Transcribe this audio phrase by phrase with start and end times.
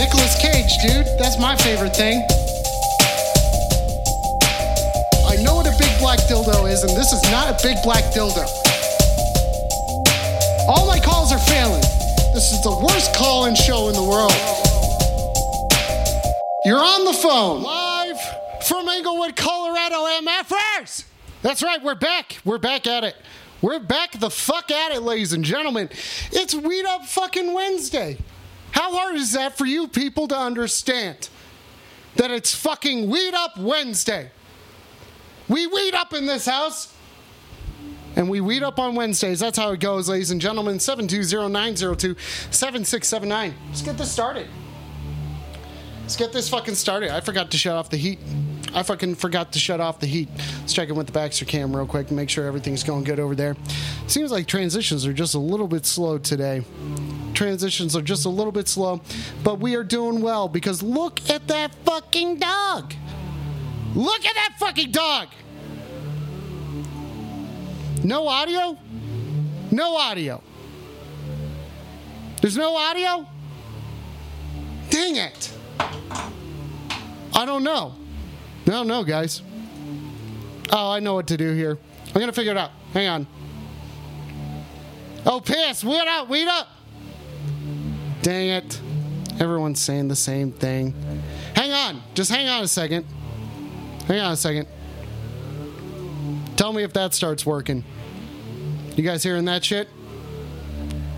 [0.00, 1.04] Nicolas Cage, dude.
[1.18, 2.22] That's my favorite thing.
[5.28, 8.04] I know what a big black dildo is, and this is not a big black
[8.04, 8.46] dildo.
[10.66, 11.82] All my calls are failing.
[12.32, 14.32] This is the worst call in show in the world.
[16.64, 17.62] You're on the phone.
[17.62, 18.18] Live
[18.62, 21.04] from Englewood, Colorado, MFers.
[21.42, 22.38] That's right, we're back.
[22.46, 23.16] We're back at it.
[23.60, 25.90] We're back the fuck at it, ladies and gentlemen.
[26.32, 28.16] It's Weed Up fucking Wednesday.
[28.80, 31.28] How hard is that for you people to understand?
[32.16, 34.30] That it's fucking Weed Up Wednesday.
[35.50, 36.90] We weed up in this house.
[38.16, 39.38] And we weed up on Wednesdays.
[39.38, 40.78] That's how it goes, ladies and gentlemen.
[40.78, 43.52] 720-902-7679.
[43.68, 44.48] Let's get this started.
[46.00, 47.10] Let's get this fucking started.
[47.10, 48.18] I forgot to shut off the heat.
[48.72, 50.28] I fucking forgot to shut off the heat.
[50.60, 53.18] Let's check in with the Baxter cam real quick and make sure everything's going good
[53.18, 53.56] over there.
[54.06, 56.64] Seems like transitions are just a little bit slow today.
[57.34, 59.00] Transitions are just a little bit slow,
[59.42, 62.94] but we are doing well because look at that fucking dog.
[63.94, 65.28] Look at that fucking dog.
[68.04, 68.78] No audio?
[69.70, 70.42] No audio.
[72.40, 73.26] There's no audio?
[74.90, 75.52] Dang it.
[77.34, 77.94] I don't know.
[78.64, 79.42] Don't know, guys.
[80.72, 81.78] Oh, I know what to do here.
[82.06, 82.70] I'm going to figure it out.
[82.92, 83.26] Hang on.
[85.26, 85.82] Oh, piss.
[85.82, 86.28] Weed up.
[86.28, 86.68] Weed up.
[88.22, 88.80] Dang it.
[89.40, 90.94] Everyone's saying the same thing.
[91.54, 92.02] Hang on.
[92.14, 93.06] Just hang on a second.
[94.06, 94.68] Hang on a second.
[96.56, 97.84] Tell me if that starts working.
[98.96, 99.88] You guys hearing that shit?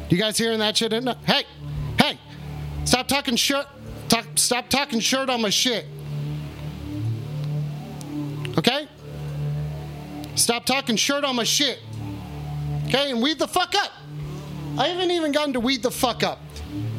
[0.08, 0.92] You guys hearing that shit?
[0.92, 1.44] Hey,
[1.98, 2.18] hey,
[2.84, 3.66] stop talking shirt.
[4.08, 5.86] Talk, stop talking shirt on my shit.
[8.58, 8.88] Okay?
[10.34, 11.78] Stop talking shirt on my shit.
[12.88, 13.92] Okay, and weed the fuck up.
[14.78, 16.40] I haven't even gotten to weed the fuck up.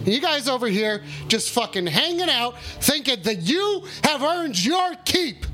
[0.06, 5.46] You guys over here just fucking hanging out, thinking that you have earned your keep.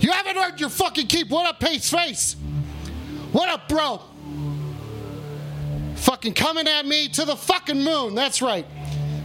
[0.00, 1.30] You haven't earned your fucking keep.
[1.30, 2.36] What up, Pace Face?
[3.30, 4.02] What up, bro?
[5.94, 8.14] Fucking coming at me to the fucking moon.
[8.14, 8.66] That's right.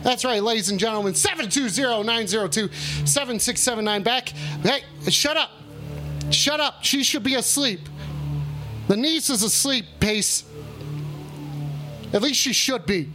[0.03, 1.13] That's right, ladies and gentlemen.
[1.13, 4.29] 720-902-7679 back.
[4.29, 5.49] Hey, shut up.
[6.31, 6.83] Shut up.
[6.83, 7.81] She should be asleep.
[8.87, 10.43] The niece is asleep, Pace.
[12.13, 13.09] At least she should be.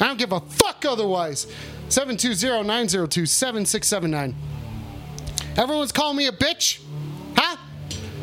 [0.00, 1.46] I don't give a fuck otherwise.
[1.88, 4.34] 720-902-7679.
[5.56, 6.80] Everyone's calling me a bitch?
[7.36, 7.56] Huh?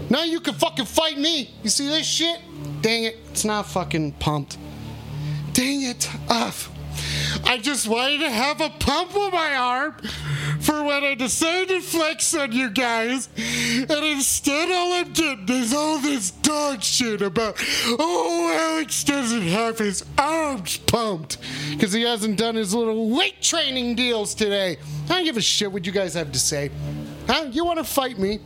[0.09, 1.53] Now you can fucking fight me.
[1.63, 2.39] You see this shit?
[2.81, 3.17] Dang it.
[3.29, 4.57] It's not fucking pumped.
[5.53, 6.09] Dang it.
[6.29, 6.55] Ugh.
[7.43, 9.95] I just wanted to have a pump on my arm
[10.69, 13.27] for when I decided to flex on you guys.
[13.35, 17.55] And instead, all I'm getting is all this dog shit about,
[17.87, 21.37] oh, Alex doesn't have his arms pumped
[21.71, 24.77] because he hasn't done his little weight training deals today.
[25.05, 26.69] I don't give a shit what you guys have to say.
[27.25, 27.47] Huh?
[27.51, 28.39] You want to fight me?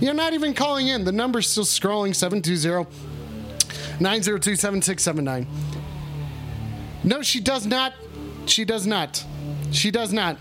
[0.00, 1.04] You're not even calling in.
[1.04, 2.90] The number's still scrolling 720
[4.00, 5.46] 902 7679.
[7.04, 7.94] No, she does not.
[8.46, 9.24] She does not.
[9.70, 10.38] She does not.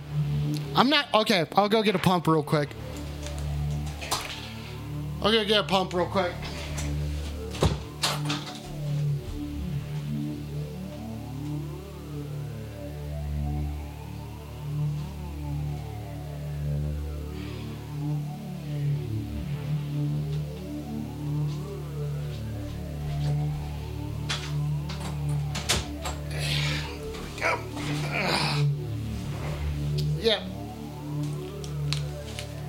[0.76, 1.08] I'm not.
[1.14, 2.70] Okay, I'll go get a pump real quick.
[5.22, 6.34] I'll go get a pump real quick.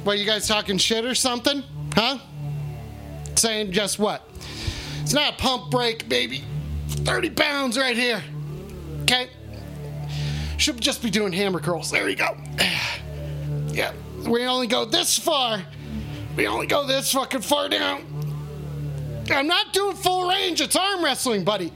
[0.06, 1.64] What, you guys talking shit or something?
[1.92, 2.18] Huh?
[3.34, 4.22] Saying just what?
[5.02, 6.44] It's not a pump break, baby.
[6.86, 8.22] 30 pounds right here.
[9.02, 9.28] Okay?
[10.58, 11.90] Should just be doing hammer curls.
[11.90, 12.36] There you go.
[13.72, 13.92] Yeah.
[14.26, 15.60] We only go this far.
[16.36, 18.04] We only go this fucking far down.
[19.28, 20.60] I'm not doing full range.
[20.60, 21.72] It's arm wrestling, buddy.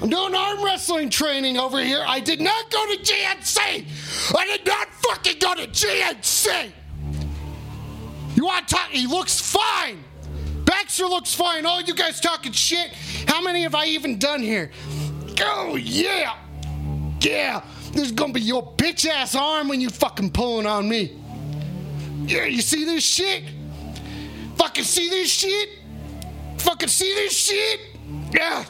[0.00, 2.02] I'm doing arm wrestling training over here.
[2.04, 4.34] I did not go to GNC.
[4.36, 6.72] I did not fucking go to GNC.
[8.40, 8.88] You want to talk?
[8.88, 10.02] He looks fine.
[10.64, 11.66] Baxter looks fine.
[11.66, 12.90] All you guys talking shit.
[13.26, 14.70] How many have I even done here?
[15.42, 16.38] Oh, yeah.
[17.20, 21.20] Yeah, this is gonna be your bitch ass arm when you fucking pulling on me.
[22.24, 23.44] Yeah, you see this shit?
[24.56, 25.68] Fucking see this shit?
[26.60, 27.80] Fucking see this shit?
[28.32, 28.64] Yeah.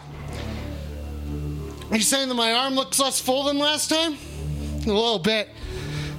[1.92, 4.18] Are you saying that my arm looks less full than last time?
[4.84, 5.48] A little bit.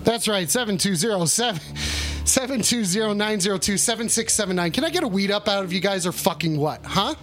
[0.06, 6.06] That's right, 7207 720 7679 Can I get a weed up out of you guys
[6.06, 6.84] or fucking what?
[6.86, 7.16] Huh?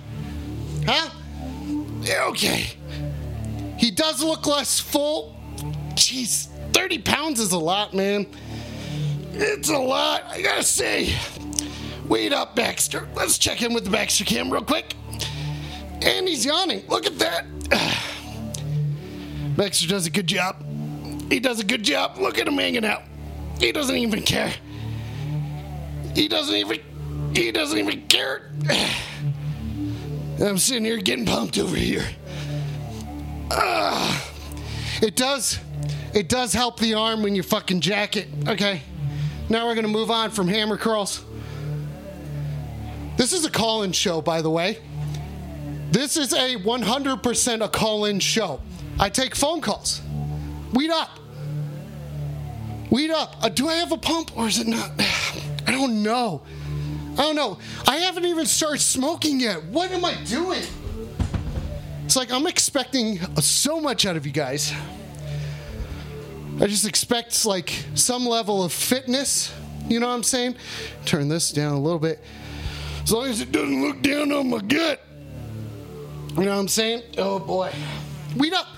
[0.87, 1.11] Huh?
[2.29, 2.67] Okay.
[3.79, 5.37] He does look less full.
[5.95, 8.27] Jeez, 30 pounds is a lot, man.
[9.33, 11.15] It's a lot, I gotta say.
[12.09, 13.07] Wait up, Baxter.
[13.15, 14.95] Let's check in with the Baxter cam real quick.
[16.03, 16.85] And he's yawning.
[16.89, 17.45] Look at that.
[19.57, 20.65] Baxter does a good job.
[21.31, 22.19] He does a good job.
[22.19, 23.03] Look at him hanging out.
[23.61, 24.55] He doesn't even care.
[26.19, 26.81] He doesn't even.
[27.33, 28.51] He doesn't even care.
[30.41, 32.05] I'm sitting here getting pumped over here.
[33.53, 34.29] Ah,
[35.01, 35.61] it does.
[36.13, 38.27] It does help the arm when you fucking jack it.
[38.49, 38.83] Okay.
[39.49, 41.25] Now we're gonna move on from hammer curls.
[43.17, 44.79] This is a call-in show, by the way.
[45.93, 48.61] This is a 100% a call-in show.
[48.99, 50.03] I take phone calls.
[50.73, 51.11] Weed up.
[52.91, 53.37] Weed up.
[53.41, 54.91] Uh, do I have a pump or is it not?
[55.69, 56.41] I don't know.
[57.13, 57.59] I don't know.
[57.87, 59.65] I haven't even started smoking yet.
[59.65, 60.63] What am I doing?
[62.07, 64.73] It's like I'm expecting so much out of you guys.
[66.59, 69.55] I just expect like some level of fitness.
[69.87, 70.57] You know what I'm saying?
[71.05, 72.19] Turn this down a little bit.
[73.03, 75.03] As long as it doesn't look down on my gut.
[76.31, 77.03] You know what I'm saying?
[77.19, 77.71] Oh boy.
[78.39, 78.69] Weed up.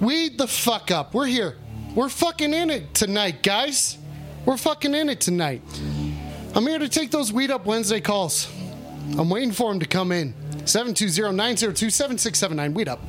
[0.00, 1.14] Weed the fuck up.
[1.14, 1.56] We're here.
[1.94, 3.96] We're fucking in it tonight, guys.
[4.46, 5.60] We're fucking in it tonight.
[6.54, 8.50] I'm here to take those Weed Up Wednesday calls.
[9.18, 10.32] I'm waiting for them to come in.
[10.64, 12.74] 720-902-7679.
[12.74, 13.00] Weed Up.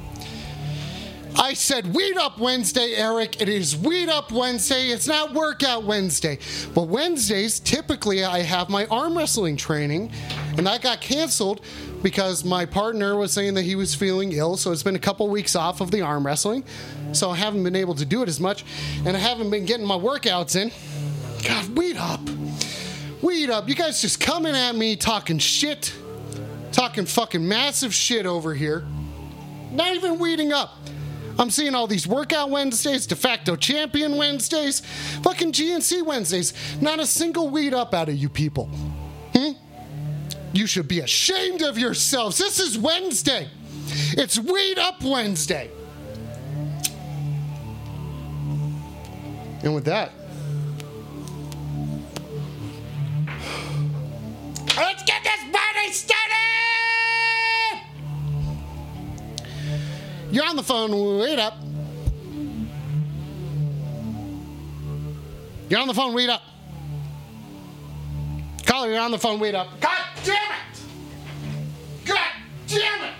[1.39, 3.41] I said Weed Up Wednesday, Eric.
[3.41, 4.89] It is Weed Up Wednesday.
[4.89, 6.37] It's not Workout Wednesday.
[6.75, 10.11] But Wednesdays, typically, I have my arm wrestling training,
[10.57, 11.61] and that got canceled
[12.03, 14.57] because my partner was saying that he was feeling ill.
[14.57, 16.65] So it's been a couple weeks off of the arm wrestling.
[17.13, 18.65] So I haven't been able to do it as much,
[19.05, 20.73] and I haven't been getting my workouts in.
[21.43, 22.21] God, Weed Up.
[23.21, 23.67] Weed Up.
[23.67, 25.93] You guys just coming at me talking shit,
[26.71, 28.85] talking fucking massive shit over here.
[29.71, 30.77] Not even weeding up.
[31.39, 34.81] I'm seeing all these workout Wednesdays, de facto champion Wednesdays,
[35.23, 36.53] fucking GNC Wednesdays.
[36.81, 38.65] Not a single weed up out of you people.
[39.33, 39.53] Hmm?
[40.53, 42.37] You should be ashamed of yourselves.
[42.37, 43.49] This is Wednesday.
[44.13, 45.71] It's Weed Up Wednesday.
[49.63, 50.11] And with that,
[54.77, 56.31] let's get this party started!
[60.31, 60.91] You're on the phone.
[61.19, 61.55] Wait up.
[65.69, 66.13] You're on the phone.
[66.13, 66.41] Wait up.
[68.65, 69.39] Caller, you're on the phone.
[69.39, 69.67] Wait up.
[69.81, 70.81] God damn it!
[72.05, 72.31] God
[72.67, 73.13] damn it!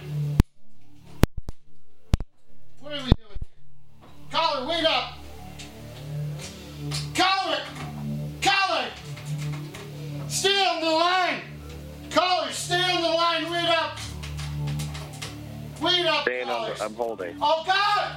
[2.79, 3.37] What are we doing?
[4.31, 5.17] Caller, wait up.
[7.13, 7.59] Caller!
[8.41, 8.87] Caller!
[10.31, 11.41] Stay on the line!
[12.09, 13.51] Caller, stay on the line.
[13.51, 13.97] Wait up.
[15.81, 16.77] Wait up, Staying on callers.
[16.79, 17.35] the, I'm holding.
[17.41, 18.15] Oh God!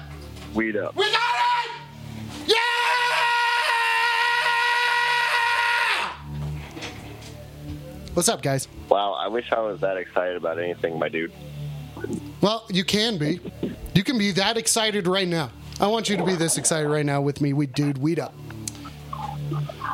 [0.55, 0.95] Weed up.
[0.95, 1.19] We got
[1.67, 1.71] it!
[2.47, 2.55] Yeah!
[8.15, 8.69] What's up, guys?
[8.89, 11.33] Wow, I wish I was that excited about anything, my dude.
[12.41, 13.41] Well, you can be.
[13.95, 15.51] You can be that excited right now.
[15.81, 17.53] I want you to be this excited right now with me.
[17.55, 18.35] We dude, weed up.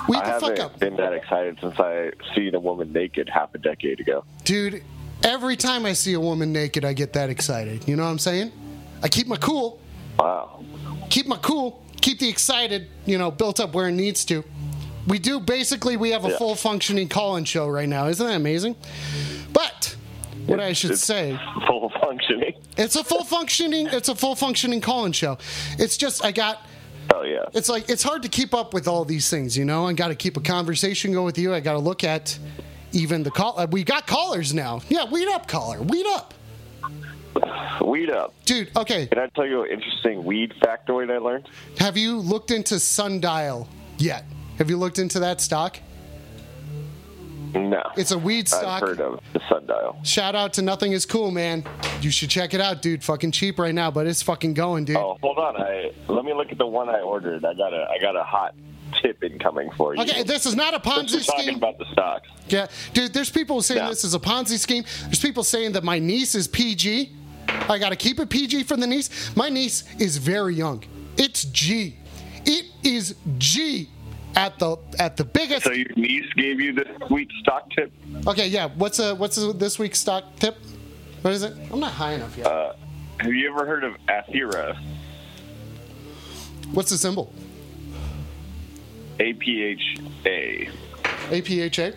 [0.09, 0.79] Weed I the haven't up.
[0.79, 4.25] been that excited since I seen a woman naked half a decade ago.
[4.45, 4.83] Dude,
[5.23, 7.87] every time I see a woman naked, I get that excited.
[7.89, 8.53] You know what I'm saying?
[9.03, 9.79] I keep my cool.
[10.19, 10.65] Wow.
[11.09, 14.45] keep my cool, keep the excited, you know, built up where it needs to.
[15.07, 16.37] We do basically we have a Yeah.
[16.39, 18.07] full functioning call-in show right now.
[18.09, 18.77] Isn't that amazing?
[19.53, 19.97] But
[20.47, 22.53] what I should It's say, Full functioning.
[22.77, 25.39] it's a full functioning it's a full functioning call-in show.
[25.79, 26.59] It's just I got
[27.15, 27.45] Oh yeah.
[27.55, 29.87] it's like it's hard to keep up with all these things, you know.
[29.87, 31.53] I got to keep a conversation going with you.
[31.55, 32.39] I got to look at
[32.93, 33.59] even the call.
[33.59, 34.81] uh, We got callers now.
[34.89, 36.35] Yeah, weed up, caller, weed up,
[37.85, 38.35] Weed up.
[38.45, 38.71] dude.
[38.77, 41.49] Okay, Can I tell you an interesting weed factoid I learned?
[41.79, 44.25] have you looked into Sundial yet?
[44.59, 45.79] Have you looked into that stock?
[47.55, 47.83] No.
[47.97, 48.83] It's a weed stock.
[48.83, 49.99] I've heard of the sundial.
[50.05, 51.65] Shout out to Nothing Is Cool, man.
[52.01, 53.03] You should check it out, dude.
[53.03, 54.97] Fucking cheap right now, but it's fucking going, dude.
[54.97, 55.57] Oh, hold on.
[55.57, 57.45] I let me look at the one I ordered.
[57.45, 58.55] I got a I got a hot
[59.03, 60.03] tip incoming for you.
[60.03, 61.25] Okay, this is not a Ponzi scheme.
[61.29, 62.29] We're talking about the stocks.
[62.49, 63.13] Yeah, dude.
[63.13, 64.85] There's people saying this is a Ponzi scheme.
[65.05, 67.17] There's people saying that my niece is PG.
[67.49, 69.35] I got to keep it PG for the niece.
[69.37, 70.85] My niece is very young.
[71.17, 71.97] It's G.
[72.45, 73.91] It is G
[74.37, 75.65] at the at the biggest.
[75.65, 77.93] So your niece gave you this sweet stock tip?
[78.27, 78.69] Okay, yeah.
[78.77, 80.57] What's a what's a, this week's stock tip?
[81.23, 81.55] What is it?
[81.73, 82.47] I'm not high enough yet.
[82.47, 82.75] Uh,
[83.19, 84.79] have you ever heard of Aphria?
[86.73, 87.33] what's the symbol?
[89.19, 90.69] A P H A.
[91.31, 91.95] APHA.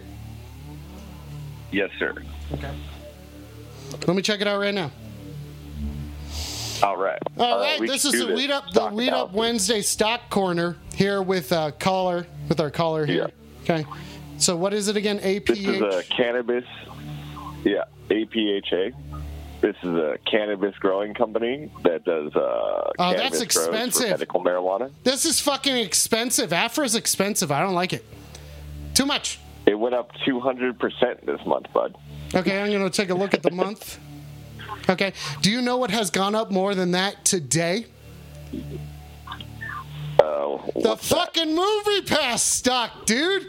[1.71, 2.13] Yes, sir.
[2.51, 2.71] Okay.
[4.05, 4.91] Let me check it out right now.
[6.83, 7.19] All right.
[7.37, 9.35] All right, we this is the Weed Up the Stock Weed Up analysis.
[9.37, 13.29] Wednesday stock corner here with uh, caller with our caller here.
[13.63, 13.85] Okay.
[14.37, 15.17] So what is it again?
[15.17, 16.65] This is a cannabis.
[17.63, 18.93] Yeah, APHA.
[19.61, 24.09] This is a cannabis growing company that does uh, Oh, that's expensive.
[24.09, 24.91] medical marijuana.
[25.05, 26.51] This is fucking expensive.
[26.51, 27.49] Aphria's expensive.
[27.49, 28.03] I don't like it.
[28.93, 29.39] Too much.
[29.65, 31.95] It went up 200% this month, bud.
[32.35, 33.97] Okay, I'm gonna take a look at the month.
[34.89, 35.13] Okay.
[35.41, 37.85] Do you know what has gone up more than that today?
[40.19, 41.15] Uh, The what's that?
[41.15, 43.47] fucking movie pass stock, dude.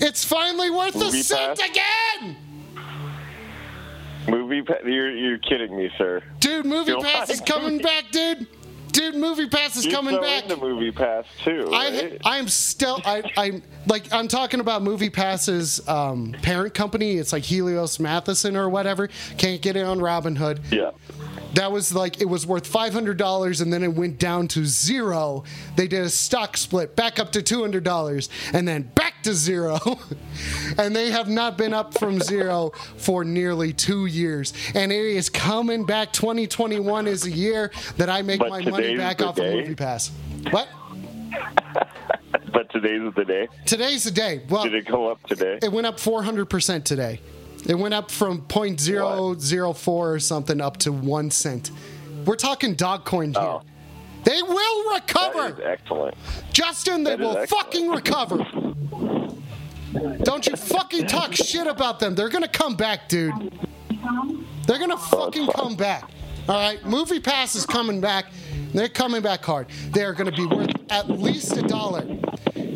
[0.00, 1.68] It's finally worth a Movie cent Pass?
[1.70, 2.36] again.
[4.28, 6.22] Movie pa- you're, you're kidding me, sir.
[6.40, 8.46] Dude, movie Feel pass is coming back, dude.
[8.92, 10.44] Dude, movie pass is You're coming so back.
[10.44, 12.20] into movie pass too, I right?
[12.24, 17.16] I'm still I I'm like I'm talking about Movie Pass's um, parent company.
[17.16, 19.08] It's like Helios Matheson or whatever.
[19.38, 20.60] Can't get it on Robinhood.
[20.72, 20.90] yeah.
[21.54, 24.64] That was like it was worth five hundred dollars and then it went down to
[24.64, 25.44] zero.
[25.76, 29.34] They did a stock split back up to two hundred dollars and then back to
[29.34, 29.78] zero.
[30.78, 34.52] and they have not been up from zero for nearly two years.
[34.74, 36.12] And it is coming back.
[36.12, 39.60] 2021 is a year that I make But my money back off of day?
[39.60, 40.10] Movie Pass.
[40.50, 40.68] What?
[42.52, 43.48] But today's the day.
[43.64, 44.42] Today's the day.
[44.48, 45.58] Well, Did it go up today?
[45.62, 47.20] it went up 400% today.
[47.66, 51.70] It went up from 0.004 or something up to one cent.
[52.24, 53.42] We're talking Dogecoin here.
[53.42, 53.62] Oh.
[54.24, 55.62] They will recover.
[55.62, 56.14] excellent.
[56.52, 58.38] Justin, they that will fucking recover.
[60.22, 62.14] Don't you fucking talk shit about them.
[62.14, 63.32] They're going to come back, dude.
[64.66, 65.54] They're going to fucking fine.
[65.54, 66.10] come back.
[66.48, 68.26] All right, Movie Pass is coming back.
[68.72, 69.68] They're coming back hard.
[69.90, 72.06] They're going to be worth at least a dollar.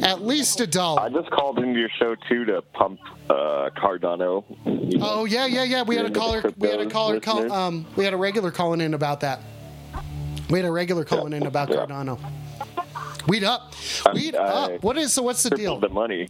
[0.02, 1.00] At least a dollar.
[1.02, 4.44] I just called into your show too to pump uh, Cardano.
[4.90, 5.82] You know, Oh yeah, yeah, yeah.
[5.82, 6.42] We had a caller.
[6.58, 7.20] We had a caller.
[7.20, 9.40] Call, um, we had a regular calling in about that.
[10.50, 11.86] We had a regular calling in about Yeah.
[11.86, 12.18] Cardano.
[13.26, 13.72] Weed up,
[14.12, 14.38] weed I-
[14.74, 14.82] up.
[14.82, 15.22] What is so?
[15.22, 15.80] What's the deal?
[15.80, 16.28] the money.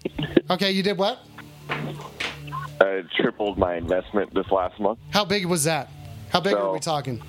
[0.50, 1.18] Okay, you did what?
[1.68, 4.98] I tripled my investment this last month.
[5.10, 5.88] How big was that?
[6.30, 7.20] How big So- are we talking?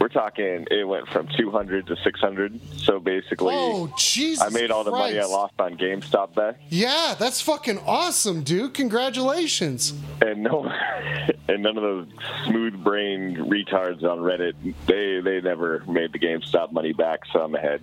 [0.00, 0.66] We're talking.
[0.70, 2.60] It went from 200 to 600.
[2.78, 4.44] So basically, Oh Jesus!
[4.44, 6.56] I made all the money I lost on GameStop back.
[6.68, 8.74] Yeah, that's fucking awesome, dude.
[8.74, 9.94] Congratulations.
[10.22, 10.70] and no,
[11.48, 12.06] and none of those
[12.46, 14.54] smooth-brained retards on Reddit,
[14.86, 17.20] they they never made the GameStop money back.
[17.32, 17.80] So I'm ahead.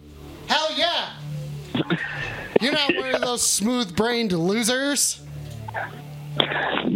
[0.48, 1.10] Hell yeah!
[2.62, 5.22] You're not one of those smooth-brained losers.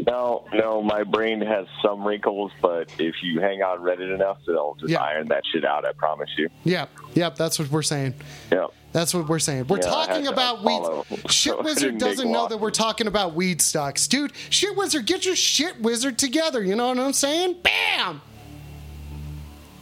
[0.08, 4.76] No, no, my brain has some wrinkles, but if you hang on Reddit enough, they'll
[4.80, 5.02] just Yeah.
[5.02, 5.86] iron that shit out.
[5.86, 6.50] I promise you.
[6.64, 7.36] Yep, yep.
[7.36, 8.16] That's what we're saying.
[8.52, 8.68] Yeah.
[8.92, 9.68] That's what we're saying.
[9.68, 11.32] We're Yeah, talking about follow, weed.
[11.32, 14.34] Shit I Wizard doesn't know that we're talking about weed stocks, dude.
[14.50, 16.64] Shit Wizard, get your shit wizard together.
[16.64, 17.58] You know what I'm saying?
[17.62, 18.22] Bam.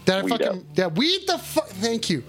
[0.05, 0.55] That I fucking up.
[0.75, 0.87] yeah?
[0.87, 1.67] Weed the fuck.
[1.69, 2.23] Thank you,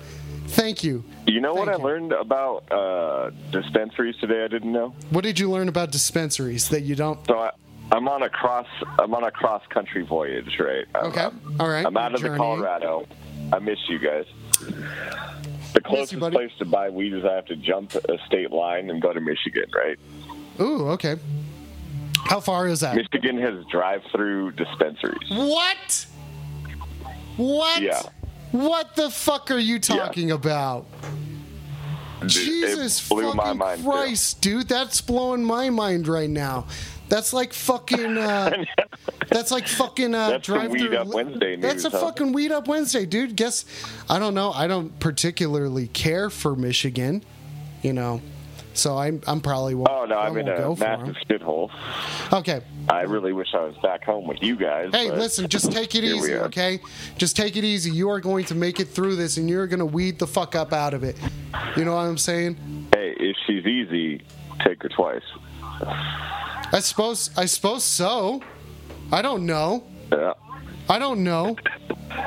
[0.49, 1.05] thank you.
[1.29, 4.45] You know what Thank I learned about uh, dispensaries today?
[4.45, 4.95] I didn't know.
[5.11, 7.25] What did you learn about dispensaries that you don't?
[7.27, 7.51] So I,
[7.93, 8.67] I'm on a cross.
[8.99, 10.87] I'm on a cross country voyage, right?
[10.95, 11.85] I'm- Okay, I'm, all right.
[11.85, 13.07] I'm out of the Colorado.
[13.53, 14.25] I miss you guys.
[14.61, 18.51] The Miss you, closest place to buy weed is I have to jump a state
[18.51, 19.99] line and go to Michigan, right?
[20.61, 21.17] Ooh, okay.
[22.25, 22.97] How far is that?
[22.97, 25.29] Michigan has drive-through dispensaries.
[25.31, 26.07] What?
[27.37, 27.83] What?
[27.83, 28.01] Yeah.
[28.53, 30.87] What the fuck are you talking about?
[32.21, 33.83] Dude, Jesus fucking my mind.
[33.83, 33.91] too.
[33.91, 36.67] Christ, dude, that's blowing my mind right now.
[37.09, 38.19] That's like fucking.
[38.19, 38.65] Uh,
[39.29, 40.15] that's like fucking.
[40.15, 43.37] Uh, That's drive Weed Up Wednesday That's a fucking weed up Wednesday, dude.
[43.37, 43.65] Guess
[44.11, 44.53] I don't know.
[44.53, 47.23] I don't particularly care for Michigan,
[47.83, 48.21] you know.
[48.79, 49.89] So I'm I'm probably won't.
[49.91, 51.71] Oh no, I I'm in a massive shithole.
[52.33, 52.63] Okay.
[52.89, 54.91] I really wish I was back home with you guys.
[54.93, 56.81] Hey, listen, just take it easy, okay?
[57.17, 57.91] Just take it easy.
[57.91, 60.55] You are going to make it through this, and you're going to weed the fuck
[60.55, 61.17] up out of it.
[61.77, 62.57] You know what I'm saying?
[62.95, 64.23] Hey, if she's easy,
[64.65, 65.23] take her twice.
[66.73, 67.31] I suppose.
[67.37, 68.43] I suppose so.
[69.11, 69.85] I don't know.
[70.13, 70.35] Yeah,
[70.89, 71.57] I don't know.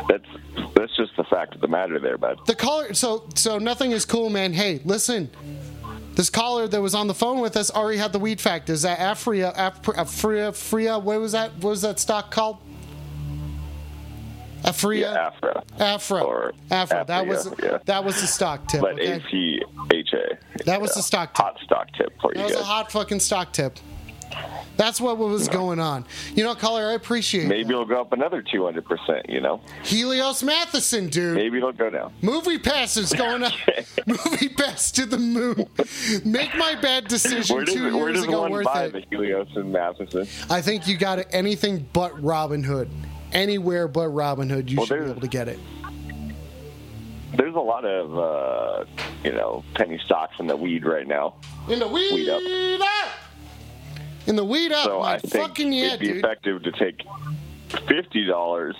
[0.09, 0.25] that's
[0.75, 2.39] that's just the fact of the matter, there, bud.
[2.45, 2.93] The caller.
[2.93, 4.53] So so nothing is cool, man.
[4.53, 5.29] Hey, listen.
[6.15, 8.69] This caller that was on the phone with us already had the weed fact.
[8.69, 9.53] Is that Aphria?
[9.55, 10.53] Af- Aphria?
[10.55, 10.99] Fria?
[10.99, 11.51] What was that?
[11.53, 12.57] What was that stock called?
[14.63, 15.01] Aphria.
[15.01, 15.63] Yeah, Afra.
[15.79, 16.21] Afro.
[16.21, 17.03] Or Afro.
[17.05, 17.79] That was yeah.
[17.85, 18.81] that was the stock tip.
[18.81, 19.13] But okay?
[19.13, 20.63] A P H A.
[20.65, 21.43] That was the stock tip.
[21.43, 22.65] Hot stock tip for That you was a guys.
[22.65, 23.79] hot fucking stock tip.
[24.77, 26.05] That's what was going on.
[26.33, 27.69] You know, Color, I appreciate Maybe that.
[27.71, 29.61] it'll go up another 200%, you know?
[29.83, 31.35] Helios Matheson, dude.
[31.35, 32.13] Maybe it'll go down.
[32.21, 33.53] Movie pass is going up.
[34.07, 35.67] Movie pass to the moon.
[36.25, 39.49] Make my bad decision Where does, two where years does ago one buy the Helios
[39.55, 40.27] and Matheson?
[40.49, 42.89] I think you got it anything but Robinhood.
[43.33, 45.59] Anywhere but Robinhood, you Well, should be able to get it.
[47.37, 48.85] There's a lot of, uh,
[49.23, 51.35] you know, penny stocks in the weed right now.
[51.69, 52.81] In the weed, Weed up.
[52.81, 53.13] up.
[54.27, 56.17] In the weed up, So I think fucking yeah, it'd be dude.
[56.17, 57.03] effective to take
[57.69, 58.75] $50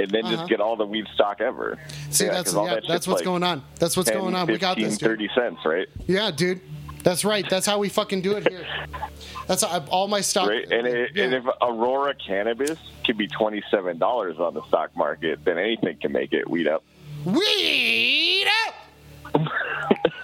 [0.00, 0.36] and then Uh-huh.
[0.36, 1.78] just get all the weed stock ever.
[2.10, 3.62] See, Yeah, that's yeah, that that's what's like going on.
[3.78, 4.46] That's what's 10, going on.
[4.46, 5.08] We got this, dude.
[5.08, 5.86] 30 cents, right?
[6.06, 6.60] Yeah, dude.
[7.02, 7.48] That's right.
[7.48, 8.66] That's how we fucking do it here.
[9.46, 10.48] That's how, all my stock.
[10.48, 11.24] Right, and, it, yeah.
[11.24, 15.98] and if Aurora Cannabis can be twenty seven dollars on the stock market, then anything
[15.98, 16.82] can make it weed up.
[17.26, 18.74] weed up.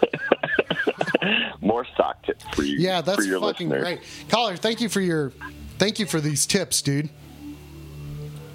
[1.61, 2.79] More stock tips for you.
[2.79, 3.83] Yeah, that's fucking listeners.
[3.83, 4.01] great.
[4.29, 5.33] Caller, thank you for your,
[5.79, 7.09] thank you for these tips, dude.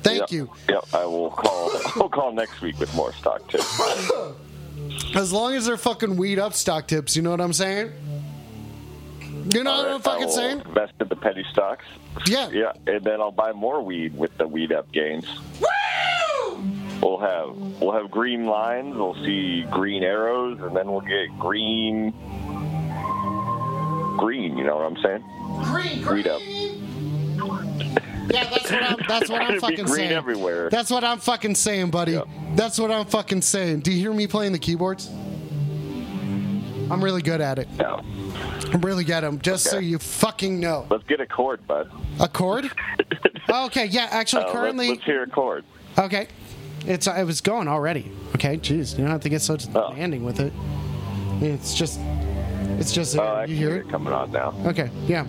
[0.04, 0.50] Thank Yep, you.
[0.70, 1.72] Yep, I will call.
[1.96, 3.82] I'll call next week with more stock tips.
[5.16, 7.92] As long as they're fucking weed up stock tips, you know what I'm saying?
[9.54, 10.62] You know what I'm fucking saying?
[10.66, 11.86] Invest in the penny stocks.
[12.28, 12.50] Yeah.
[12.50, 15.26] Yeah, and then I'll buy more weed with the weed up gains.
[17.02, 18.96] We'll have we'll have green lines.
[18.96, 22.12] We'll see green arrows, and then we'll get green.
[24.18, 25.24] Green, you know what I'm saying?
[25.66, 26.40] Green, Weed up.
[26.40, 27.98] green.
[28.32, 28.98] Yeah, that's what I'm.
[29.08, 30.12] That's what I'm fucking green saying.
[30.12, 30.70] everywhere.
[30.70, 32.14] That's what I'm fucking saying, buddy.
[32.14, 32.28] Yep.
[32.56, 33.82] That's what I'm fucking saying.
[33.82, 35.10] Do you hear me playing the keyboards?
[36.90, 37.68] I'm really good at it.
[37.78, 38.02] No.
[38.72, 39.40] I'm really good at them.
[39.40, 40.86] Just so you fucking know.
[40.90, 41.92] Let's get a chord, bud.
[42.20, 42.72] A chord?
[43.50, 44.08] okay, yeah.
[44.12, 45.66] Actually, Uh, let's- currently, let's, hear a chord.
[45.98, 46.28] okay.
[46.88, 48.12] It's it was going already.
[48.36, 49.90] Okay, jeez, you don't have to get so Oh.
[49.92, 50.54] demanding with it.
[51.42, 52.00] It's just,
[52.80, 53.18] it's just.
[53.18, 53.90] Oh, uh, I you hear it?
[53.90, 54.54] coming on now.
[54.66, 55.26] Okay, yeah.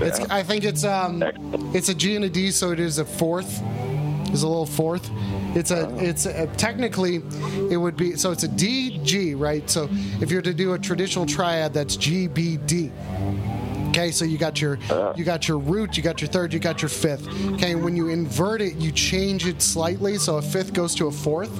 [0.00, 0.18] It's.
[0.30, 1.76] I think it's um, Excellent.
[1.76, 3.62] it's a G and a D, so it is a fourth.
[4.32, 5.08] Is a little fourth.
[5.54, 5.86] It's a.
[5.86, 5.98] Oh.
[5.98, 7.16] It's a, technically,
[7.70, 8.16] it would be.
[8.16, 9.68] So it's a D G, right?
[9.70, 9.88] So
[10.20, 12.90] if you're to do a traditional triad, that's G B D.
[13.94, 15.12] Okay, so you got your Uh.
[15.14, 17.28] you got your root, you got your third, you got your fifth.
[17.52, 21.12] Okay, when you invert it, you change it slightly, so a fifth goes to a
[21.12, 21.52] fourth.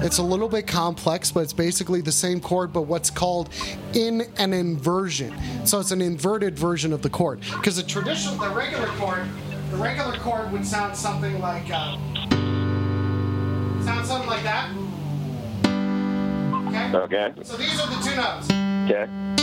[0.00, 3.50] It's a little bit complex, but it's basically the same chord, but what's called
[3.92, 5.34] in an inversion.
[5.66, 7.40] So it's an inverted version of the chord.
[7.40, 9.26] Because the traditional, the regular chord,
[9.70, 11.98] the regular chord would sound something like, uh,
[13.84, 14.70] sound something like that.
[16.68, 16.96] Okay.
[16.96, 17.32] Okay.
[17.42, 18.50] So these are the two notes.
[18.90, 19.39] Okay.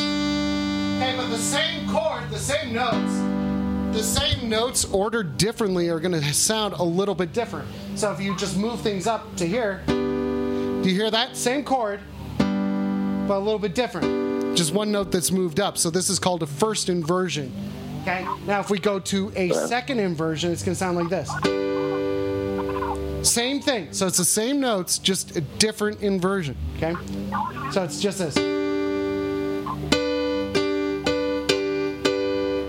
[1.38, 6.74] The same chord, the same notes, the same notes ordered differently are going to sound
[6.74, 7.68] a little bit different.
[7.94, 11.38] So if you just move things up to here, do you hear that?
[11.38, 12.00] Same chord,
[12.40, 14.58] but a little bit different.
[14.58, 15.78] Just one note that's moved up.
[15.78, 17.54] So this is called a first inversion.
[18.02, 18.26] Okay.
[18.48, 21.30] Now if we go to a second inversion, it's going to sound like this.
[23.30, 23.94] Same thing.
[23.94, 26.58] So it's the same notes, just a different inversion.
[26.78, 26.96] Okay.
[27.72, 28.57] So it's just this.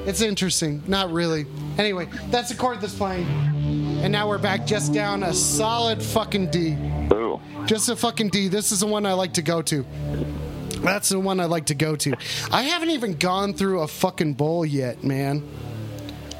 [0.09, 0.83] It's interesting.
[0.87, 1.45] Not really.
[1.77, 3.27] Anyway, that's the chord that's playing.
[4.03, 6.79] And now we're back just down a solid fucking D.
[7.13, 7.39] Ooh.
[7.67, 8.49] Just a fucking D.
[8.49, 9.85] This is the one I like to go to.
[10.81, 12.17] That's the one I like to go to.
[12.51, 15.47] I haven't even gone through a fucking bowl yet, man.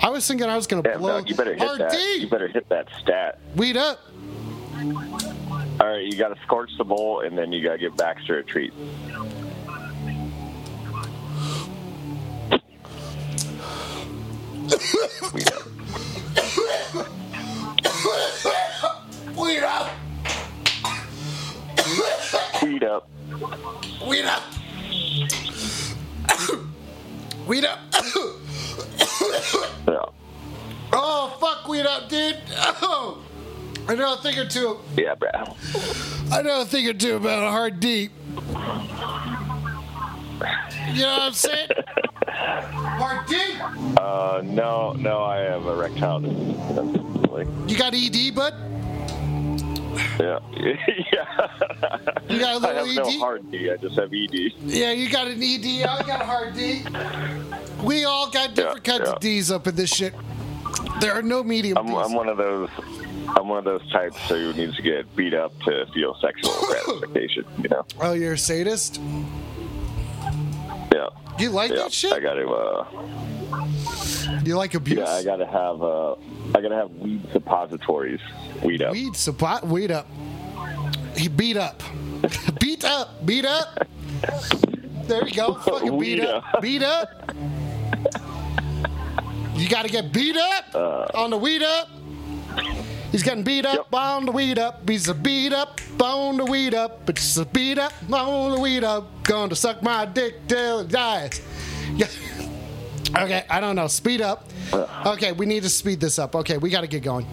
[0.01, 1.91] I was thinking I was gonna Damn, blow dog, you better hit that.
[1.91, 2.21] D.
[2.21, 3.39] You better hit that stat.
[3.55, 4.01] Weed up.
[4.79, 8.39] All right, you got to scorch the bowl, and then you got to give Baxter
[8.39, 8.73] a treat.
[15.33, 15.65] We got-
[19.37, 19.91] Weed up.
[22.57, 23.09] Speed up.
[24.07, 24.43] Weed up.
[27.47, 27.79] Weed up.
[29.89, 30.05] Yeah.
[30.93, 32.37] oh fuck, weed up, dude.
[32.83, 33.23] Oh.
[33.89, 34.79] I know a thing or two.
[34.97, 35.31] Yeah, bro.
[36.31, 38.11] I know a thing or two about a hard D.
[40.93, 41.69] You know what I'm saying?
[42.29, 43.37] hard D.
[44.01, 47.71] Uh, no, no, I have erectile dysfunction.
[47.71, 48.55] You got ED, bud?
[50.19, 50.39] Yeah.
[51.13, 51.49] yeah.
[52.29, 53.71] You got a I little have no hard D.
[53.71, 54.53] I just have ED.
[54.65, 55.85] Yeah, you got an ED.
[55.87, 56.85] I got a hard D.
[57.85, 59.15] We all got different Yeah, kinds yeah.
[59.15, 60.15] of D's up in this shit.
[61.01, 61.97] There are no medium I'm, D's.
[61.97, 62.71] I'm one of those.
[63.37, 67.45] I'm one of those types who needs to get beat up to feel sexual gratification.
[67.63, 67.85] You know.
[68.01, 69.01] oh, you're a sadist?
[70.93, 71.09] Yeah.
[71.37, 71.77] Do You like yeah.
[71.77, 72.13] that shit?
[72.13, 72.49] I gotta.
[72.49, 72.85] Uh,
[74.45, 74.99] you like abuse?
[74.99, 75.83] yeah, I gotta have.
[75.83, 76.13] Uh,
[76.55, 78.21] I gotta have weed suppositories.
[78.63, 78.93] Weed up.
[78.93, 79.61] Weed supply.
[79.65, 80.07] Weed up.
[81.17, 81.83] He beat up.
[82.61, 83.25] beat up.
[83.27, 83.87] Beat up.
[85.07, 85.55] There you go.
[85.65, 86.45] Fucking beat up.
[86.55, 86.63] up.
[86.63, 87.33] Beat up.
[89.55, 91.07] You got to get beat up Uh.
[91.15, 91.89] on the weed up.
[93.11, 93.87] He's getting beat up Yep.
[93.95, 94.89] on the weed up.
[94.89, 97.09] He's a beat up on the weed up.
[97.09, 99.25] It's a beat up on the weed up.
[99.25, 101.41] Going to suck my dick till it dies.
[101.97, 102.07] Yeah.
[103.17, 103.87] Okay, I don't know.
[103.87, 104.45] Speed up.
[104.71, 105.15] Uh.
[105.15, 106.37] Okay, we need to speed this up.
[106.37, 107.27] Okay, we got to get going.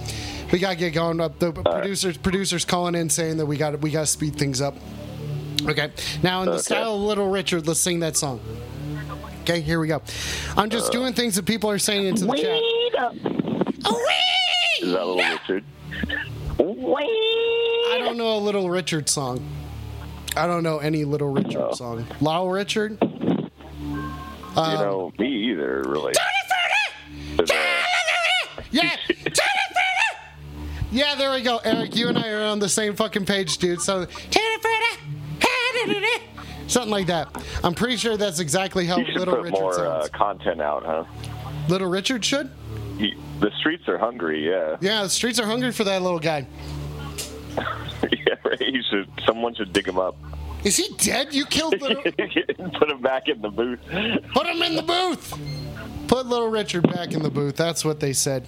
[0.54, 1.20] We got to get going.
[1.20, 4.62] Up the producers, producers calling in saying that we got we got to speed things
[4.62, 4.76] up.
[5.68, 5.92] Okay,
[6.24, 6.62] now in the Okay.
[6.62, 8.40] style of Little Richard, let's sing that song.
[9.42, 10.02] Okay, here we go.
[10.56, 10.92] I'm just uh.
[10.92, 12.62] doing things that people are saying into the chat.
[12.62, 13.65] Weed up.
[14.82, 15.64] Is that Little Richard?
[16.60, 17.06] Weed.
[17.94, 19.46] I don't know a Little Richard song.
[20.36, 21.74] I don't know any Little Richard Oh.
[21.74, 22.06] song.
[22.20, 22.98] Little Richard?
[23.02, 23.50] you
[24.56, 26.14] know me either, really.
[27.38, 27.52] But,
[28.72, 28.96] Yeah.
[30.92, 31.60] yeah, there we go.
[31.64, 33.82] Eric, you and I are on the same fucking page, dude.
[33.82, 34.08] So
[36.68, 37.30] something like that.
[37.64, 40.10] I'm pretty sure that's exactly how you should Little put Richard more uh, sounds.
[40.10, 41.06] content out, huh?
[41.70, 42.50] Little Richard should?
[43.36, 44.48] He, the streets are hungry.
[44.48, 44.78] Yeah.
[44.82, 46.48] Yeah, the streets are hungry for that little guy.
[47.58, 48.36] yeah.
[48.44, 48.60] Right.
[48.62, 49.10] You should.
[49.26, 50.16] Someone should dig him up.
[50.64, 51.34] Is he dead?
[51.34, 52.02] You killed Little.
[52.80, 53.80] Put him back in the booth.
[54.34, 55.38] Put him in the booth.
[56.08, 57.56] Put Little Richard back in the booth.
[57.56, 58.48] That's what they said.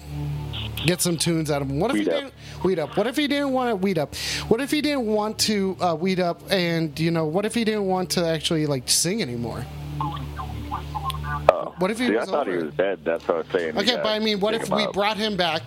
[0.84, 1.78] Get some tunes out of him.
[1.80, 2.20] What if Weed he up.
[2.20, 2.96] didn't weed up?
[2.96, 4.14] What if he didn't want to weed up?
[4.48, 6.40] What if he didn't want to uh, weed up?
[6.50, 9.64] And you know, what if he didn't want to actually like sing anymore?
[11.50, 11.74] Oh.
[11.78, 13.00] What if he See, was I thought he was dead.
[13.04, 13.78] That's what I was saying.
[13.78, 15.62] Okay, but I mean, what if we brought him back?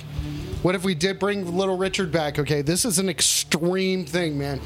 [0.62, 2.38] What if we did bring Little Richard back?
[2.38, 4.60] Okay, this is an extreme thing, man.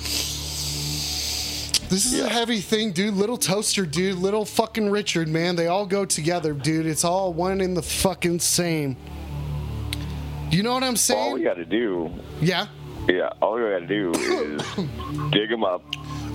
[1.88, 3.13] This is a heavy thing, dude.
[3.13, 4.17] Little Toaster, dude.
[4.17, 5.56] Little fucking Richard, man.
[5.56, 6.86] They all go together, dude.
[6.88, 8.97] It's all one in the fucking same.
[10.49, 11.19] You know what I'm saying?
[11.30, 12.67] All we got to do, Yeah.
[13.08, 14.62] yeah, all we got to do is
[15.32, 15.84] dig him up,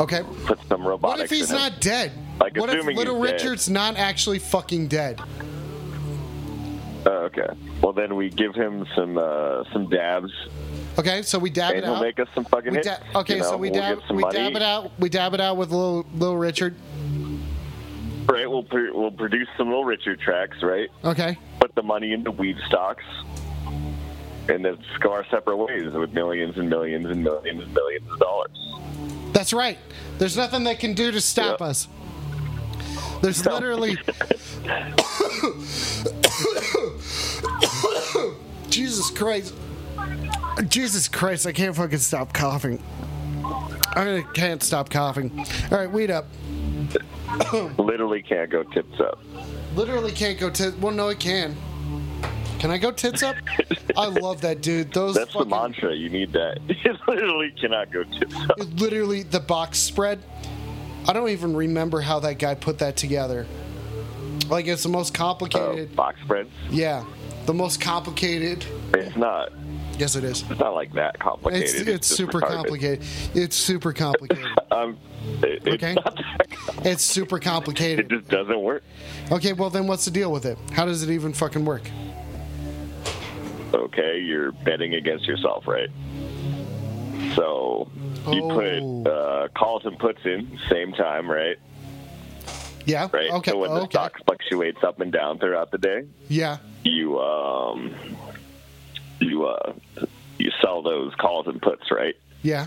[0.00, 0.22] Okay.
[0.46, 1.62] put some What if he's in him.
[1.62, 2.12] not dead?
[2.40, 3.32] Like, what if Little he's dead.
[3.42, 5.20] Richard's not actually fucking dead?
[7.06, 7.46] Oh, okay.
[7.82, 10.30] Well, then we give him some uh, some dabs,
[10.98, 12.02] Okay, so we dab and it he'll out.
[12.02, 12.88] make us some fucking We hits.
[13.14, 13.46] okay, you know?
[13.50, 14.36] so we we'll dab we money.
[14.36, 14.90] dab it out.
[14.98, 16.74] We dab it out with little little Richard.
[18.26, 20.90] Right, we'll pr- we'll produce some little Richard tracks, right?
[21.04, 21.38] Okay.
[21.58, 23.04] Put the money into weed stocks,
[24.48, 28.18] and then go our separate ways with millions and millions and millions and millions of
[28.18, 28.50] dollars.
[29.32, 29.78] That's right.
[30.20, 31.88] There's nothing they can do to stop us.
[33.22, 33.54] There's No.
[33.54, 33.96] literally.
[38.68, 39.54] Jesus Christ.
[40.68, 42.83] Jesus Christ, I can't fucking stop coughing.
[43.96, 45.46] I can't stop coughing.
[45.72, 46.26] All right, weed up.
[47.78, 49.18] Literally can't go tits up.
[49.74, 50.76] Literally can't go tits.
[50.76, 51.56] Well, no, it can.
[52.61, 53.37] Can I go tits up?
[53.96, 54.92] I love that dude.
[54.92, 55.94] Those That's the mantra.
[55.94, 56.59] You need that.
[56.68, 58.59] It literally cannot go tits up.
[58.79, 60.23] literally the box spread.
[61.09, 63.46] I don't even remember how that guy put that together.
[64.49, 65.96] Like it's the most Uh, complicated.
[65.96, 66.51] box spreads.
[66.70, 67.05] Yeah,
[67.46, 68.64] the most complicated.
[68.94, 69.51] It's not.
[69.99, 70.44] Yes, it is.
[70.51, 71.64] It's not like that complicated.
[71.64, 72.49] It's it's just super retarded.
[72.55, 73.05] complicated.
[73.35, 74.46] It's super complicated.
[74.73, 74.96] Um,
[75.42, 75.94] it, it's Okay.
[75.94, 78.12] not that com- It's super complicated.
[78.12, 78.85] It just doesn't work.
[79.33, 80.57] Okay, well then what's the deal with it?
[80.73, 81.83] How does it even fucking work?
[83.74, 85.88] Okay, you're betting against yourself, right?
[87.35, 87.90] So
[88.33, 89.04] you Oh.
[89.04, 91.56] put uh, calls and puts in same time, right?
[92.87, 93.09] Yeah.
[93.12, 93.30] Right.
[93.30, 93.50] Okay.
[93.52, 93.90] So when the okay.
[93.90, 96.59] stock fluctuates up and down throughout the day, Yeah.
[96.83, 97.94] you um
[99.20, 99.72] you uh
[100.38, 102.16] you sell those calls and puts, right?
[102.42, 102.66] Yeah.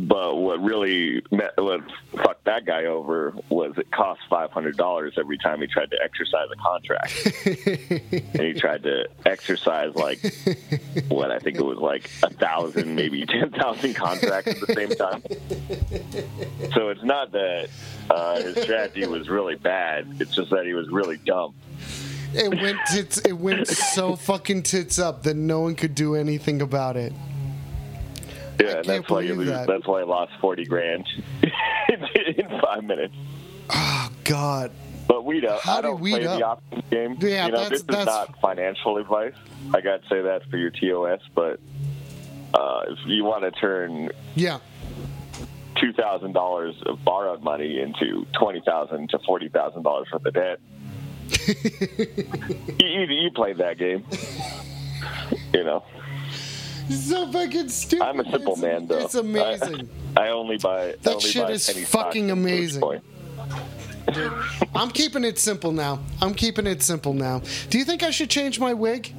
[0.00, 1.80] But what really met, what
[2.12, 5.96] fucked that guy over was it cost five hundred dollars every time he tried to
[6.02, 7.12] exercise a contract,
[8.34, 10.20] and he tried to exercise like
[11.08, 14.90] what I think it was like a thousand, maybe ten thousand contracts at the same
[14.90, 15.22] time.
[16.74, 17.68] So it's not that
[18.10, 21.54] uh, his strategy was really bad; it's just that he was really dumb.
[22.34, 23.18] It went tits.
[23.18, 27.12] It went so fucking tits up that no one could do anything about it.
[28.60, 29.48] Yeah, that's why you believe lose.
[29.48, 29.66] that.
[29.66, 31.06] That's why I lost forty grand
[31.88, 33.14] in five minutes.
[33.70, 34.72] Oh God.
[35.06, 35.60] But we don't.
[35.60, 37.16] How I do don't weed play the option game.
[37.20, 39.34] Yeah, you know, that's- this is that's- not financial advice.
[39.72, 41.60] I got to say that for your TOS, but
[42.54, 44.58] uh, if you want to turn Yeah.
[45.80, 50.34] two thousand dollars of borrowed money into twenty thousand to forty thousand dollars worth of
[50.34, 50.58] debt,
[52.80, 54.04] you, you, you played that game.
[55.54, 55.84] you know,
[56.90, 58.04] So fucking stupid.
[58.04, 58.98] I'm a simple It's- man, though.
[58.98, 59.88] It's amazing.
[60.16, 60.94] I, I only buy.
[61.02, 62.82] That only shit buy is fucking amazing.
[64.12, 64.32] Dude.
[64.74, 66.00] I'm keeping it simple now.
[66.22, 67.42] I'm keeping it simple now.
[67.68, 69.12] Do you think I should change my wig?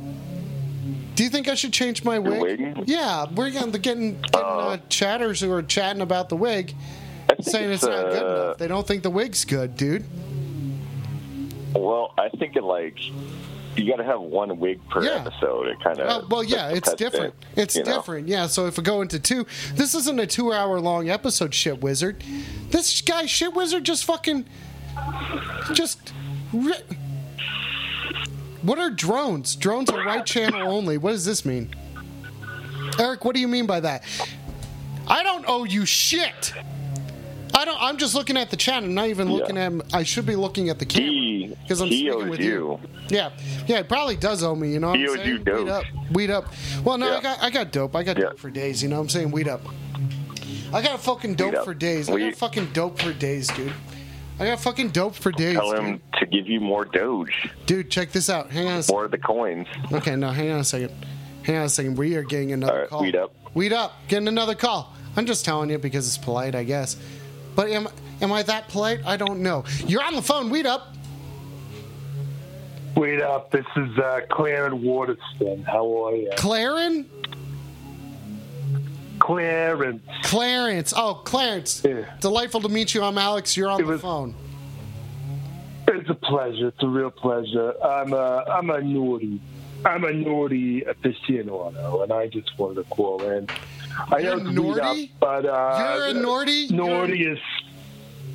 [1.16, 2.42] Do you think I should change my wig?
[2.42, 2.84] wig?
[2.88, 6.74] Yeah, we're getting getting, getting uh, chatters who are chatting about the wig,
[7.42, 8.58] saying it's, not good uh, enough.
[8.58, 10.06] They don't think the wig's good, dude.
[11.76, 12.98] Well, I think it like
[13.80, 15.16] you got to have one wig per Yeah.
[15.26, 15.68] episode.
[15.68, 17.34] It kind of Uh, well, yeah, it's different.
[17.56, 18.28] It's different.
[18.28, 22.24] Yeah, so if we go into two, this isn't a two-hour-long episode, shit wizard.
[22.70, 24.46] This guy, shit wizard, just fucking,
[25.74, 26.14] just.
[26.54, 26.74] Ri-
[28.62, 29.56] what are drones?
[29.56, 30.98] Drones are right channel only.
[30.98, 31.74] What does this mean?
[33.00, 34.04] Eric, what do you mean by that?
[35.08, 36.54] I don't owe you shit.
[37.60, 37.78] I don't.
[37.82, 38.84] I'm just looking at the chat.
[38.84, 39.66] I'm not even looking Yeah.
[39.68, 39.94] at.
[39.94, 42.80] I should be looking at the camera because I'm he speaking owes with you.
[43.10, 43.32] yeah,
[43.68, 44.72] yeah, it probably does owe me.
[44.72, 45.44] You know, what He I'm owes saying?
[45.46, 46.46] you Weed up, weed up.
[46.86, 47.96] Well, no, I got, I got dope.
[47.96, 48.26] I got Yeah.
[48.30, 48.82] dope for days.
[48.82, 49.62] You know, what I'm saying weed up.
[50.72, 52.10] I got fucking dope for days.
[52.10, 53.74] I We- got fucking dope for days, dude.
[54.40, 55.80] I got fucking dope for days, Tell dude.
[55.84, 58.50] him to give you more Doge, Dude, check this out.
[58.52, 59.68] Hang on more of the coins.
[59.92, 60.92] Okay, no, hang on a second.
[61.44, 61.98] Hang on a second.
[61.98, 63.02] We are getting another right, call.
[63.02, 63.34] weed up.
[63.54, 63.98] Weed up.
[64.08, 64.94] Getting another call.
[65.18, 66.96] I'm just telling you because it's polite, I guess.
[67.60, 67.90] But am
[68.22, 69.02] am I that polite?
[69.06, 69.66] I don't know.
[69.86, 70.50] You're on the phone.
[70.50, 70.96] Weed up.
[72.96, 75.64] Wait up, this is uh, Clarence Waterston.
[75.64, 76.32] How are you?
[76.38, 77.06] Claren?
[79.20, 80.02] Clarence.
[80.24, 80.94] Clarence.
[80.96, 81.84] Oh, Clarence.
[81.84, 82.06] Yeah.
[82.22, 83.04] Delightful to meet you.
[83.04, 83.58] I'm Alex.
[83.58, 84.36] You're on It the was- phone.
[85.90, 86.70] It's a pleasure.
[86.70, 87.74] It's a real pleasure.
[87.84, 89.42] I'm a, I'm a naughty.
[89.84, 93.50] I'm a naughty aficionado, and I just wanted to call in.
[94.12, 96.68] I You're know it's weed up, but uh, You're a naughty?
[96.70, 97.42] Naughtiest.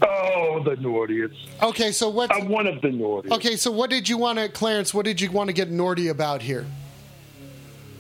[0.03, 1.35] Oh, the naughtiest.
[1.63, 3.35] Okay, so what's I'm one of the naughtiest.
[3.37, 3.57] okay?
[3.57, 4.93] So what did you want to, Clarence?
[4.93, 6.67] What did you want to get Nordy about here?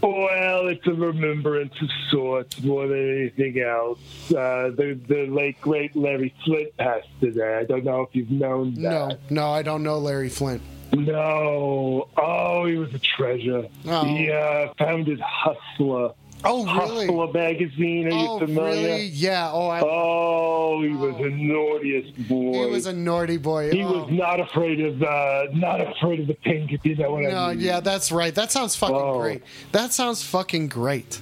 [0.03, 3.98] Well, it's a remembrance of sorts more than anything else.
[4.31, 7.57] Uh, the the late great Larry Flynt passed today.
[7.61, 9.31] I don't know if you've known No, that.
[9.31, 10.61] no, I don't know Larry Flynt.
[10.92, 12.09] No.
[12.18, 13.66] Oh, he was a treasure.
[13.87, 14.05] Oh.
[14.05, 16.11] He uh, founded Hustler.
[16.46, 17.07] Oh, really?
[17.07, 18.07] Hustler magazine.
[18.09, 18.74] Are you Oh, familiar?
[18.88, 19.04] really?
[19.07, 19.50] Yeah.
[19.52, 22.52] Oh, I, Oh, he was the naughtiest boy.
[22.64, 23.70] he was a naughty boy.
[23.70, 24.02] He oh.
[24.02, 27.37] was not afraid of uh, not afraid of the pink, if you know what No,
[27.38, 27.64] I mean.
[27.64, 28.35] yeah, that's right.
[28.35, 29.20] That sounds fucking Oh.
[29.20, 29.42] great.
[29.72, 31.20] That sounds fucking great.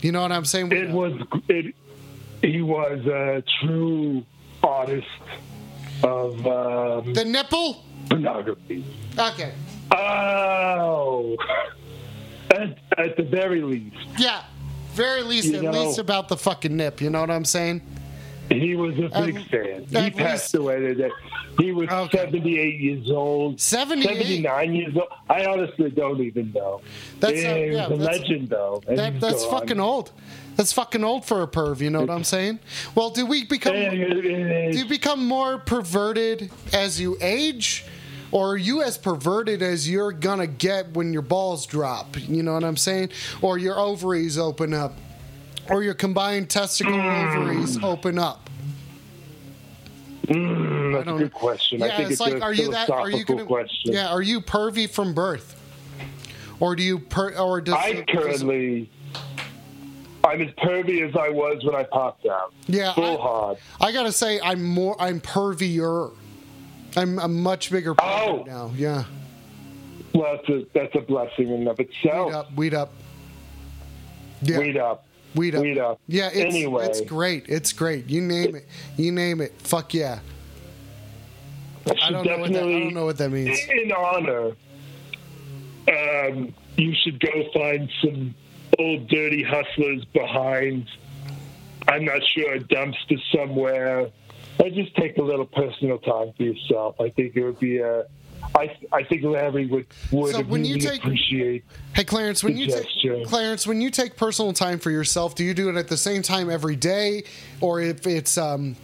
[0.00, 0.72] You know what I'm saying?
[0.72, 1.12] It was
[1.48, 1.74] it.
[2.42, 4.24] He was a true
[4.62, 5.06] artist
[6.02, 7.84] of um, the nipple.
[8.08, 8.84] pornography.
[9.16, 9.52] Okay.
[9.92, 11.36] Oh,
[12.52, 14.42] at, at the very least, Yeah.
[14.94, 17.00] Very least, You at know- least about the fucking nip.
[17.00, 17.80] You know what I'm saying?
[18.50, 19.86] he was a big fan.
[19.88, 21.10] He at passed away today.
[21.58, 22.18] He was Okay.
[22.18, 23.58] 78 years old.
[23.58, 24.08] 78?
[24.18, 25.06] 79 years old.
[25.30, 26.82] I honestly don't even know.
[27.20, 28.82] That's, uh, yeah, was yeah, a that's- legend, though.
[28.86, 29.60] That, that's gone.
[29.60, 30.10] fucking old.
[30.56, 31.80] That's fucking old for a perv.
[31.80, 32.58] You know what I'm saying?
[32.94, 37.86] Well, do we become And it- it- do you become more perverted as you age,
[38.32, 42.16] or are you as perverted as you're gonna get when your balls drop?
[42.18, 43.10] You know what I'm saying?
[43.42, 44.94] Or your ovaries open up,
[45.68, 48.48] or your combined testicle ovaries open up.
[50.26, 51.80] Mm, that's a good question.
[51.80, 52.88] Yeah, I think it's like, a are you that?
[52.90, 53.44] Are you gonna?
[53.44, 53.92] question.
[53.92, 55.60] Yeah, are you pervy from birth,
[56.58, 57.34] or do you per?
[57.36, 58.90] Or does I currently?
[60.24, 62.54] I'm as pervy as I was when I popped out.
[62.68, 63.58] Yeah, full I- hard.
[63.80, 64.96] I gotta say, I'm more.
[65.00, 66.12] I'm pervier.
[66.96, 68.44] I'm a much bigger pervert Oh.
[68.46, 68.70] now.
[68.76, 69.04] Yeah.
[70.14, 72.32] Well, that's a that's a blessing in and of Weed itself.
[72.34, 72.54] up.
[72.54, 72.92] Weed up.
[74.42, 74.58] Yeah.
[74.58, 75.06] Weed up.
[75.34, 75.62] Weed up.
[75.62, 76.00] Weed up.
[76.06, 76.28] Yeah.
[76.32, 76.84] It's, Anyway.
[76.86, 77.46] it's great.
[77.48, 78.10] It's great.
[78.10, 78.68] You name it.
[78.98, 79.52] You name it.
[79.58, 80.18] Fuck yeah.
[81.86, 82.62] I don't know what that.
[82.62, 83.58] I don't know what that means.
[83.68, 84.52] in honor,
[85.88, 88.34] um, you should go find some
[88.78, 90.86] old dirty hustlers behind.
[91.88, 94.08] I'm not sure a dumpster somewhere.
[94.58, 97.00] Or just take a little personal time for yourself.
[97.00, 98.04] I think it would be a.
[98.56, 101.64] I I think Larry would would So when you really take- appreciate.
[101.94, 103.18] Hey Clarence, when you Suggestion.
[103.20, 105.96] take Clarence, when you take personal time for yourself, do you do it at the
[105.96, 107.24] same time every day,
[107.60, 108.76] or if it's um,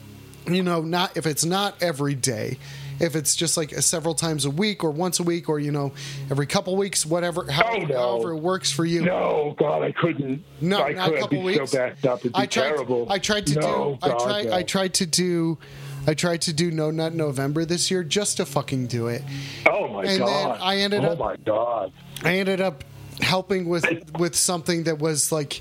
[0.47, 2.57] you know, not if it's not every day,
[3.01, 5.93] if it's just like several times a week or once a week or you know
[6.31, 7.97] every couple weeks, whatever, however, Oh, no.
[7.99, 9.03] however it works for you.
[9.03, 10.43] No, God, I couldn't.
[10.61, 11.71] No, I not a couldn't couple be weeks.
[11.71, 12.21] so backed up.
[12.21, 12.63] It'd be I tried.
[12.69, 13.07] terrible.
[13.11, 14.09] I tried to no, do.
[14.09, 14.47] God, I tried.
[14.47, 14.53] no.
[14.57, 15.59] I tried to do.
[16.07, 19.23] I tried to do no nut November this year just to fucking do it.
[19.67, 20.59] Oh my and then God!
[20.63, 21.93] I ended oh up- Oh my God!
[22.25, 22.83] I ended up
[23.21, 23.85] helping with
[24.19, 25.61] with something that was like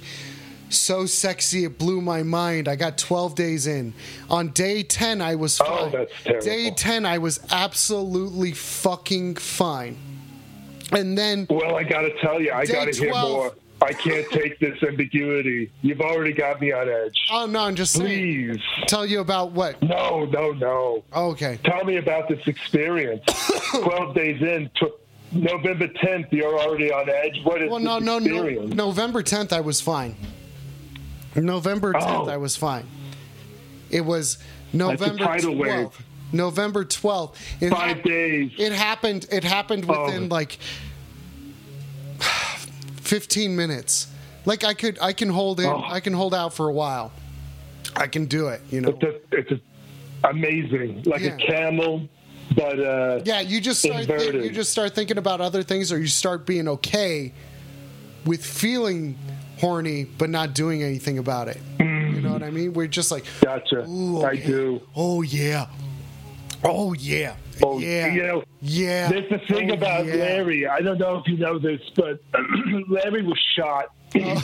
[0.70, 2.68] so sexy it blew my mind.
[2.68, 3.94] I got 12 days in.
[4.30, 5.92] On day 10 I was Oh, fine.
[5.92, 6.46] that's terrible.
[6.46, 9.98] Day 10 I was absolutely fucking fine.
[10.92, 13.54] And then Well, I got to tell you, I got to hear more.
[13.80, 15.70] I can't take this ambiguity.
[15.84, 17.16] You've already got me on edge.
[17.32, 18.56] Oh no, I'm just saying.
[18.56, 18.62] Please.
[18.88, 19.80] Tell you about what?
[19.84, 21.04] No, no, no.
[21.14, 21.60] Oh, okay.
[21.64, 23.22] Tell me about this experience.
[23.74, 24.94] 12 days in, tw-
[25.32, 27.40] November 10th, you're already on edge.
[27.44, 28.48] What is Well, no, no, no.
[28.66, 30.16] November 10th, I was fine.
[31.38, 32.30] November 10th, Oh.
[32.30, 32.86] I was fine.
[33.90, 34.38] It was
[34.74, 35.60] November tidal 12th.
[35.60, 36.06] wave.
[36.34, 37.36] November 12th.
[37.62, 38.52] It Five days.
[38.58, 39.28] It happened.
[39.32, 40.36] It happened within Oh.
[40.36, 40.58] like
[43.02, 44.08] 15 minutes.
[44.46, 45.66] Like I could, I can hold it.
[45.68, 45.84] Oh.
[45.86, 47.12] I can hold out for a while.
[47.96, 48.62] I can do it.
[48.70, 48.90] You know.
[49.02, 49.62] It's, a, it's
[50.24, 51.04] amazing.
[51.06, 51.36] Like Yeah.
[51.36, 52.08] a camel,
[52.56, 54.44] but uh, Yeah, you just start Inverted.
[54.44, 57.34] you just start thinking about other things, or you start being okay
[58.26, 59.18] with feeling
[59.60, 61.58] horny but not doing anything about it.
[61.80, 62.74] You know what I mean?
[62.74, 63.86] We're just like, gotcha.
[63.88, 64.82] Ooh, I do.
[64.96, 65.68] oh yeah,
[66.64, 69.10] oh yeah, Oh, yeah, You know, yeah.
[69.10, 70.16] there's the thing oh, about yeah.
[70.16, 70.68] Larry.
[70.68, 72.22] I don't know if you know this, but
[72.88, 73.88] Larry was shot.
[74.16, 74.44] Oh.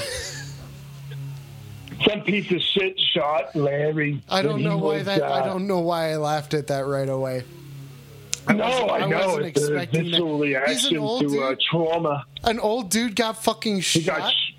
[2.07, 4.21] Some piece of shit shot Larry.
[4.29, 5.21] I don't know why that.
[5.23, 7.43] I uh, don't know why I laughed at that right away.
[8.49, 9.27] no, wasn't- I I know.
[9.27, 10.09] wasn't It's a expecting that.
[10.11, 11.59] visceral He's an reaction old to uh, dude.
[11.61, 12.25] trauma.
[12.43, 14.17] An old dude got fucking He shot.
[14.19, 14.31] got.
[14.31, 14.52] Sh-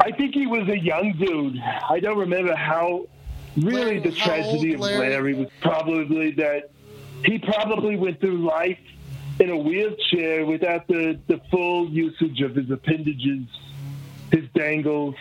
[0.00, 1.58] I think he was a young dude.
[1.60, 3.06] I don't remember how.
[3.56, 5.08] Really, Larry- the tragedy of Larry?
[5.10, 6.70] Larry was probably that
[7.24, 8.78] he probably went through life
[9.40, 13.46] in a wheelchair without the, the full usage of his appendages,
[14.30, 15.14] his dangles,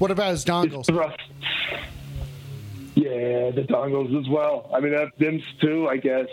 [0.00, 0.86] what about his his dongles?
[0.86, 1.22] thrusts.
[2.94, 4.70] Yeah, the dongles as well.
[4.74, 6.28] I mean, that them's too, I guess.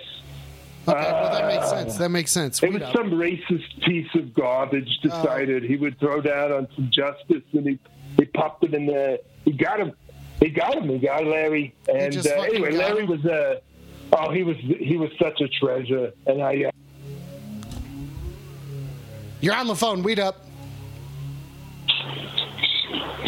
[0.87, 1.97] Okay, well that makes sense.
[1.97, 2.63] That makes sense.
[2.63, 2.95] It Wait was up.
[2.95, 7.79] some racist piece of garbage decided he would throw down on some justice, and he
[8.17, 9.19] he popped him in the.
[9.43, 9.91] He got him.
[10.39, 10.87] He got him.
[10.89, 11.75] He got Larry.
[11.93, 13.09] And uh, anyway, Larry him?
[13.09, 13.61] was a.
[14.13, 16.65] oh, he was he was such a treasure, and I.
[16.65, 16.71] Uh,
[19.41, 20.03] You're on the phone.
[20.03, 20.45] Weed up.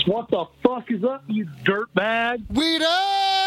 [0.06, 2.50] What the fuck is up, you dirtbag?
[2.50, 3.39] Weed up.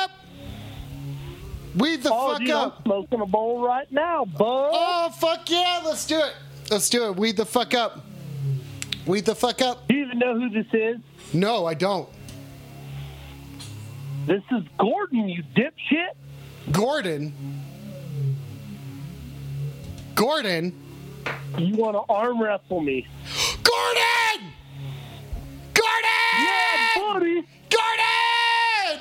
[1.76, 2.76] Weed the Oh, fuck up.
[2.78, 4.70] I'm smoking a bowl right now, bud.
[4.72, 5.80] Oh fuck yeah!
[5.84, 6.34] Let's do it.
[6.70, 7.16] Let's do it.
[7.16, 8.04] Weed the fuck up.
[9.06, 9.88] Weed the fuck up.
[9.88, 10.96] Do you even know who this is?
[11.32, 12.08] No, I don't.
[14.26, 16.10] This is Gordon, you dipshit.
[16.70, 17.32] Gordon.
[20.14, 20.78] Gordon.
[21.58, 23.06] You want to arm wrestle me?
[23.64, 24.52] Gordon.
[25.74, 26.38] Gordon.
[26.38, 27.34] Yeah, buddy.
[27.70, 28.21] Gordon.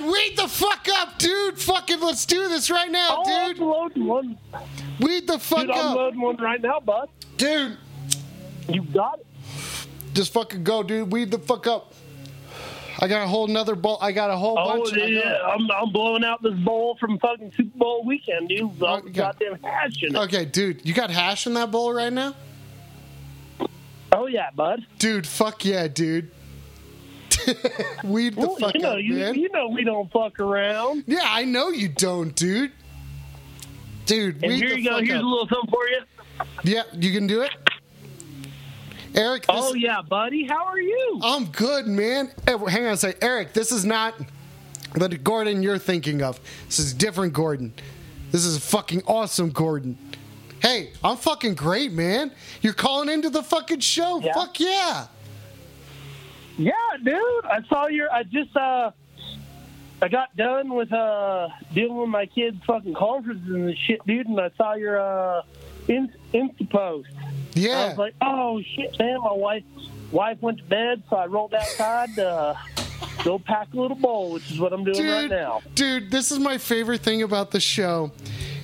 [0.04, 1.60] Weed the fuck up, dude.
[1.60, 3.60] Fucking let's do this right now, I'm dude.
[4.06, 4.38] one.
[5.00, 7.10] Weed the fuck Dude, I'm up, loading one right now, bud.
[7.38, 7.78] dude.
[8.70, 9.26] You got it.
[10.14, 11.12] Just fucking go, dude.
[11.12, 11.94] Weed the fuck up.
[13.00, 13.98] I got a whole another bowl.
[14.02, 14.96] I got a whole Oh, bunch.
[14.96, 18.78] Yeah, I'm, I'm blowing out this bowl from fucking Super Bowl weekend, dude.
[18.78, 19.10] The Okay.
[19.12, 20.20] goddamn hash in it.
[20.20, 22.36] Okay, dude, you got hash in that bowl right now?
[24.12, 24.86] Oh, yeah, bud.
[25.00, 26.30] Dude, fuck yeah, dude.
[28.04, 29.36] Weed the Well, fuck you know, up, you, man.
[29.36, 31.04] you know we don't fuck around.
[31.08, 32.72] Yeah, I know you don't, dude.
[34.06, 34.98] Dude, And here you go.
[35.00, 35.24] Here's up.
[35.24, 36.02] a little something for you.
[36.64, 37.52] Yeah, you can do it.
[39.14, 40.46] Eric, Oh, yeah, buddy.
[40.46, 41.20] How are you?
[41.22, 42.32] I'm good, man.
[42.48, 43.54] Eh, Hang on a second, Eric.
[43.54, 44.16] This is not
[44.96, 46.40] the Gordon you're thinking of.
[46.68, 47.74] This is different Gordon.
[48.32, 49.98] This is a fucking awesome Gordon.
[50.62, 52.32] Hey, I'm fucking great, man.
[52.62, 54.22] You're calling into the fucking show.
[54.22, 54.34] Yeah.
[54.34, 55.08] Fuck yeah.
[56.58, 57.46] Yeah, dude.
[57.46, 58.12] I saw your.
[58.12, 58.92] I just uh,
[60.02, 64.28] I got done with uh dealing with my kids' fucking conferences and shit, dude.
[64.28, 65.44] And I saw your uh,
[65.88, 67.10] in, Insta post.
[67.54, 67.80] Yeah.
[67.80, 69.22] I was like, oh shit, man.
[69.22, 69.64] My wife
[70.12, 72.58] wife went to bed, so I rolled outside to uh,
[73.24, 75.62] go pack a little bowl, which is what I'm doing right now.
[75.76, 78.12] dude, this is my favorite thing about the show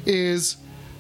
[0.06, 0.58] is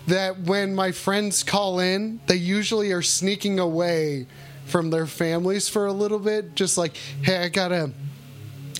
[0.07, 4.25] that when my friends call in, they usually are sneaking away
[4.67, 7.91] from their families for a little bit, just like, hey, I gotta,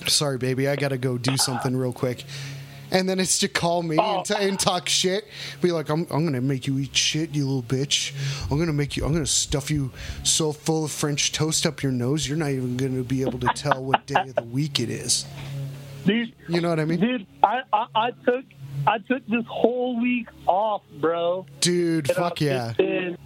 [0.06, 2.24] sorry, baby, I gotta go do something real quick.
[2.90, 5.26] And then it's to call me and, t- and talk shit.
[5.60, 8.12] Be like, I'm, I'm gonna make you eat shit, you little bitch.
[8.50, 9.90] I'm gonna make you, I'm gonna stuff you
[10.24, 13.48] so full of French toast up your nose, you're not even gonna be able to
[13.48, 15.26] tell what day of the week it is.
[16.06, 17.00] Dude, You know what I mean?
[17.00, 18.44] dude, I, I, I took
[18.86, 21.44] I took this whole week off, bro.
[21.60, 22.72] Dude, And fuck yeah.
[22.78, 23.18] been-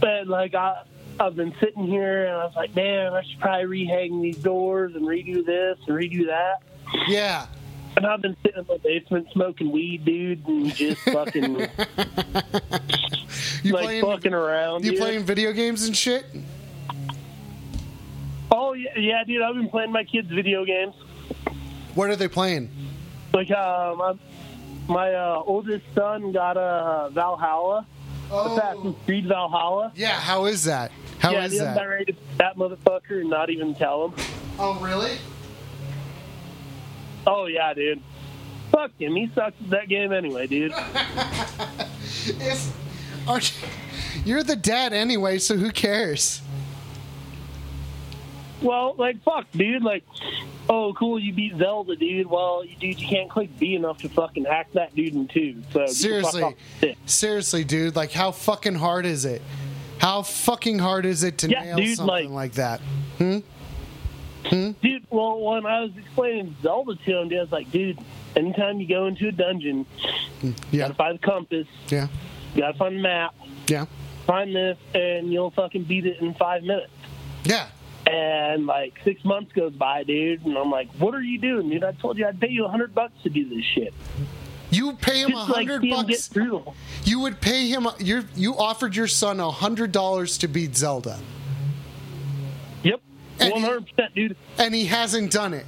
[0.00, 0.82] but like I,
[1.20, 4.94] I've been sitting here and I was like, man, I should probably rehang these doors
[4.94, 6.62] and redo this and redo that.
[7.06, 7.46] Yeah.
[7.96, 11.54] And I've been sitting in my basement smoking weed, dude, and just fucking
[13.62, 14.84] You like playing fucking around.
[14.84, 15.00] you dude.
[15.00, 16.24] playing video games and shit?
[18.50, 19.42] Oh yeah, yeah, dude.
[19.42, 20.94] I've been playing my kids' video games.
[21.94, 22.70] What are they playing?
[23.34, 24.14] Like, uh, my
[24.88, 27.86] my uh, oldest son got a uh, Valhalla,
[28.32, 28.56] Oh.
[28.56, 29.92] Assassin's Creed Valhalla.
[29.94, 30.90] Yeah, how is that?
[31.20, 31.76] How yeah, is dude, I'm that?
[31.76, 34.14] about ready to that motherfucker and not even tell him.
[34.58, 35.18] Oh, really?
[37.26, 38.00] Oh yeah, dude.
[38.72, 39.14] Fuck him.
[39.14, 40.72] He sucks at that game anyway, dude.
[42.26, 42.76] If,
[43.26, 43.40] are,
[44.26, 46.42] you're the dad anyway, so who cares?
[48.60, 49.82] Well, like fuck, dude.
[49.82, 50.04] Like,
[50.68, 52.26] oh, cool, you beat Zelda, dude.
[52.26, 55.62] Well, you, dude, you can't click B enough to fucking hack that dude in two.
[55.72, 56.98] So get the fuck Seriously, off the stick.
[57.06, 57.96] seriously, dude.
[57.96, 59.40] Like, how fucking hard is it?
[60.00, 62.80] How fucking hard is it to Yeah, nail dude, something like- like, that?
[63.18, 63.38] Hmm?
[64.46, 64.70] Hmm?
[64.82, 67.98] Dude, well, when I was explaining Zelda to him, dude, I was like, dude,
[68.34, 69.84] anytime you go into a dungeon,
[70.40, 70.52] hmm.
[70.72, 72.08] you gotta find the compass, yeah,
[72.54, 73.34] you gotta find the map,
[73.68, 73.84] yeah,
[74.26, 76.92] find this, and you'll fucking beat it in five minutes.
[77.44, 77.66] yeah.
[78.06, 81.84] And like six months goes by, dude, and I'm like, "What are you doing, dude?
[81.84, 83.92] I told you I'd pay you a hundred bucks to do this shit.
[84.70, 86.30] You pay him a like hundred him bucks.
[87.04, 87.88] You would pay him.
[87.98, 91.18] You you offered your son a hundred dollars to beat Zelda,
[92.84, 93.00] Yep,
[93.40, 94.36] one hundred percent, dude.
[94.58, 95.66] and he hasn't done it.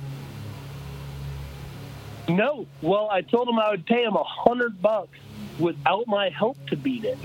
[2.28, 5.18] No, well, I told him I would pay him a hundred bucks
[5.58, 7.18] without my help to beat it.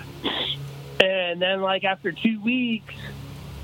[1.00, 2.96] And then, like after two weeks,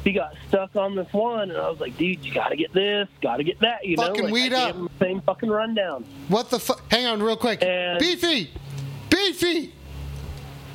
[0.04, 2.74] he got stuck on this one, and I was like, "Dude, you got to get
[2.74, 4.68] this, got to get that." You Fucking know, like, weed up.
[4.74, 6.06] gave him the same fucking rundown.
[6.28, 6.82] What the fuck?
[6.92, 7.62] Hang on, real quick.
[7.64, 8.52] And- Beefy,
[9.10, 9.74] Beefy,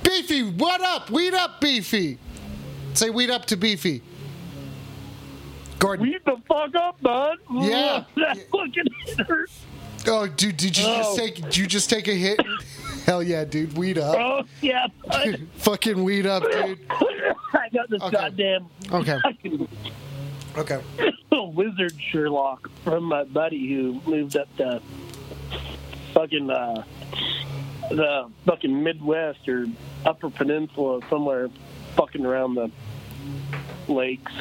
[0.03, 0.43] Beefy.
[0.53, 1.11] What up?
[1.11, 2.19] Weed up, Beefy.
[2.95, 4.03] Say weed up to Beefy.
[5.79, 6.07] Gordon.
[6.07, 7.39] Weed the fuck up, bud.
[7.53, 8.05] Yeah.
[8.17, 9.51] that fucking hurt.
[10.07, 11.17] Oh, dude, did you just Oh.
[11.17, 11.37] take?
[11.37, 12.41] Did you just take a hit?
[13.09, 13.73] Hell yeah, dude.
[13.79, 14.17] Weed up.
[14.19, 15.41] Oh yeah, bud.
[15.57, 16.79] Fucking weed up, dude.
[16.91, 18.11] I got this Okay.
[18.15, 19.19] goddamn Okay.
[19.23, 19.69] fucking
[20.59, 20.83] Okay.
[21.33, 24.83] wizard Sherlock from my buddy who moved up to
[26.13, 26.85] fucking uh,
[27.89, 29.65] the fucking Midwest or
[30.05, 31.49] Upper Peninsula somewhere,
[31.97, 32.71] fucking around the
[33.91, 34.33] lakes.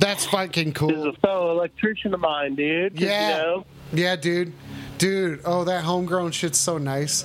[0.00, 0.90] That's fucking cool.
[0.90, 3.00] He's a fellow electrician of mine, dude.
[3.00, 3.30] Yeah.
[3.30, 3.64] You know,
[3.94, 4.52] Yeah, dude.
[4.98, 7.24] Dude, oh, that homegrown shit's so nice.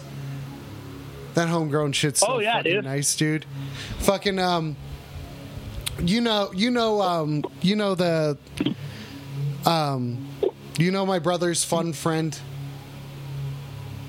[1.34, 2.84] That homegrown shit's so Oh, yeah, fucking dude.
[2.86, 3.46] nice, dude.
[4.00, 4.76] Fucking um
[6.00, 8.38] you know, you know um you know the
[9.66, 10.28] um
[10.78, 12.38] you know my brother's fun friend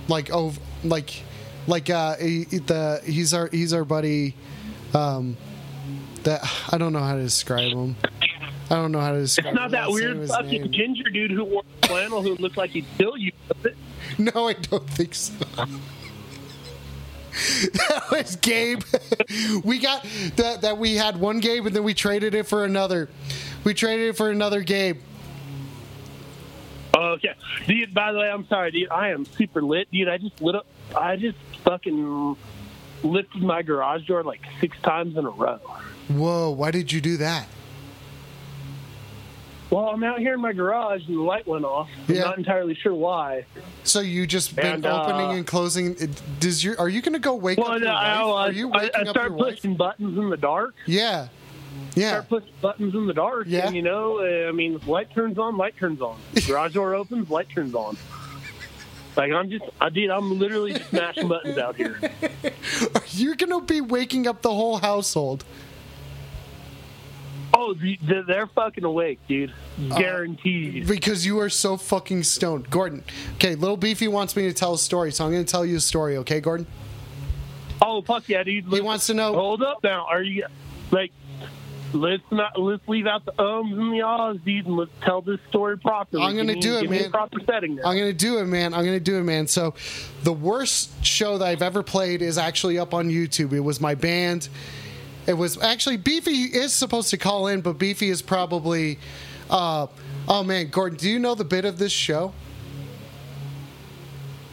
[0.08, 0.52] like oh
[0.82, 1.22] like
[1.66, 4.34] like uh he, the he's our he's our buddy
[4.94, 5.36] um
[6.24, 6.42] that
[6.72, 7.96] I don't know how to describe him.
[8.74, 11.62] I don't know how to describe it's not that weird fucking ginger dude who wore
[11.82, 13.30] flannel who looked like he'd kill you.
[14.18, 15.32] No, I don't think so.
[17.72, 18.82] that was Gabe.
[19.64, 20.04] we got
[20.36, 23.08] that that we had one Gabe and then we traded it for another.
[23.62, 24.98] We traded it for another Gabe.
[26.96, 27.34] Oh, okay.
[27.66, 28.90] Dude, by the way, I'm sorry, dude.
[28.90, 30.08] I am super lit, dude.
[30.08, 30.66] I just lit up.
[30.96, 32.36] I just fucking
[33.04, 35.60] lifted my garage door like six times in a row.
[36.08, 37.46] Whoa, why did you do that?
[39.74, 41.88] Well, I'm out here in my garage and the light went off.
[42.08, 42.20] I'm Yeah.
[42.22, 43.44] not entirely sure why.
[43.82, 45.96] So you just been And, uh, opening and closing.
[46.38, 48.04] Does your are you gonna go wake Well, up your no, wife?
[48.06, 49.54] I, Are I, you I, waking I up your start wife?
[49.56, 50.76] pushing buttons in the dark.
[50.86, 51.26] Yeah,
[51.96, 52.08] yeah.
[52.10, 53.66] Start pushing buttons in the dark, Yeah.
[53.66, 56.18] and you know, uh, I mean, light turns on, light turns on.
[56.46, 57.96] Garage door opens, light turns on.
[59.16, 60.08] Like I'm just, I did.
[60.08, 61.98] I'm literally smashing buttons out here.
[63.10, 65.44] You're gonna be waking up the whole household.
[67.56, 69.52] Oh, the- the- they're fucking awake, dude.
[69.90, 70.86] Uh, Guaranteed.
[70.88, 72.68] Because you are so fucking stoned.
[72.70, 73.04] Gordon.
[73.34, 75.76] Okay, little Beefy wants me to tell a story, so I'm going to tell you
[75.76, 76.66] a story, okay, Gordon?
[77.82, 78.64] Oh fuck yeah, dude!
[78.66, 79.34] He wants to know.
[79.34, 80.06] Hold up now.
[80.08, 80.46] Are you
[80.90, 81.12] like?
[81.92, 82.58] Let's not.
[82.58, 86.22] Let's leave out the ums and the ahs, dude, and let's tell this story properly.
[86.24, 87.10] I'm gonna Give do it, me man.
[87.10, 87.82] proper setting now.
[87.84, 88.74] I'm going to do it, man.
[88.74, 89.46] I'm going to do it, man.
[89.48, 89.74] So,
[90.22, 93.52] the worst show that I've ever played is actually up on YouTube.
[93.52, 94.48] It was my band.
[95.26, 98.98] It was actually Beefy is supposed to call in, but Beefy is probably.
[99.50, 99.86] Uh,
[100.28, 100.68] oh, man.
[100.68, 102.32] Gordon, do you know the bit of this show?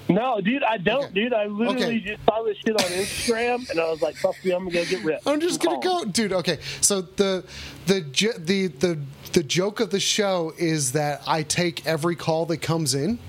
[0.10, 1.14] no, dude, I don't, Okay.
[1.14, 1.34] dude.
[1.34, 2.00] I literally Okay.
[2.00, 5.02] just saw this shit on Instagram, and I was like, "Fuck you, I'm gonna get
[5.06, 6.34] ripped." I'm just gonna go, dude.
[6.34, 7.46] Okay, so the
[7.86, 8.02] the
[8.40, 9.00] the the
[9.32, 13.20] the joke of the show is that I take every call that comes in.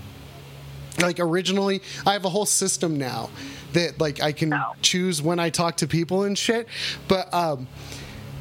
[1.01, 3.31] Like originally, I have a whole system now
[3.73, 6.69] that like I can choose when I talk to people and shit.
[7.09, 7.67] But um,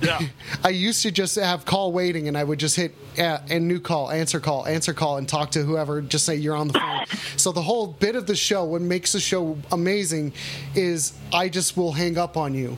[0.01, 0.19] Yeah.
[0.63, 3.79] I used to just have call waiting, and I would just hit uh, and new
[3.79, 6.01] call, answer call, answer call, and talk to whoever.
[6.01, 7.05] Just say you're on the phone.
[7.37, 10.33] so the whole bit of the show, what makes the show amazing,
[10.75, 12.77] is I just will hang up on you,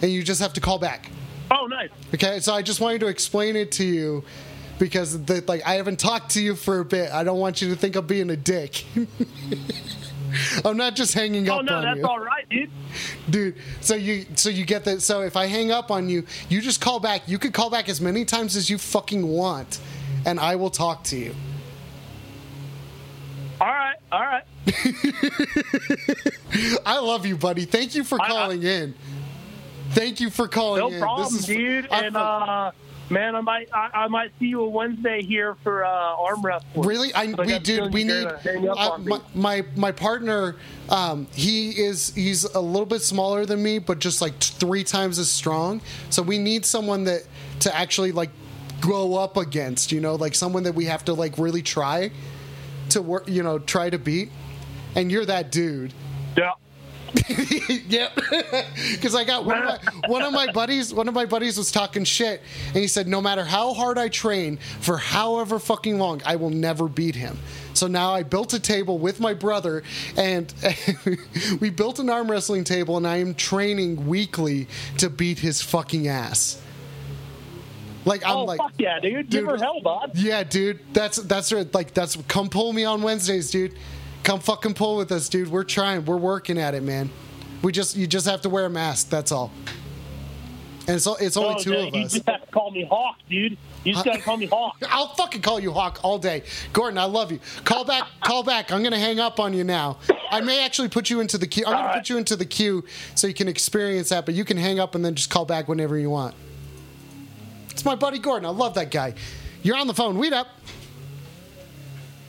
[0.00, 1.10] and you just have to call back.
[1.50, 1.88] Oh, nice.
[2.14, 4.22] Okay, so I just wanted to explain it to you
[4.78, 7.10] because the, like I haven't talked to you for a bit.
[7.10, 8.84] I don't want you to think I'm being a dick.
[10.64, 11.88] I'm not just hanging up no, on you.
[11.88, 12.70] Oh no, that's all right, dude.
[13.30, 13.56] dude.
[13.80, 15.02] So you so you get that.
[15.02, 17.28] So if I hang up on you, you just call back.
[17.28, 19.80] You could call back as many times as you fucking want,
[20.26, 21.34] and I will talk to you.
[23.60, 24.44] All right, all right.
[26.86, 27.64] I love you, buddy.
[27.64, 28.94] Thank you for I- I- calling in.
[29.92, 31.00] Thank you for calling No in.
[31.00, 31.88] problem, This is- dude.
[31.90, 32.70] I and uh,
[33.10, 36.86] man, I might I, I might see you on Wednesday here for uh, arm wrestling.
[36.86, 39.10] Really, I, So we dude, we need gonna hang up I- on me.
[39.10, 40.56] my, my my partner.
[40.88, 44.84] Um, he is he's a little bit smaller than me, but just like t- three
[44.84, 45.80] times as strong.
[46.10, 47.22] So we need someone that
[47.60, 48.30] to actually like
[48.80, 49.92] grow up against.
[49.92, 52.10] You know, like someone that we have to like really try
[52.90, 53.28] to work.
[53.28, 54.30] You know, try to beat.
[54.94, 55.92] And you're that dude.
[57.88, 58.20] Yep.
[58.92, 59.78] Because I got one of, my,
[60.08, 60.92] one of my buddies.
[60.92, 64.08] One of my buddies was talking shit, and he said, "No matter how hard I
[64.08, 67.38] train for however fucking long, I will never beat him."
[67.74, 69.82] So now I built a table with my brother,
[70.16, 70.52] and
[71.60, 74.66] we built an arm wrestling table, and I am training weekly
[74.98, 76.60] to beat his fucking ass.
[78.04, 79.28] Like I'm oh like, fuck yeah, dude!
[79.28, 80.12] Give Dude, her hell, bud.
[80.14, 80.80] yeah, dude.
[80.92, 81.72] That's that's right.
[81.74, 83.74] Like that's come pull me on Wednesdays, dude.
[84.24, 85.48] Come fucking pull with us, dude.
[85.48, 86.04] We're trying.
[86.04, 87.10] We're working at it, man.
[87.62, 89.08] We just you just have to wear a mask.
[89.10, 89.50] That's all.
[90.86, 92.14] And it's it's only Oh, two of you us.
[92.14, 93.56] You just have to call me Hawk, dude.
[93.84, 94.76] You just gotta call me Hawk.
[94.88, 96.42] I'll fucking call you Hawk all day,
[96.72, 96.98] Gordon.
[96.98, 97.40] I love you.
[97.64, 98.72] Call back, call back.
[98.72, 99.98] I'm gonna hang up on you now.
[100.30, 101.64] I may actually put you into the queue.
[101.66, 101.94] I'm gonna right.
[101.98, 104.24] put you into the queue so you can experience that.
[104.26, 106.34] But you can hang up and then just call back whenever you want.
[107.70, 108.46] It's my buddy Gordon.
[108.46, 109.14] I love that guy.
[109.62, 110.18] You're on the phone.
[110.18, 110.48] Weed up.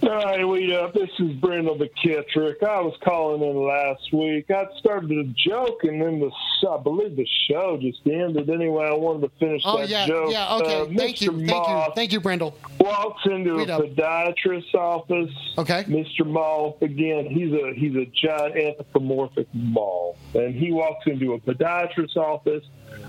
[0.02, 0.94] Hi, wait up.
[0.94, 2.64] This is Brandon McKittrick.
[2.64, 4.50] I was calling in last week.
[4.50, 6.32] I started a joke, and then the
[6.70, 8.50] I believe the show just ended.
[8.50, 10.32] Anyway, I wanted to finish Oh that yeah, joke.
[10.32, 10.56] yeah.
[10.56, 10.82] Okay.
[10.82, 11.22] Uh, thank Mr.
[11.22, 12.58] you, thank you, thank you, Brendel.
[12.80, 13.82] walks into Wait a up.
[13.82, 15.32] podiatrist's office.
[15.58, 15.84] Okay.
[15.84, 16.26] Mr.
[16.26, 17.26] Moth again.
[17.26, 22.64] He's a he's a giant anthropomorphic moth, and he walks into a podiatrist's office.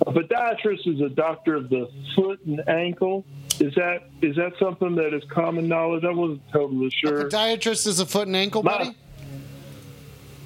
[0.06, 3.24] A podiatrist is a doctor of the foot and ankle.
[3.58, 6.04] Is that is that something that is common knowledge?
[6.04, 7.20] I wasn't totally sure.
[7.20, 8.96] A Podiatrist is a foot and ankle, My- buddy.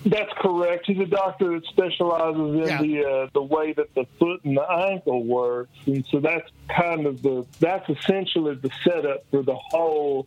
[0.07, 0.85] That's correct.
[0.87, 2.83] He's a doctor that specializes in Yeah.
[2.83, 7.07] the uh, the way that the foot and the ankle works, and so that's kind
[7.07, 10.27] of the that's essentially the setup for the whole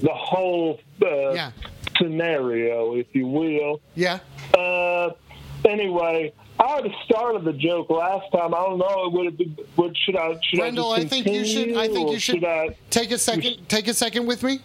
[0.00, 1.50] the whole uh, Yeah.
[1.98, 3.82] scenario, if you will.
[3.96, 4.20] Yeah.
[4.56, 5.10] Uh,
[5.66, 6.32] anyway,
[6.62, 8.54] I already started the joke last time.
[8.54, 9.08] I don't know.
[9.12, 9.56] Would it be?
[9.76, 10.38] Would should I?
[10.44, 11.76] Should Brendel, I, I think you should.
[11.76, 13.68] I think you should I, take a second.
[13.68, 14.60] Take a second with me.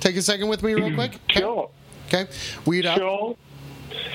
[0.00, 1.12] Take a second with me, real quick.
[1.30, 1.40] Okay.
[1.40, 1.70] sure.
[2.08, 2.26] Okay.
[2.66, 2.98] Weed up.
[2.98, 3.36] Sure.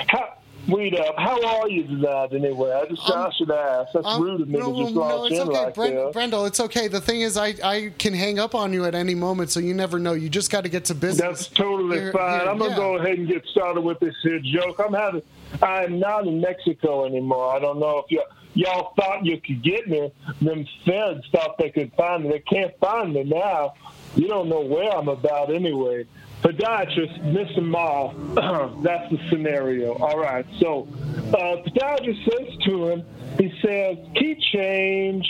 [0.08, 0.34] How,
[0.68, 1.16] Weed up.
[1.18, 2.72] How are you tonight, anyway?
[2.72, 3.92] I just I should ask.
[3.94, 5.98] That's Um, rude of me no, to just no, launch it's in okay, like Brend-
[5.98, 6.14] that.
[6.14, 6.46] Brendel.
[6.46, 6.88] It's okay.
[6.88, 9.74] The thing is, I I can hang up on you at any moment, so you
[9.74, 10.14] never know.
[10.14, 11.20] You just got to get to business.
[11.20, 12.40] That's totally Here- fine.
[12.42, 12.78] here, I'm gonna yeah.
[12.78, 14.80] go ahead and get started with this here joke.
[14.80, 15.22] I'm having.
[15.62, 17.56] I'm not in Mexico anymore.
[17.56, 18.24] I don't know if you
[18.54, 20.12] y'all thought you could get me.
[20.42, 22.30] Them feds thought they could find me.
[22.30, 23.74] They can't find me now.
[24.16, 26.06] You don't know where I'm about anyway.
[26.44, 27.64] Podiatrist, Mr.
[27.64, 28.12] Ma,
[28.84, 29.94] that's the scenario.
[29.94, 30.46] All right.
[30.60, 30.88] So,
[31.30, 33.06] uh, podiatrist says to him,
[33.40, 35.26] he says, key change.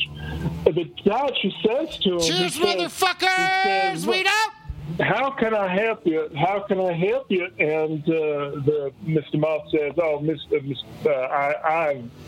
[0.65, 0.71] The
[1.05, 3.63] podiatrist says to him, he Cheers, motherfuckers!
[3.63, 4.53] says, Weed up.
[4.99, 6.29] How can I help you?
[6.37, 7.45] How can I help you?
[7.59, 9.35] And uh, the Mr.
[9.39, 10.59] Moth says, "Oh, Mr.
[10.61, 11.05] Mr.
[11.05, 11.53] Uh, I,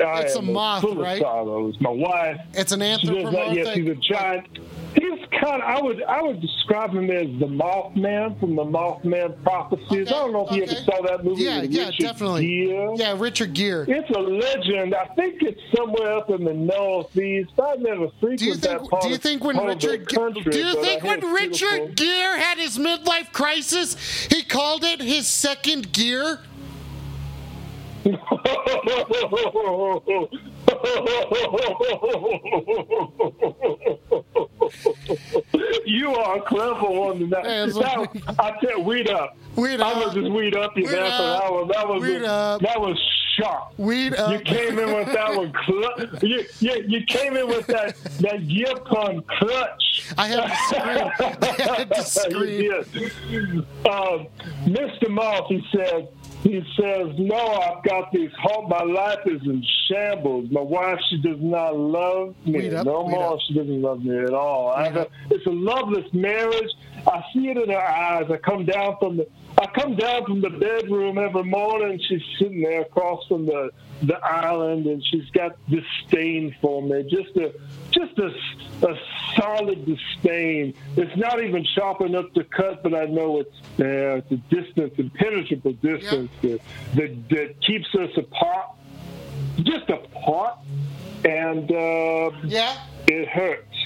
[0.02, 1.14] I, I It's a moth, full right?
[1.14, 1.76] of sorrows.
[1.80, 3.02] My wife, It's an that.
[3.02, 4.02] Yes, he's a anthropomorphic.
[4.02, 4.48] giant.
[4.96, 5.68] He's kind of.
[5.70, 6.02] I would.
[6.04, 10.08] I would describe him as the Mothman from the Mothman prophecies.
[10.08, 11.44] I don't know if you ever saw that movie.
[11.44, 12.48] Yeah, yeah, Richard definitely.
[12.48, 12.94] Gere.
[12.96, 13.86] Yeah, Richard Gere.
[13.88, 14.96] It's a legend.
[14.96, 17.52] I think it's somewhere up in the northeast.
[17.62, 18.82] I never frequent Do you think?
[18.82, 20.08] that part Do you think when part of the Richard?
[20.16, 21.20] Country, do you think when.
[21.34, 23.96] Richard Gere had his midlife crisis,
[24.30, 26.40] he called it his second gear?
[35.86, 37.20] you are a clever one.
[37.30, 38.10] Hey, it's That-
[38.40, 39.38] I tell weed up.
[39.56, 39.94] Weed up.
[39.94, 41.68] gonna just weed up you Weed there for that one.
[41.70, 42.62] That was Weed up.
[42.62, 42.98] that was
[43.38, 43.78] sharp.
[43.80, 44.32] Weed up.
[44.32, 45.54] You came in with that one.
[45.66, 50.12] Cl- you, you, you came in with that that gear pun clutch.
[50.18, 51.12] I had to scream.
[51.42, 51.46] I
[51.78, 52.84] had to scream.
[52.92, 53.12] Did.
[53.88, 54.28] Um,
[54.66, 55.10] Mr.
[55.10, 56.10] Moth, he said,
[56.46, 60.52] he says, no, I've got these whole, my life is in shambles.
[60.52, 62.70] My wife, she does not love me.
[62.70, 63.40] Up, no more, up.
[63.48, 64.70] she doesn't love me at all.
[64.70, 66.70] I it's a loveless marriage.
[67.08, 68.30] I see it in her eyes.
[68.30, 69.28] I come down from the,
[69.58, 72.00] I come down from the bedroom every morning.
[72.08, 73.72] She's sitting there across from the,
[74.04, 77.04] the island, and she's got disdain for me.
[77.04, 77.54] Just a,
[77.92, 78.34] just a,
[78.86, 79.00] a
[79.38, 80.74] solid disdain.
[80.98, 84.18] It's not even sharp enough to cut, but I know it's there.
[84.18, 86.60] It's a distance, impenetrable distance that,
[86.96, 88.72] that that keeps us apart,
[89.62, 90.58] just apart,
[91.24, 92.78] and uh, Yeah.
[93.08, 93.78] it hurts.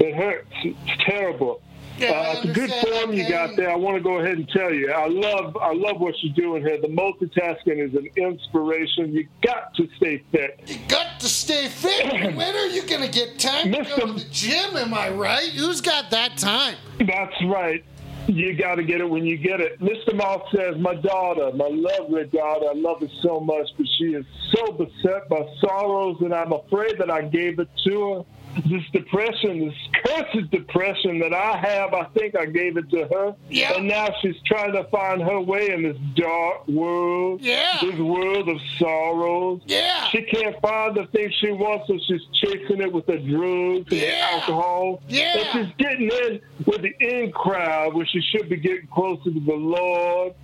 [0.00, 0.52] It hurts.
[0.62, 1.62] It's terrible.
[1.98, 3.70] Yeah, uh, it's a good form you got there.
[3.70, 6.62] I want to go ahead and tell you, I love, I love what you're doing
[6.62, 6.80] here.
[6.80, 9.12] The multitasking is an inspiration.
[9.12, 10.60] You got to stay fit.
[10.66, 12.34] You got to stay fit.
[12.34, 14.76] when are you gonna get time to go to the gym?
[14.76, 15.48] Am I right?
[15.50, 16.76] Who's got that time?
[16.98, 17.84] That's right.
[18.28, 19.80] You got to get it when you get it.
[19.80, 20.12] Mr.
[20.14, 24.26] Moth says, My daughter, my lovely daughter, I love her so much, but she is
[24.52, 28.24] so beset by sorrows, and I'm afraid that I gave it to her.
[28.64, 33.34] This depression, this cursed depression that I have, I think I gave it to her.
[33.50, 33.74] Yeah.
[33.74, 37.42] And now she's trying to find her way in this dark world.
[37.42, 37.78] Yeah.
[37.82, 39.60] This world of sorrows.
[39.66, 40.08] Yeah.
[40.08, 44.00] She can't find the thing she wants, so she's chasing it with the drugs and
[44.00, 45.02] the alcohol.
[45.08, 45.36] Yeah.
[45.36, 49.40] And she's getting in with the in crowd where she should be getting closer to
[49.40, 50.34] the Lord.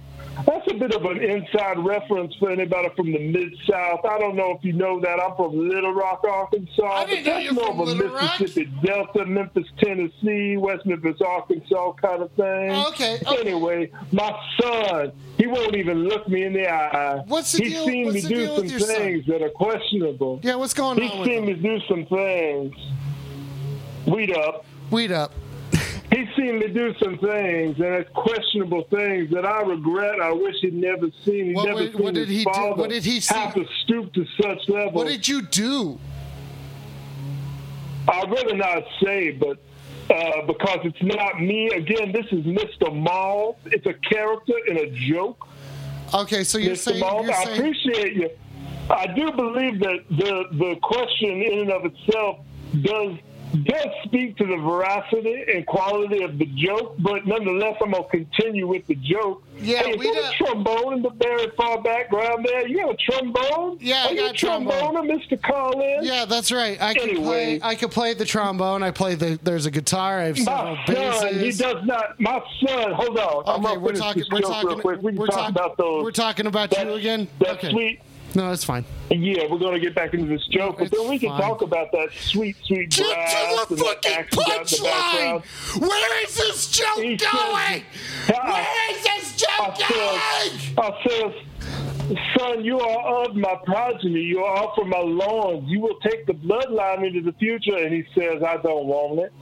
[0.47, 4.05] That's a bit of an inside reference for anybody from the Mid South.
[4.05, 5.21] I don't know if you know that.
[5.21, 6.83] I'm from Little Rock, Arkansas.
[6.85, 8.41] I didn't know that's you're more from of a Little Rock.
[8.41, 12.71] Mississippi Delta, Memphis, Tennessee, West Memphis, Arkansas kind of thing.
[12.73, 13.41] Oh, okay, okay.
[13.41, 17.23] Anyway, my son, he won't even look me in the eye.
[17.27, 18.97] What's the He's deal- seen what's me do some your son?
[18.97, 20.41] things that are questionable.
[20.43, 22.75] Yeah, what's going He's on with seen me do some things.
[24.07, 24.65] Weed up.
[24.91, 25.33] Weed up.
[26.13, 30.21] He's seen me do some things, and it's questionable things that I regret.
[30.21, 31.47] I wish he'd never seen.
[31.47, 32.51] He What never would- seen what did his he do?
[32.51, 33.35] father What did he see?
[33.35, 34.93] have to stoop to such levels.
[34.95, 35.99] What did you do?
[38.09, 39.59] I'd rather not say, but
[40.11, 41.69] uh, because it's not me.
[41.69, 42.95] Again, this is Mr.
[42.95, 43.57] Maul.
[43.67, 45.47] It's a character and a joke.
[46.13, 46.79] Okay, so you're Mr.
[46.91, 48.31] saying Maul, you're I saying appreciate you.
[48.91, 52.39] I do believe that the the question in and of itself
[52.83, 53.17] does
[53.53, 58.67] does speak to the veracity and quality of the joke, but nonetheless, I'm gonna continue
[58.67, 59.43] with the joke.
[59.61, 62.67] Yeah, hey, we is that a trombone in the very far background there?
[62.67, 63.79] You got a trombone?
[63.81, 64.95] Yeah, I Are you got a a trombone.
[65.09, 65.41] Mr.
[65.41, 66.07] Collins?
[66.07, 66.81] Yeah, that's right.
[66.83, 67.25] I can Anyway.
[67.25, 67.61] play.
[67.63, 68.83] I can play the trombone.
[68.83, 69.39] I play the.
[69.43, 70.21] There's a guitar.
[70.21, 72.21] I have several My son, he does not.
[72.21, 73.45] My son, hold on.
[73.47, 74.25] I'm Okay, we're talking.
[74.31, 74.81] We're talking.
[75.03, 76.03] We can we're talk talk- about those.
[76.05, 77.29] We're talking about that, you again.
[77.41, 77.71] That okay.
[77.71, 78.01] sweet.
[78.35, 78.85] No, that's fine.
[79.11, 81.41] Yeah, we're gonna get back into this joke, but then we can fine.
[81.41, 83.29] talk about that sweet, sweet Get
[83.69, 85.43] to the fucking punchline.
[85.81, 87.83] Where is this joke He says- going?
[88.29, 88.53] Yeah.
[88.53, 90.79] Where is this joke I says, going?
[90.79, 94.21] I says, son, you are of my progeny.
[94.21, 95.69] You are from my loins.
[95.69, 97.77] You will take the bloodline into the future.
[97.77, 99.33] And he says, I don't want it.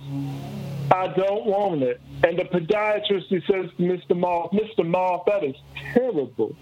[0.92, 2.00] I don't want it.
[2.24, 4.16] And the podiatrist, he says to Mr.
[4.16, 4.84] Moth, Mr.
[4.86, 5.54] Moth, that is
[5.94, 6.54] terrible.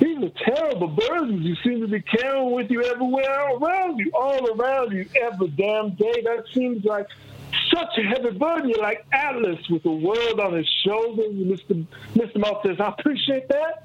[0.00, 4.50] These are terrible burdens you seem to be carrying with you everywhere around you, all
[4.58, 6.22] around you, every damn day.
[6.24, 7.06] That seems like
[7.72, 8.70] such a heavy burden.
[8.70, 11.34] You're like Atlas with the world on his shoulders.
[11.34, 11.86] Mr.
[12.14, 12.62] Mr.
[12.66, 13.84] Says, I appreciate that.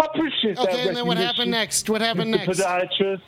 [0.00, 0.68] I appreciate that.
[0.68, 1.90] Okay, and then what happened next?
[1.90, 2.46] What happened Mr.
[2.46, 2.60] next?
[2.60, 3.20] Podiatrist.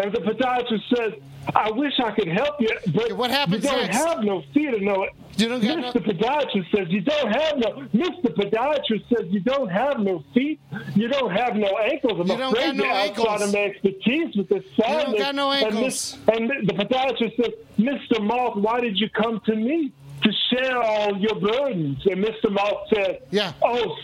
[0.00, 1.12] And the podiatrist says,
[1.54, 3.96] I wish I could help you, but What happens you don't next?
[3.96, 5.06] have no feet or no.
[5.36, 6.04] You don't got no- Mr.
[6.06, 7.68] Podiatrist says you don't have no.
[7.92, 8.26] Mr.
[8.34, 10.60] Podiatrist says you don't have no feet.
[10.94, 12.20] You don't have no ankles.
[12.20, 15.20] I'm You don't afraid no you're outside of my expertise with this sadness.
[15.20, 15.82] got no And, ankles.
[15.82, 18.22] this- and the podiatrist says, Mr.
[18.22, 19.90] Moth, why did you come to me
[20.22, 22.06] to share all your burdens?
[22.06, 22.50] And Mr.
[22.50, 23.52] Moth said, Yeah.
[23.62, 23.96] Oh,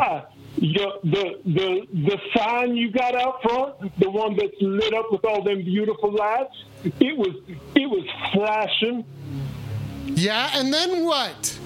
[0.00, 0.22] uh,
[0.56, 5.24] your, the the the sign you got out front, the one that's lit up with
[5.24, 7.34] all them beautiful lights, it was
[7.74, 9.04] it was flashing.
[10.06, 11.58] Yeah, and then what?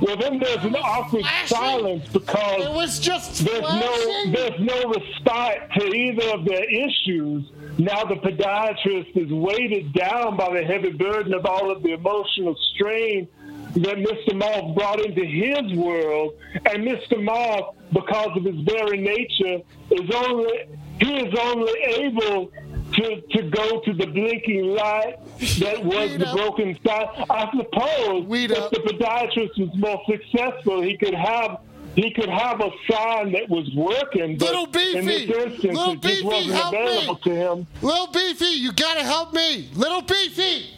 [0.00, 1.56] Well, then there's an awkward Flashing?
[1.56, 7.44] silence because It was just there's no there's no respite to either of their issues.
[7.78, 12.56] Now the podiatrist is weighted down by the heavy burden of all of the emotional
[12.74, 13.28] strain
[13.74, 14.34] that Mr.
[14.36, 16.34] Moth brought into his world,
[16.70, 17.22] and Mr.
[17.22, 20.66] Moth, because of his very nature, is only
[21.00, 22.50] he is only able
[22.92, 25.16] to, to go to the blinking light
[25.58, 26.36] that was Weed the up.
[26.36, 27.06] broken sign.
[27.28, 28.70] I suppose Weed if up.
[28.70, 31.58] the podiatrist was more successful, he could have
[31.96, 34.36] he could have a sign that was working.
[34.36, 34.98] But Little Beefy!
[34.98, 36.80] in this instance, Little it just Beefy, wasn't help me!
[36.80, 37.66] available to him.
[37.82, 39.68] Little Beefy, you gotta help me.
[39.74, 40.70] Little Beefy.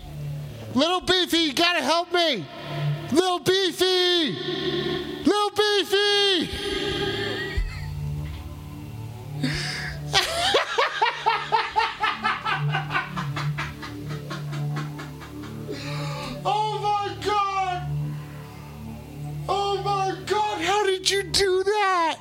[0.76, 2.46] Little Beefy, you gotta help me.
[3.10, 4.32] Little Beefy.
[5.24, 6.50] Little Beefy.
[16.44, 17.88] oh my god.
[19.48, 22.18] Oh my god, how did you do that?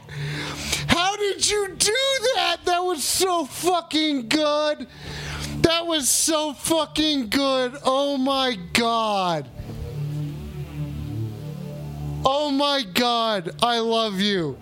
[0.87, 1.93] How did you do
[2.35, 2.63] that?
[2.63, 4.87] That was so fucking good.
[5.65, 7.75] That was so fucking good.
[7.83, 9.49] Oh my god.
[12.23, 13.49] Oh my god.
[13.63, 14.59] I love you.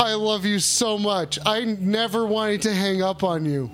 [0.00, 1.38] I love you so much.
[1.44, 3.70] I never wanted to hang up on you.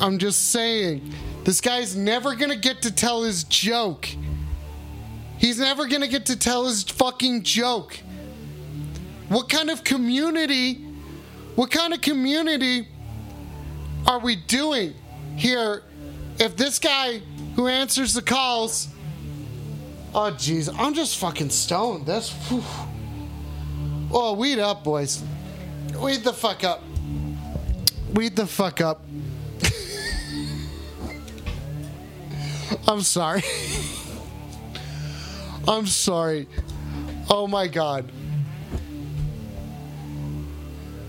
[0.00, 1.12] I'm just saying.
[1.42, 4.08] This guy's never gonna get to tell his joke.
[5.38, 7.98] He's never gonna get to tell his fucking joke.
[9.28, 10.74] What kind of community,
[11.56, 12.86] what kind of community
[14.06, 14.94] are we doing
[15.36, 15.82] here
[16.38, 17.20] if this guy
[17.54, 18.88] who answers the calls.
[20.14, 22.06] Oh, jeez, I'm just fucking stoned.
[22.06, 22.32] That's.
[22.48, 22.62] Whew.
[24.12, 25.22] Oh, weed up, boys.
[25.98, 26.82] Weed the fuck up.
[28.12, 29.02] Weed the fuck up.
[32.86, 33.42] I'm sorry.
[35.68, 36.48] I'm sorry.
[37.30, 38.10] Oh my god.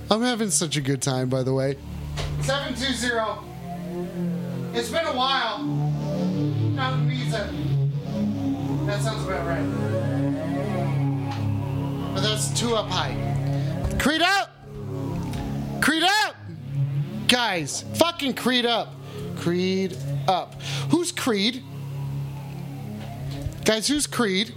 [0.10, 1.76] I'm having such a good time, by the way.
[2.41, 3.53] 720.
[4.78, 5.64] It's been a while.
[5.64, 7.49] Not visa.
[8.86, 9.64] That sounds about right.
[12.14, 13.16] But that's two up high.
[13.99, 14.49] Creed up!
[15.82, 16.36] Creed up!
[17.28, 18.93] Guys, fucking Creed up.
[19.38, 19.97] Creed
[20.28, 20.61] up.
[20.89, 21.64] Who's Creed?
[23.66, 24.53] Guys, who's Creed?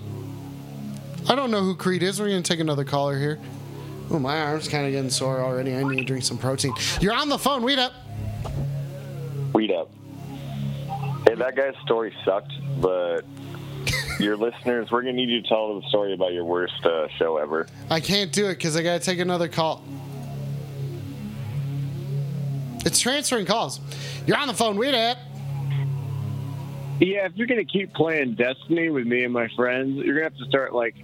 [1.28, 2.20] I don't know who Creed is.
[2.20, 3.38] We're gonna take another caller here.
[4.10, 5.74] Oh, my arm's kind of getting sore already.
[5.74, 6.72] I need to drink some protein.
[7.00, 7.62] You're on the phone.
[7.62, 7.92] Weed up.
[9.52, 9.90] Weed up.
[11.26, 13.22] Hey, that guy's story sucked, but
[14.20, 17.36] your listeners, we're gonna need you to tell the story about your worst uh, show
[17.38, 17.66] ever.
[17.90, 19.82] I can't do it because I gotta take another call.
[22.84, 23.80] It's transferring calls.
[24.26, 24.76] You're on the phone.
[24.76, 25.18] Weed up.
[27.00, 30.38] Yeah, if you're gonna keep playing Destiny with me and my friends, you're gonna have
[30.38, 30.94] to start like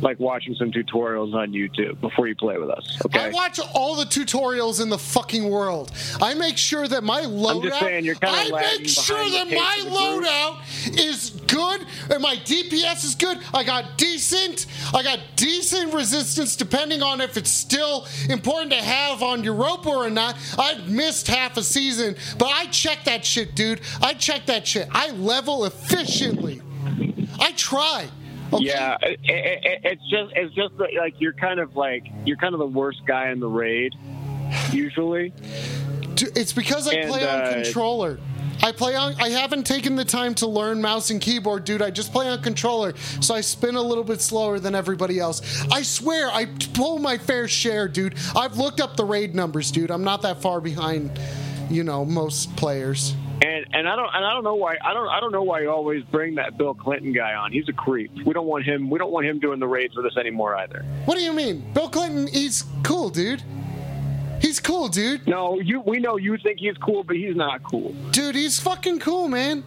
[0.00, 2.98] like watching some tutorials on YouTube before you play with us.
[3.04, 3.20] Okay.
[3.20, 5.92] I watch all the tutorials in the fucking world.
[6.20, 7.78] I make sure that my loadout.
[7.80, 9.94] saying, I make sure that my group.
[9.94, 13.38] loadout is good and my DPS is good.
[13.52, 14.66] I got decent.
[14.94, 20.10] I got decent resistance, depending on if it's still important to have on Europa or
[20.10, 20.36] not.
[20.58, 23.80] I've missed half a season, but I check that shit, dude.
[24.00, 24.88] I check that shit.
[24.92, 26.62] I level efficiently.
[27.40, 28.08] I try.
[28.52, 28.64] Okay?
[28.64, 32.54] Yeah, it, it, it- it's just it's just like you're kind of like you're kind
[32.54, 33.94] of the worst guy in the raid
[34.72, 35.32] usually.
[36.34, 38.18] It's because I And, play on uh, controller.
[38.60, 39.14] I play on.
[39.20, 41.80] I haven't taken the time to learn mouse and keyboard, dude.
[41.80, 45.64] I just play on controller, so I spin a little bit slower than everybody else.
[45.70, 48.16] I swear, I pull my fair share, dude.
[48.34, 49.92] I've looked up the raid numbers, dude.
[49.92, 51.20] I'm not that far behind,
[51.70, 53.14] you know, most players.
[53.40, 55.60] And and I don't and I don't know why I don't I don't know why
[55.60, 57.52] you always bring that Bill Clinton guy on.
[57.52, 58.10] He's a creep.
[58.26, 58.90] We don't want him.
[58.90, 60.84] We don't want him doing the raids with us anymore either.
[61.04, 62.26] What do you mean, Bill Clinton?
[62.26, 63.42] He's cool, dude.
[64.40, 65.26] He's cool, dude.
[65.26, 67.92] No, you we know you think he's cool, but he's not cool.
[68.10, 69.62] Dude, he's fucking cool, man.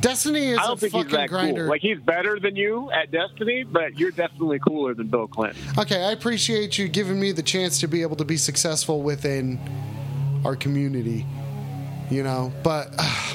[0.00, 1.62] Destiny is I a don't think fucking he's that grinder.
[1.62, 1.70] cool.
[1.70, 5.60] Like he's better than you at Destiny, but you're definitely cooler than Bill Clinton.
[5.76, 9.58] Okay, I appreciate you giving me the chance to be able to be successful within
[10.44, 11.26] our community.
[12.10, 13.34] You know, but uh,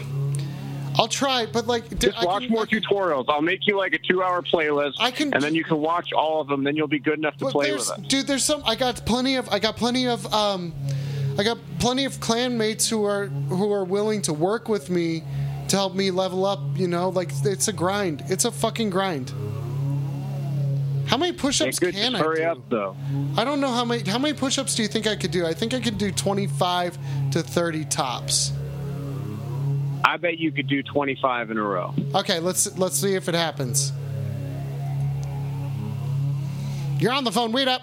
[0.98, 1.46] I'll try.
[1.46, 3.26] But like, Just I watch can- more tutorials.
[3.28, 6.42] I'll make you like a two-hour playlist, I can- and then you can watch all
[6.42, 6.64] of them.
[6.64, 8.00] Then you'll be good enough to play with us.
[8.08, 8.26] dude.
[8.28, 8.64] There's some.
[8.66, 9.48] I got plenty of.
[9.50, 10.32] I got plenty of.
[10.34, 10.74] Um,
[11.38, 15.24] I got plenty of clan mates who are who are willing to work with me
[15.70, 16.60] to help me level up.
[16.76, 18.24] You know, like it's a grind.
[18.30, 19.32] It's a fucking grind.
[21.06, 22.44] How many push-ups can I hurry do?
[22.44, 22.96] up, though.
[23.36, 25.46] I don't know how many how many push-ups do you think I could do?
[25.46, 26.98] I think I could do 25
[27.32, 28.52] to 30 tops.
[30.06, 31.94] I bet you could do 25 in a row.
[32.14, 33.92] Okay, let's let's see if it happens.
[37.00, 37.52] You're on the phone.
[37.52, 37.82] Wait up.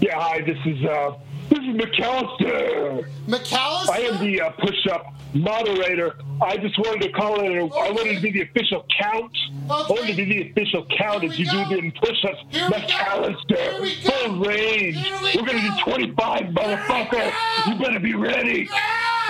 [0.00, 1.12] Yeah, hi, this is uh,
[1.48, 3.06] this is McAllister.
[3.26, 3.90] McAllister.
[3.90, 6.16] I am the uh, push-up moderator.
[6.40, 7.56] I just wanted to call it.
[7.56, 9.36] I wanted to be the official count.
[9.70, 12.38] I wanted to be the official count Here as we you do the push-ups.
[12.50, 12.78] Here we go.
[12.78, 14.10] Here McAllister, we go.
[14.10, 14.96] full range.
[14.96, 15.76] Here we We're gonna go.
[15.84, 17.32] do 25, motherfucker.
[17.68, 18.68] You better be ready.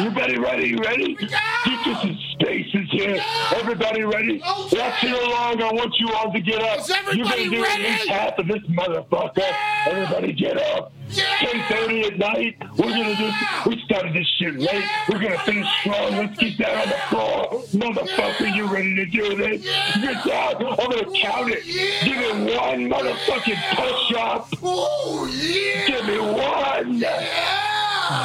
[0.00, 0.74] You ready, ready.
[0.76, 1.14] Ready?
[1.16, 3.22] Get to some spaces here.
[3.54, 4.40] Everybody ready?
[4.44, 4.80] Oh, okay.
[4.80, 5.62] Watching along.
[5.62, 6.80] I want you all to get up.
[6.80, 7.84] Is everybody You're gonna do ready?
[7.86, 9.54] at least half of this motherfucker.
[9.86, 10.92] Everybody get up.
[11.10, 11.24] Yeah.
[11.40, 12.56] 10:30 at night.
[12.78, 13.30] We're gonna do.
[13.70, 14.84] We started this shit late.
[15.10, 16.16] We're gonna finish strong.
[16.16, 18.56] Let's get down on the floor, motherfucker.
[18.56, 19.62] You ready to do this?
[20.00, 20.56] Get down.
[20.56, 21.64] I'm gonna count it.
[22.02, 24.48] Give me one motherfucking push up.
[24.62, 25.86] Oh yeah.
[25.86, 27.04] Give me one.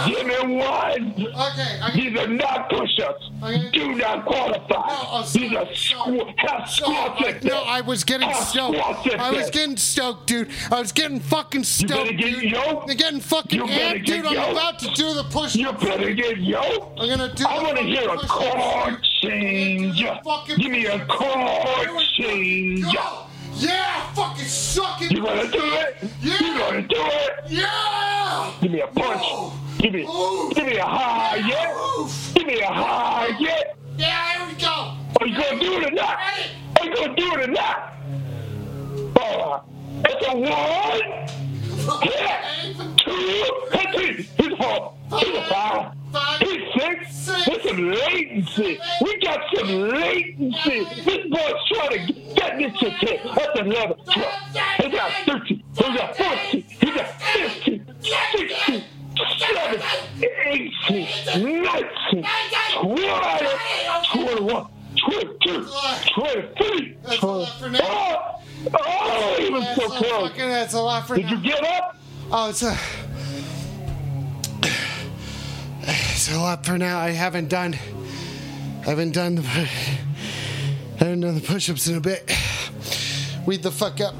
[0.07, 1.13] Give me one.
[1.17, 3.29] Okay, I These are not push-ups.
[3.43, 3.69] Okay.
[3.71, 4.75] Do not qualify.
[4.75, 7.23] No, oh, These are squ- half So, squats.
[7.25, 7.61] I, no.
[7.63, 8.77] I was getting Half stoked.
[9.19, 10.49] I was getting stoked, dude.
[10.71, 12.43] I was getting fucking stoked, get dude.
[12.51, 12.89] yoked.
[12.89, 14.25] I'm getting fucking You amped, dude.
[14.25, 14.51] I'm yoked.
[14.51, 15.55] about to do the push.
[15.55, 16.99] You better get yoked.
[16.99, 17.45] I'm gonna do.
[17.45, 20.03] I want to hear a chord change.
[20.57, 22.83] Give me a chord change.
[22.93, 23.26] Go.
[23.59, 25.11] Yeah, fucking suck it.
[25.11, 25.97] You gonna do it?
[26.21, 26.37] Yeah.
[26.39, 27.31] You gonna do it?
[27.47, 28.53] Yeah.
[28.61, 29.23] Give me a punch.
[29.23, 29.51] Ooh.
[29.79, 30.51] Give me, Ooh.
[30.53, 31.99] give me a high, yeah.
[31.99, 32.33] Oof.
[32.35, 33.73] Give me a high, yeah.
[33.97, 34.93] Yeah, here we go.
[35.19, 36.17] Are you gonna do it or not?
[36.17, 36.49] Ready?
[36.79, 37.93] Are you gonna do it or not?
[40.05, 41.56] It's a one.
[46.77, 47.25] Six.
[47.45, 48.79] There's some latency.
[49.01, 50.83] We got some latency.
[51.05, 53.19] This boy's trying to get this ten.
[53.35, 53.95] That's eleven.
[54.05, 54.33] Twelve.
[54.77, 55.63] He got thirteen.
[55.77, 56.63] He got fourteen.
[56.63, 57.95] He got fifteen.
[58.01, 58.83] Sixteen.
[59.39, 62.25] 17, 18, 19,
[62.81, 63.07] 20,
[64.13, 64.67] 21,
[65.05, 65.67] 22,
[66.15, 67.79] 23, That's a lot for now.
[67.83, 68.41] Oh,
[68.73, 70.29] oh, he was That's so close.
[70.29, 70.49] fucking.
[70.49, 71.31] That's a lot for Did now.
[71.33, 71.97] you get up?
[72.31, 72.75] Oh, it's a.
[75.81, 76.99] It's a lot for now.
[76.99, 77.73] I haven't done.
[78.85, 79.41] I haven't done the.
[79.41, 79.67] I
[80.99, 82.29] haven't done the push-ups in a bit.
[83.45, 84.15] Weed the fuck up.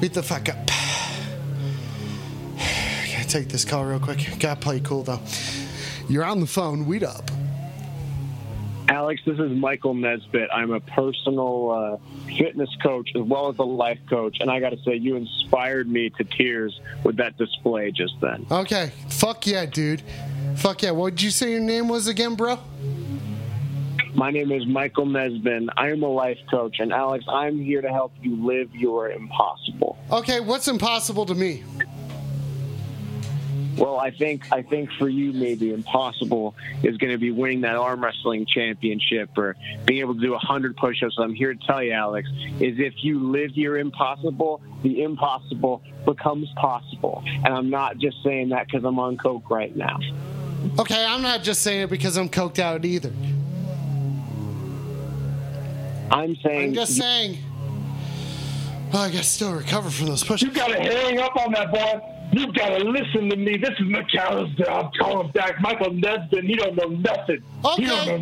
[0.00, 0.56] Weed the fuck up.
[2.56, 4.26] Gotta take this call real quick.
[4.40, 5.20] Gotta play cool though.
[6.08, 6.86] You're on the phone.
[6.86, 7.30] Weed up.
[8.88, 10.48] Alex, this is Michael Nesbitt.
[10.52, 14.70] I'm a personal uh, fitness coach as well as a life coach, and I got
[14.70, 18.46] to say, you inspired me to tears with that display just then.
[18.50, 18.92] Okay.
[19.10, 20.02] Fuck yeah, dude.
[20.56, 20.92] Fuck yeah.
[20.92, 22.58] What did you say your name was again, bro?
[24.14, 25.68] My name is Michael Nesbitt.
[25.76, 29.98] I am a life coach, and Alex, I'm here to help you live your impossible.
[30.12, 30.38] Okay.
[30.40, 31.64] What's impossible to me?
[33.76, 37.76] Well, I think I think for you, maybe impossible is going to be winning that
[37.76, 39.54] arm wrestling championship or
[39.84, 41.16] being able to do 100 push-ups.
[41.18, 46.48] I'm here to tell you, Alex, is if you live your impossible, the impossible becomes
[46.56, 47.22] possible.
[47.26, 49.98] And I'm not just saying that because I'm on coke right now.
[50.78, 53.12] Okay, I'm not just saying it because I'm coked out either.
[56.10, 57.38] I'm saying I'm just saying.
[58.92, 60.42] Well, I gotta still recover from those push-ups.
[60.42, 62.00] You gotta hang up on that boy.
[62.32, 63.56] You gotta listen to me.
[63.56, 64.68] This is McAllister.
[64.68, 65.60] I'm calling back.
[65.60, 66.44] Michael Nesbitt.
[66.44, 67.42] He don't know nothing.
[67.64, 67.82] Okay.
[67.82, 68.18] He don't know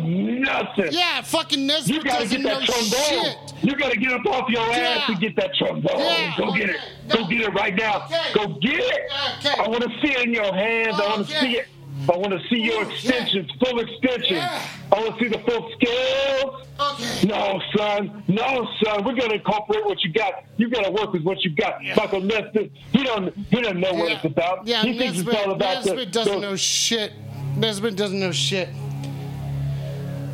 [0.53, 0.87] nothing.
[0.91, 2.89] Yeah, fucking Nesbitt You gotta get that trombone.
[2.89, 3.37] shit.
[3.63, 5.97] You gotta get up off your ass and get that trombone.
[5.99, 6.77] Yeah, Go get it.
[7.09, 7.27] Go No.
[7.27, 8.05] get it right now.
[8.05, 8.21] Okay.
[8.33, 9.01] Go get it.
[9.39, 9.61] Okay.
[9.61, 10.99] I want to see it in your hands.
[10.99, 11.67] I want to see it.
[12.11, 14.31] I want to see your Ooh, extensions, full extensions.
[14.31, 14.61] Yeah.
[14.91, 16.61] I want to see the full scale.
[16.79, 17.27] Okay.
[17.27, 18.23] No, son.
[18.27, 19.03] No, son.
[19.03, 20.43] We're gonna incorporate what you got.
[20.57, 21.81] You gotta work with what you got.
[21.95, 24.67] Michael Nesbitt, he don't he doesn't know what Yeah, it's about.
[24.67, 27.13] yeah he thinks Nesbitt, it's all about the, doesn't the- know shit.
[27.55, 28.69] Nesbitt doesn't know shit.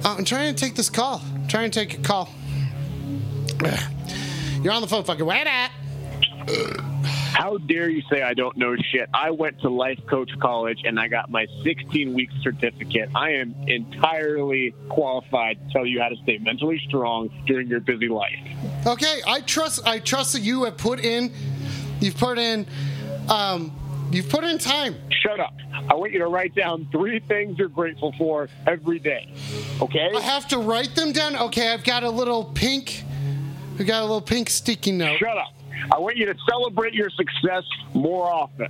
[0.03, 1.21] Uh, I'm trying to take this call.
[1.35, 2.29] I'm trying to take a call.
[4.63, 5.25] You're on the phone, fucking.
[5.25, 5.71] Wait up.
[7.31, 9.09] How dare you say I don't know shit?
[9.13, 13.09] I went to Life Coach College and I got my 16 week certificate.
[13.15, 18.09] I am entirely qualified to tell you how to stay mentally strong during your busy
[18.09, 18.37] life.
[18.85, 19.87] Okay, I trust.
[19.87, 21.31] I trust that you have put in.
[22.01, 22.67] You've put in.
[23.29, 23.71] Um,
[24.11, 24.97] you've put in time.
[25.21, 25.53] Shut up.
[25.89, 29.33] I want you to write down three things you're grateful for every day.
[29.81, 30.11] Okay?
[30.15, 31.37] I have to write them down.
[31.37, 33.03] Okay, I've got a little pink.
[33.79, 35.17] We got a little pink sticky note.
[35.17, 35.53] Shut up.
[35.91, 37.63] I want you to celebrate your success
[37.93, 38.67] more often.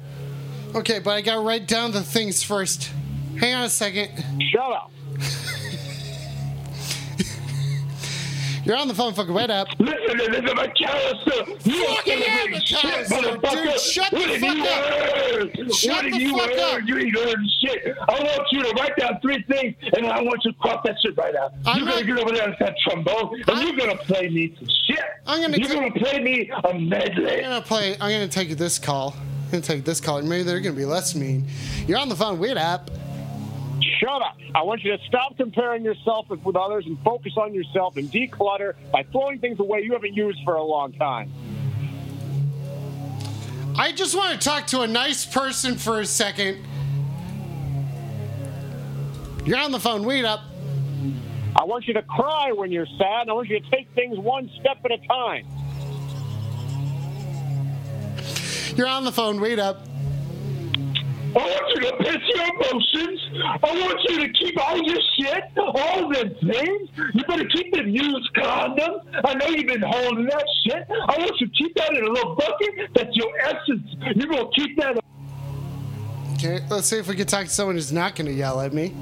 [0.76, 2.92] Okay, but I gotta write down the things first.
[3.38, 4.10] Hang on a second.
[4.52, 4.92] Shut up.
[8.64, 9.68] You're on the phone, fucking wait up.
[9.80, 11.66] Listen to this McAllister.
[11.66, 13.06] You Fucking McAllister,
[13.42, 13.64] motherfucker.
[13.64, 15.58] dude, shut what the fuck up.
[15.58, 15.72] learn?
[15.72, 16.82] Shut what the you fuck up.
[16.86, 17.96] You ain't learned shit.
[18.08, 20.96] I want you to write down three things, and I want you to cross that
[21.02, 21.54] shit right out.
[21.66, 24.54] I'm you're gonna get over there and that trombone, and I'm- you're gonna play me
[24.60, 25.00] some shit.
[25.26, 27.38] I'm gonna You're ta- gonna play me a medley.
[27.38, 27.94] I'm gonna play.
[27.94, 29.16] I'm gonna take this call.
[29.46, 30.22] I'm gonna take this call.
[30.22, 31.48] Maybe they're gonna be less mean.
[31.88, 32.38] You're on the phone.
[32.40, 32.92] Wait up.
[34.02, 34.36] Shut up.
[34.56, 38.74] I want you to stop comparing yourself with, others and focus on yourself and declutter
[38.92, 41.32] by throwing things away you haven't used for a long time.
[43.78, 46.66] I just want to talk to a nice person for a second.
[49.46, 50.04] You're on the phone.
[50.04, 50.42] Wait up.
[51.56, 53.30] I want you to cry when you're sad.
[53.30, 55.46] I want you to take things one step at a time.
[58.76, 59.40] You're on the phone.
[59.40, 59.91] Wait up.
[61.34, 63.20] I want you to pitch your emotions.
[63.64, 66.90] I want you to keep all your shit, all them things.
[67.14, 69.06] You better keep them used condoms.
[69.24, 70.86] I know you've been holding that shit.
[70.90, 72.90] I want you to keep that in a little bucket.
[72.94, 73.96] That's your essence.
[74.16, 74.98] You're going to keep that
[76.34, 78.74] Okay, let's see if we can talk to someone who's not going to yell at
[78.74, 78.96] me.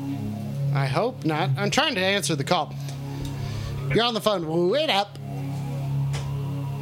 [0.75, 1.49] I hope not.
[1.57, 2.75] I'm trying to answer the call.
[3.95, 4.69] You're on the phone.
[4.69, 5.17] Wait up.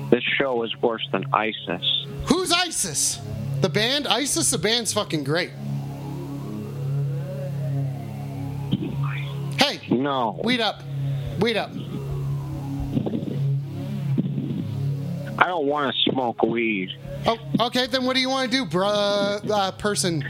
[0.09, 2.05] This show is worse than ISIS.
[2.25, 3.21] Who's ISIS?
[3.61, 4.07] The band?
[4.07, 4.51] ISIS?
[4.51, 5.51] The band's fucking great.
[9.57, 10.81] Hey, No, weed up.
[11.39, 11.71] Weed up.
[15.39, 16.89] I don't want to smoke weed.
[17.25, 17.37] Oh,
[17.67, 20.23] okay, then what do you want to do, bruh, uh, person?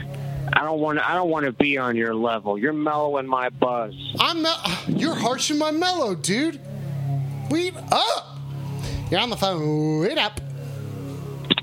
[0.52, 0.98] I don't want.
[0.98, 2.58] I don't want to be on your level.
[2.58, 3.94] You're mellowing my buzz.
[4.18, 6.60] I'm mel- You're harshing my mellow, dude.
[7.50, 8.38] Weed up.
[9.10, 10.00] You're on the phone.
[10.00, 10.40] Weed up.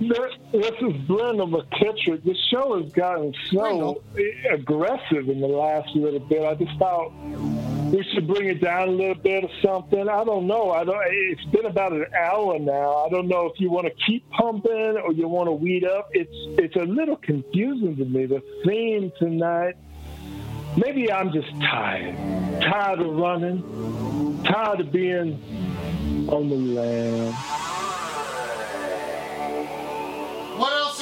[0.10, 2.24] This is Brendan McKittrick.
[2.24, 4.04] The show has gotten so
[4.52, 6.44] aggressive in the last little bit.
[6.44, 7.12] I just thought
[7.92, 10.08] we should bring it down a little bit or something.
[10.08, 10.72] I don't know.
[10.72, 11.02] I don't.
[11.08, 13.06] It's been about an hour now.
[13.06, 16.10] I don't know if you want to keep pumping or you want to weed up.
[16.12, 18.26] It's it's a little confusing to me.
[18.26, 19.76] The theme tonight.
[20.78, 22.16] Maybe I'm just tired.
[22.62, 24.44] Tired of running.
[24.44, 27.36] Tired of being on the land.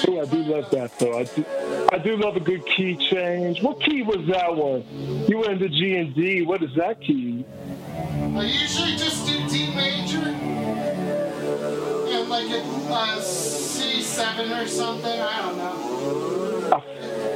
[0.08, 1.18] Oh, I do love that though.
[1.20, 1.46] I do,
[1.92, 3.62] I do love a good key change.
[3.62, 4.84] What key was that one?
[5.28, 6.42] You went into G and D.
[6.42, 7.46] What is that key?
[8.36, 10.20] I usually just do D major
[12.10, 15.20] and like a uh, C7 or something.
[15.20, 16.84] I don't know.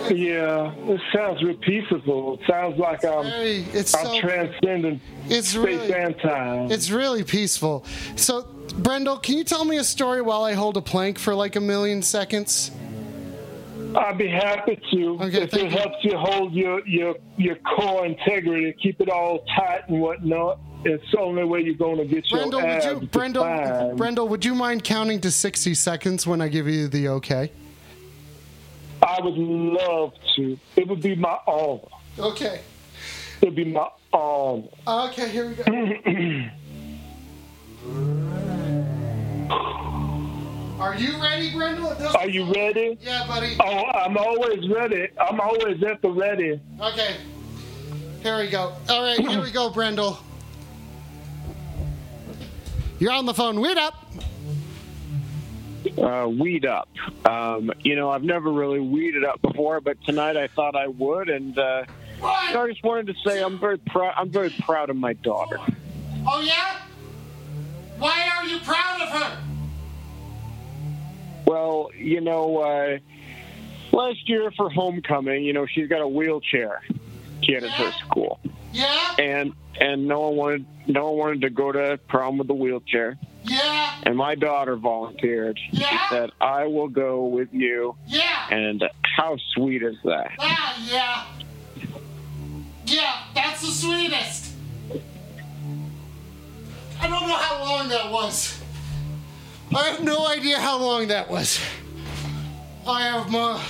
[0.09, 2.39] Yeah, it sounds repeatable.
[2.39, 6.72] It sounds like I'm Very, it's I'm so, transcending it's space really, and time.
[6.72, 7.84] it's really peaceful.
[8.15, 8.47] So,
[8.78, 11.61] Brendel, can you tell me a story while I hold a plank for like a
[11.61, 12.71] million seconds?
[13.95, 15.69] I'd be happy to Okay, if it you.
[15.69, 20.59] helps you hold your your your core integrity, keep it all tight and whatnot.
[20.86, 23.97] It's the only way you're going to get your Brendel, would abs you, Brendel, defined.
[23.97, 27.51] Brendel, would you mind counting to 60 seconds when I give you the okay?
[29.01, 30.57] I would love to.
[30.75, 31.82] It would be my honor.
[32.19, 32.61] Okay.
[33.41, 34.67] It would be my honor.
[34.88, 35.63] Okay, here we go.
[39.49, 41.95] Are you ready, Brendel?
[42.15, 42.97] Are you ready?
[43.01, 43.55] Yeah, buddy.
[43.59, 45.07] Oh, I'm always ready.
[45.19, 46.59] I'm always at the ready.
[46.79, 47.15] Okay.
[48.21, 48.73] Here we go.
[48.89, 50.19] All right, here we go, Brendel.
[52.99, 53.59] You're on the phone.
[53.61, 53.93] Wait up.
[55.97, 56.89] Uh, weed up.
[57.25, 61.29] Um, you know, I've never really weeded up before, but tonight I thought I would,
[61.29, 61.85] and uh?
[62.21, 64.13] I just wanted to say I'm very proud.
[64.17, 65.59] I'm very proud of my daughter.
[66.25, 66.81] Oh, yeah?
[67.97, 69.37] Why are you proud of her?
[71.45, 72.97] Well, you know, uh,
[73.95, 76.81] last year for homecoming, you know, she's got a wheelchair
[77.41, 78.39] kid at her school,
[78.73, 79.15] Yeah?
[79.17, 83.17] and and no one wanted no one wanted to go to prom with a wheelchair.
[83.43, 83.93] Yeah?
[84.03, 85.57] And my daughter volunteered.
[85.71, 86.09] She Yeah?
[86.09, 88.47] said, "I will go with you." Yeah?
[88.51, 90.31] And how sweet is that?
[90.39, 91.23] Ah, yeah.
[92.85, 94.46] Yeah, that's the sweetest.
[96.99, 98.59] I don't know how long that was.
[99.75, 101.59] I have no idea how long that was.
[102.87, 103.61] I have my.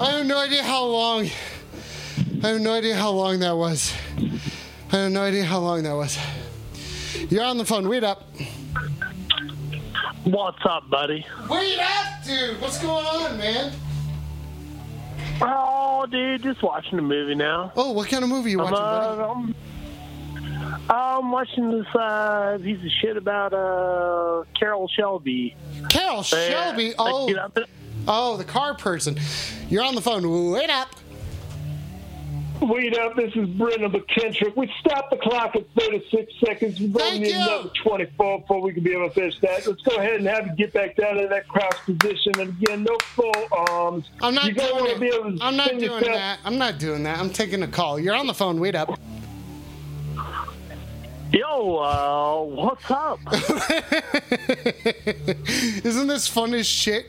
[0.00, 1.28] I have no idea how long.
[2.42, 3.92] I have no idea how long that was.
[4.92, 6.18] I have no idea how long that was.
[7.30, 7.88] You're on the phone.
[7.88, 8.28] Wait up.
[10.24, 11.26] What's up, buddy?
[11.48, 12.60] Wait up, dude.
[12.60, 13.72] What's going on, man?
[15.40, 17.72] Oh, dude, just watching a movie now.
[17.74, 19.20] Oh, what kind of movie you watching, buddy?
[19.20, 19.52] uh,
[20.88, 25.54] I'm, I'm watching this uh, piece of shit about uh, Carroll Shelby.
[25.88, 26.94] Carroll Shelby.
[26.98, 27.38] Oh, you
[28.08, 29.16] Oh, the car person.
[29.68, 30.50] You're on the phone.
[30.52, 30.88] Wait up.
[32.60, 34.56] Wait up, this is Brendan McKentrick.
[34.56, 36.78] We stopped the clock at 36 seconds.
[36.78, 39.66] We Thank only need another 24 before we can be able to finish that.
[39.66, 42.32] Let's go ahead and have you get back down to that cross position.
[42.38, 44.08] And again, no full arms.
[44.20, 45.14] I'm not You're gonna doing be it.
[45.14, 46.38] able to I'm not doing yourself- that.
[46.44, 47.18] I'm not doing that.
[47.18, 47.98] I'm taking a call.
[47.98, 48.60] You're on the phone.
[48.60, 48.96] Wait up.
[51.32, 53.18] Yo, uh, what's up?
[55.82, 57.06] Isn't this fun as shit?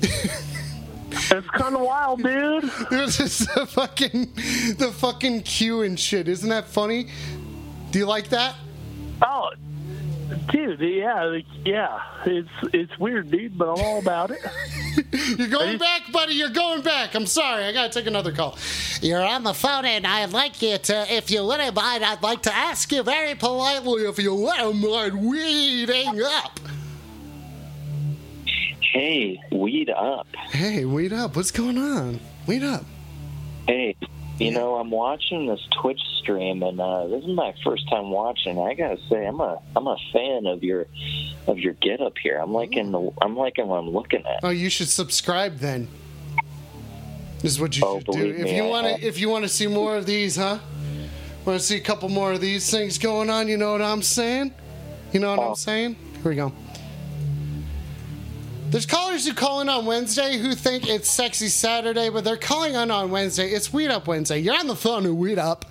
[0.00, 2.70] it's kind of wild, dude.
[2.90, 4.32] This is the fucking
[4.78, 6.28] the fucking cue and shit.
[6.28, 7.08] Isn't that funny?
[7.90, 8.54] Do you like that?
[9.20, 9.50] Oh,
[10.50, 12.00] dude, yeah, yeah.
[12.24, 14.38] It's it's weird, dude, but I'm all about it.
[15.38, 16.34] You're going back, buddy.
[16.34, 17.14] You're going back.
[17.14, 17.64] I'm sorry.
[17.64, 18.58] I gotta take another call.
[19.02, 22.42] You're on the phone, and I'd like you to, if you wouldn't mind, I'd like
[22.42, 26.58] to ask you very politely if you wouldn't mind weeding up.
[28.92, 30.26] Hey, weed up.
[30.50, 31.36] Hey, weed up.
[31.36, 32.18] What's going on?
[32.46, 32.84] Weed up.
[33.66, 33.96] Hey,
[34.38, 38.58] you know, I'm watching this Twitch stream, and uh, this is my first time watching.
[38.58, 40.86] I gotta say, I'm a I'm a fan of your
[41.46, 42.38] of your get up here.
[42.38, 44.40] I'm liking the I'm liking what I'm looking at.
[44.42, 45.88] Oh, you should subscribe then.
[47.40, 48.30] This is what you Oh, should do.
[48.30, 50.58] If you want to, if you want to see more of these, huh?
[51.44, 53.46] Want to see a couple more of these things going on?
[53.46, 54.52] You know what I'm saying?
[55.12, 55.50] You know what Oh.
[55.50, 55.94] I'm saying?
[56.22, 56.52] Here we go.
[58.70, 62.74] There's callers who call in on Wednesday who think it's Sexy Saturday, but they're calling
[62.74, 63.50] in on Wednesday.
[63.50, 64.38] It's Weed Up Wednesday.
[64.38, 65.64] You're on the phone with Weed Up.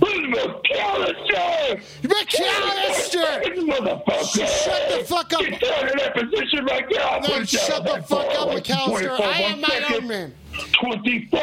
[0.00, 1.82] McAllister!
[2.02, 3.42] McAllister!
[3.68, 4.64] Motherfucker!
[4.64, 5.40] Shut the fuck up!
[5.40, 7.18] Get down in that position right now!
[7.28, 9.20] No, shut the fuck up, McAllister.
[9.20, 9.94] I am my second.
[9.96, 10.34] own man.
[10.80, 11.40] 24!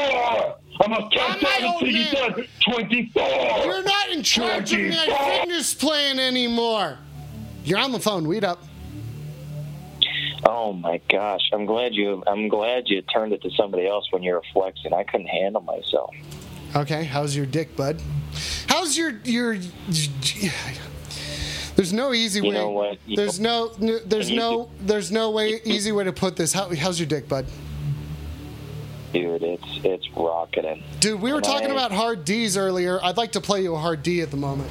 [0.81, 2.47] I'm gonna count down own until done.
[2.71, 3.21] 24!
[3.65, 6.97] You're not in charge of my fitness plan anymore.
[7.65, 8.27] You're on the phone.
[8.27, 8.63] Weed Up.
[10.45, 11.49] Oh my gosh!
[11.53, 12.23] I'm glad you.
[12.27, 14.93] I'm glad you turned it to somebody else when you were flexing.
[14.93, 16.13] I couldn't handle myself.
[16.75, 18.01] Okay, how's your dick, bud?
[18.67, 19.57] How's your your?
[21.75, 22.55] There's no easy You way.
[22.55, 22.97] know what?
[23.05, 26.51] You- There's no, no there's no there's no way easy way to put this.
[26.51, 27.45] How, how's your dick, bud?
[29.13, 30.83] Dude, it's it's rocketing.
[30.99, 32.99] Dude, we were talking I- about hard D's earlier.
[33.01, 34.69] I'd like to play you a hard D at the moment.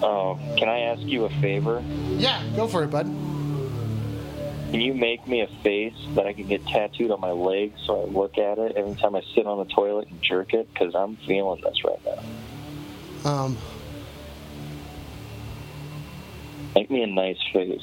[0.00, 1.82] Oh, can I ask you a favor?
[2.10, 3.06] Yeah, go for it, bud.
[4.70, 8.02] Can you make me a face that I can get tattooed on my leg so
[8.02, 10.72] I look at it every time I sit on the toilet and jerk it?
[10.72, 12.00] Because I'm feeling this right
[13.24, 13.30] now.
[13.30, 13.58] Um,
[16.74, 17.82] Make me a nice face.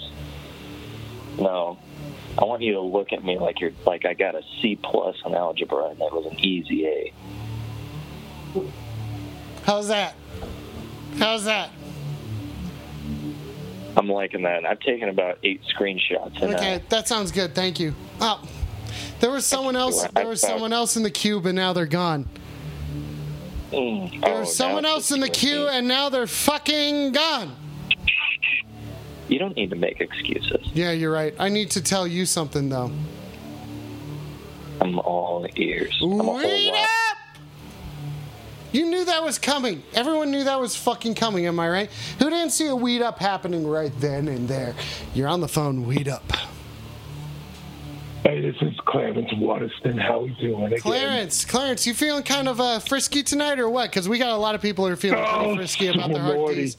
[1.37, 1.77] No,
[2.37, 5.17] I want you to look at me like you're like I got a C plus
[5.25, 7.13] on algebra and that was an easy A.
[9.65, 10.15] how's that?
[11.17, 11.71] How's that?
[13.97, 14.65] I'm liking that.
[14.65, 17.55] I've taken about eight screenshots and Okay, that sounds good.
[17.55, 17.93] Thank you.
[18.19, 18.41] Oh,
[19.19, 20.05] there was someone else.
[20.13, 22.27] There was someone else in the queue, but now they're gone.
[23.71, 27.55] mm, There oh, was now someone else in the queue, and now they're fucking gone.
[29.27, 30.67] You don't need to make excuses.
[30.73, 31.33] Yeah, you're right.
[31.39, 32.91] I need to tell you something though.
[34.81, 35.97] I'm all ears.
[36.01, 36.71] I'm a whole Wait!
[38.75, 39.83] You knew that was coming.
[39.93, 41.45] Everyone knew that was fucking coming.
[41.45, 41.89] Am I right?
[42.19, 44.75] Who didn't see a weed up happening right then and there?
[45.13, 45.85] You're on the phone.
[45.85, 46.29] Weed up.
[48.23, 49.97] Hey, this is Clarence Waterston.
[49.97, 50.79] How we doing again?
[50.79, 53.91] Clarence, Clarence, you feeling kind of uh, frisky tonight or what?
[53.91, 56.35] Because we got a lot of people who are feeling Oh, frisky about their heart
[56.39, 56.73] Lordy.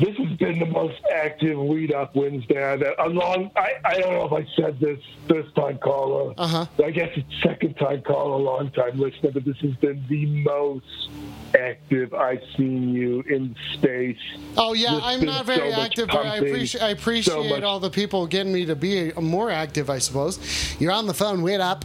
[0.00, 0.08] D's.
[0.08, 2.62] You've this has been the most active lead up Wednesday.
[2.62, 2.94] I've had.
[2.98, 4.98] Along, I, I don't know if I said this
[5.28, 6.34] first time caller.
[6.36, 6.66] Uh-huh.
[6.84, 11.10] I guess it's second time caller, long time listener, but this has been the most
[11.58, 14.18] active I've seen you in space.
[14.56, 17.62] Oh yeah, There's I'm not very so much active, but I appreciate I appreciate much-
[17.62, 19.90] all the people getting me to be more active.
[19.90, 20.38] I suppose.
[20.80, 21.42] You're on the phone.
[21.42, 21.84] Wait up.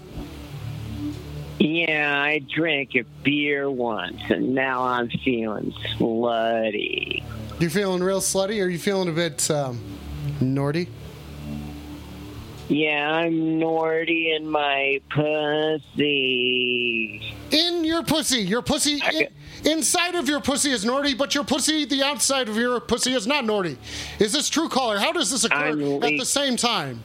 [1.58, 7.24] Yeah, I drank a beer once, and now I'm feeling slutty.
[7.60, 9.80] You feeling real slutty, or you feeling a bit um,
[10.42, 10.90] naughty?
[12.68, 16.42] Yeah, I'm naughty in my pussy.
[17.52, 19.02] In your pussy, your pussy.
[19.14, 19.28] In,
[19.72, 23.26] inside of your pussy is naughty, but your pussy, the outside of your pussy, is
[23.26, 23.78] not naughty.
[24.20, 24.98] Is this true, caller?
[24.98, 27.04] How does this occur I'm at the same time?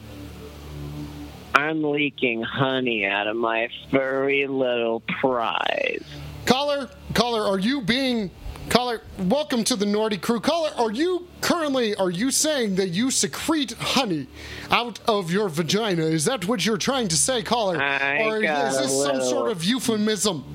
[1.53, 6.03] I'm leaking honey out of my furry little prize.
[6.45, 8.31] Caller, caller, are you being
[8.71, 9.01] caller?
[9.19, 10.39] Welcome to the naughty crew.
[10.39, 14.27] Caller, are you currently are you saying that you secrete honey
[14.71, 16.03] out of your vagina?
[16.03, 17.79] Is that what you're trying to say, caller?
[17.81, 20.45] I or is this some sort of euphemism?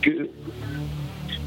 [0.00, 0.32] Goo-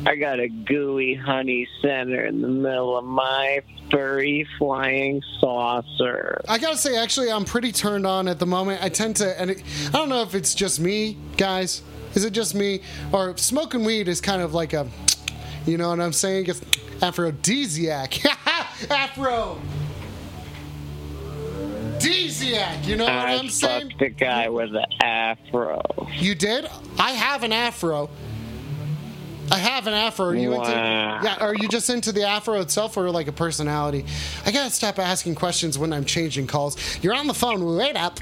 [0.05, 6.41] I got a gooey honey center in the middle of my furry flying saucer.
[6.47, 8.83] I gotta say, actually, I'm pretty turned on at the moment.
[8.83, 11.81] I tend to, and it, I don't know if it's just me, guys.
[12.15, 14.87] Is it just me, or smoking weed is kind of like a,
[15.65, 16.47] you know what I'm saying?
[16.47, 16.61] It's
[17.01, 18.19] aphrodisiac.
[18.89, 19.59] Afro.
[21.99, 23.89] Disiac, you know what I I'm saying?
[23.89, 25.81] fucked a guy with the afro.
[26.13, 26.65] You did?
[26.97, 28.09] I have an afro.
[29.51, 30.27] I have an afro.
[30.27, 30.69] Are you into?
[30.69, 31.35] Yeah.
[31.41, 34.05] Are you just into the afro itself, or like a personality?
[34.45, 36.77] I gotta stop asking questions when I'm changing calls.
[37.03, 37.65] You're on the phone.
[37.75, 38.19] Wait up.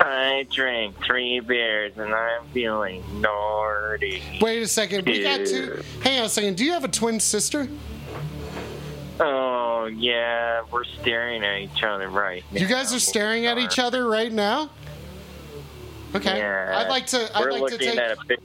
[0.00, 4.22] I drank three beers and I'm feeling naughty.
[4.40, 5.06] Wait a second.
[5.06, 5.82] We got two.
[6.02, 6.56] Hang on a second.
[6.56, 7.68] Do you have a twin sister?
[9.20, 12.60] Oh yeah, we're staring at each other right now.
[12.60, 14.70] You guys are staring at each other right now.
[16.14, 16.38] Okay.
[16.38, 16.74] Yeah.
[16.78, 17.36] I'd like to.
[17.36, 17.98] I'd We're like to looking take.
[17.98, 18.38] at a pic-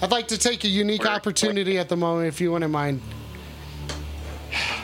[0.00, 3.02] I'd like to take a unique We're- opportunity at the moment, if you wouldn't mind.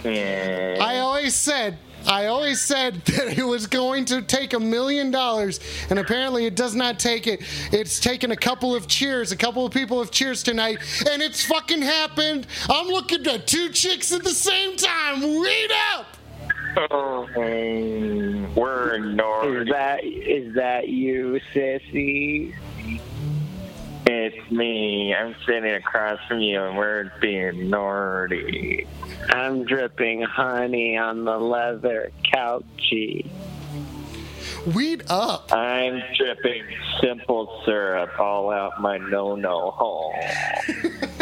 [0.05, 0.77] Yeah.
[0.81, 5.60] I always said, I always said that it was going to take a million dollars,
[5.90, 7.43] and apparently it does not take it.
[7.72, 10.78] It's taken a couple of cheers, a couple of people have cheers tonight,
[11.10, 12.47] and it's fucking happened.
[12.68, 15.22] I'm looking at two chicks at the same time.
[15.22, 16.06] Read up!
[16.90, 19.70] Oh, We're Is Nordy.
[19.70, 22.52] that is that you, sissy?
[24.06, 25.14] It's me.
[25.14, 28.86] I'm sitting across from you, and we're being Nordy.
[29.31, 33.26] I'm dripping honey on the leather couchy.
[34.74, 35.52] Weed up.
[35.52, 36.64] I'm dripping
[37.01, 40.14] simple syrup all out my no-no hole.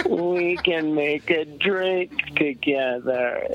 [0.08, 3.54] We can make a drink together.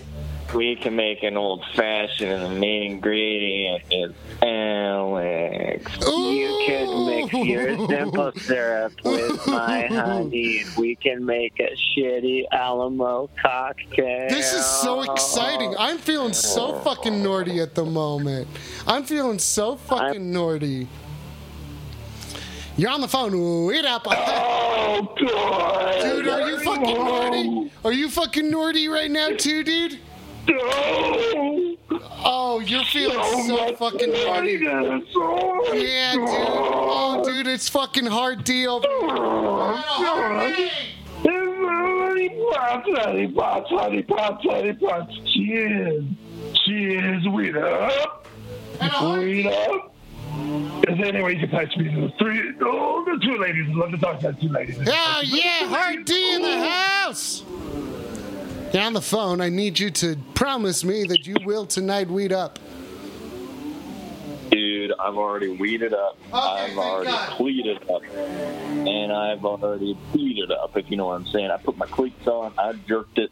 [0.53, 4.11] We can make an old fashioned, and the main ingredient is
[4.41, 5.97] Alex.
[6.07, 13.29] You can mix your simple syrup with my honey, we can make a shitty Alamo
[13.41, 14.29] cocktail.
[14.29, 15.75] This is so exciting.
[15.77, 18.47] I'm feeling so fucking Nordy at the moment.
[18.87, 20.87] I'm feeling so fucking Nordy.
[22.77, 23.65] You're on the phone.
[23.65, 24.03] Weed up.
[24.05, 26.01] Oh, God.
[26.03, 27.71] Dude, are you fucking Nordy?
[27.83, 29.99] Are you fucking Nordy right now, too, dude?
[30.47, 31.75] No.
[32.29, 34.59] Oh, you're feeling oh so fucking Nordy.
[34.61, 36.25] Yeah, dude.
[36.27, 40.69] Oh, dude, it's fucking hard D over oh, here.
[41.23, 45.13] Honey pots, honey pots, honey pots, honey pots.
[45.33, 46.03] Cheers.
[46.65, 47.27] Cheers.
[47.29, 48.27] Weed up.
[48.79, 49.93] Hard up.
[50.87, 52.53] Is there any way you can patch me the three?
[52.61, 53.67] Oh, the two ladies.
[53.69, 54.77] Love to talk to the two ladies.
[54.85, 56.69] Oh, yeah, hard D in the oh.
[56.69, 57.43] house.
[58.73, 59.41] You're on the phone.
[59.41, 62.59] I need you to promise me that you will tonight weed up.
[64.51, 66.17] Dude, I've already weeded up.
[66.33, 67.29] I've already God.
[67.37, 68.01] pleated up.
[68.05, 71.49] And I've already pleated up, if you know what I'm saying.
[71.51, 73.31] I put my cleats on, I jerked it,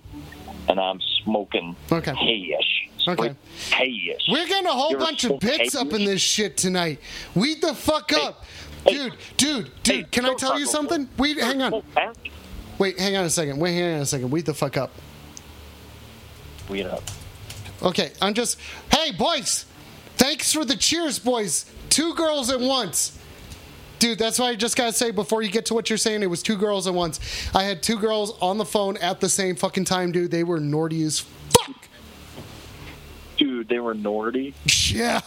[0.67, 2.11] and I'm smoking Okay.
[2.11, 2.89] hayish.
[3.07, 3.35] Okay.
[3.69, 4.21] Hayish.
[4.29, 6.99] We're getting a whole You're bunch of bits up in this shit tonight.
[7.35, 8.43] Weed the fuck up.
[8.85, 8.93] Hey.
[8.95, 11.09] Dude, dude, dude, Hey, can I tell you something?
[11.17, 11.81] Wait, hang on.
[12.77, 13.59] Wait, hang on a second.
[13.59, 14.31] Wait, hang on a second.
[14.31, 14.91] Weed the fuck up.
[16.69, 17.03] Weed up.
[17.83, 18.59] Okay, I'm just.
[18.91, 19.65] Hey, boys!
[20.17, 21.65] Thanks for the cheers, boys.
[21.89, 23.17] Two girls at once.
[23.99, 26.27] Dude, that's why I just gotta say before you get to what you're saying, it
[26.27, 27.19] was two girls at once.
[27.55, 30.31] I had two girls on the phone at the same fucking time, dude.
[30.31, 31.87] They were naughty as fuck.
[33.37, 34.53] Dude, they were Nordy.
[34.93, 35.21] Yeah.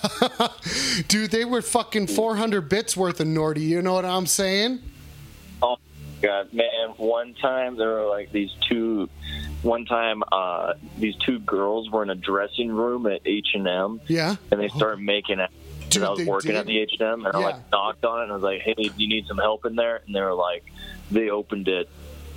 [1.09, 3.63] dude, they were fucking 400 bits worth of naughty.
[3.63, 4.81] You know what I'm saying?
[6.23, 6.91] God, man!
[6.97, 9.09] One time there were like these two.
[9.63, 14.01] One time, uh, these two girls were in a dressing room at H and M,
[14.07, 14.37] Yeah.
[14.53, 15.51] and they started making out.
[15.91, 16.59] Dude, And I was working did?
[16.59, 18.61] at the H and M, and I like knocked on it, and I was like,
[18.63, 20.65] "Hey, do you need some help in there?" And they were like,
[21.11, 21.89] they opened it,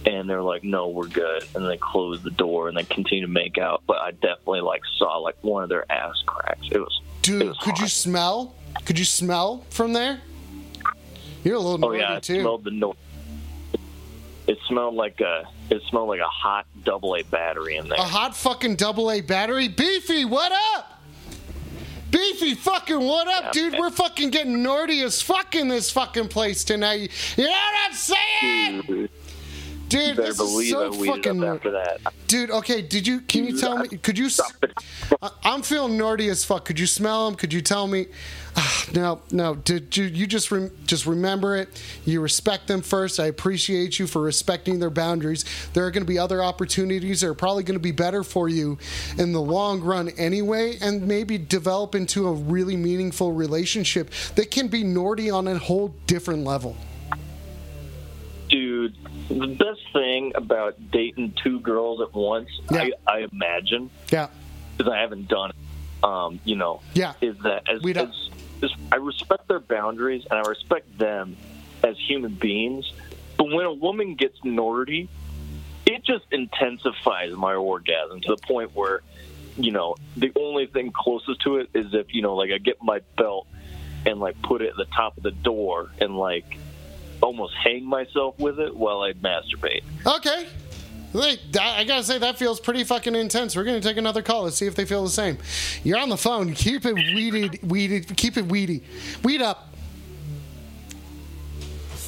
[0.06, 3.28] and they were like, "No, we're good," and they closed the door, and they continued
[3.28, 3.84] to make out.
[3.88, 6.68] But I definitely like saw like one of their ass cracks.
[6.72, 8.56] It was, it Dude, was could you smell?
[8.86, 10.22] Could you smell from there?
[11.44, 12.40] You're a little Oh yeah, it too.
[12.42, 12.96] smelled the no.
[14.52, 15.46] It smelled like a.
[15.70, 17.98] It smelled like a hot double A battery in there.
[17.98, 19.70] A hot fucking double A battery.
[19.70, 21.02] Beefy, what up?
[22.10, 23.72] Beefy, fucking what up, Yeah, dude?
[23.72, 23.80] man.
[23.80, 27.12] We're fucking getting nerdy as fuck in this fucking place tonight.
[27.38, 28.82] You know what I'm saying?
[28.82, 29.10] Dude,
[29.92, 31.44] Dude, this is so fucking.
[31.44, 32.00] after that.
[32.28, 34.74] Dude, okay, did you, can you tell me, could you, s- Stop it.
[35.22, 36.64] I- I'm feeling naughty as fuck.
[36.64, 37.36] Could you smell them?
[37.36, 38.06] Could you tell me?
[38.56, 39.56] Ah, no, no.
[39.56, 41.82] Did you, you just rem, just remember it?
[42.06, 43.20] You respect them first.
[43.20, 45.44] I appreciate you for respecting their boundaries.
[45.74, 48.48] There are going to be other opportunities that are probably going to be better for
[48.48, 48.78] you
[49.18, 54.70] in the long run anyway, and maybe develop into a really meaningful relationship that can
[54.70, 56.78] be naughty on a whole different level.
[58.50, 58.96] Dude,
[59.40, 62.90] the best thing about dating two girls at once, Yeah.
[63.08, 64.28] I, I imagine, Yeah,
[64.78, 67.14] because I haven't done it, um, you know, yeah.
[67.22, 68.30] is that as, We don't- as,
[68.64, 71.38] as I respect their boundaries and I respect them
[71.84, 72.92] as human beings,
[73.38, 75.10] but when a woman gets naughty,
[75.86, 79.02] it just intensifies my orgasm to the point where,
[79.58, 82.82] you know, the only thing closest to it is if you know, like I get
[82.84, 83.48] my belt
[84.06, 86.46] and like put it at the top of the door and like
[87.22, 89.84] almost hang myself with it while I masturbate.
[90.06, 90.48] Okay.
[91.14, 93.56] I gotta say that feels pretty fucking intense.
[93.56, 94.44] We're gonna take another call.
[94.44, 95.38] Let's see if they feel the same.
[95.84, 96.54] You're on the phone.
[96.54, 98.16] Keep it weeded, weeded.
[98.16, 98.84] Keep it weedy.
[99.24, 99.74] Weed up.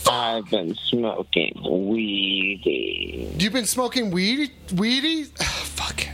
[0.07, 3.33] I've been smoking weedy.
[3.37, 5.23] You've been smoking weed, weedy.
[5.23, 6.07] Fuck.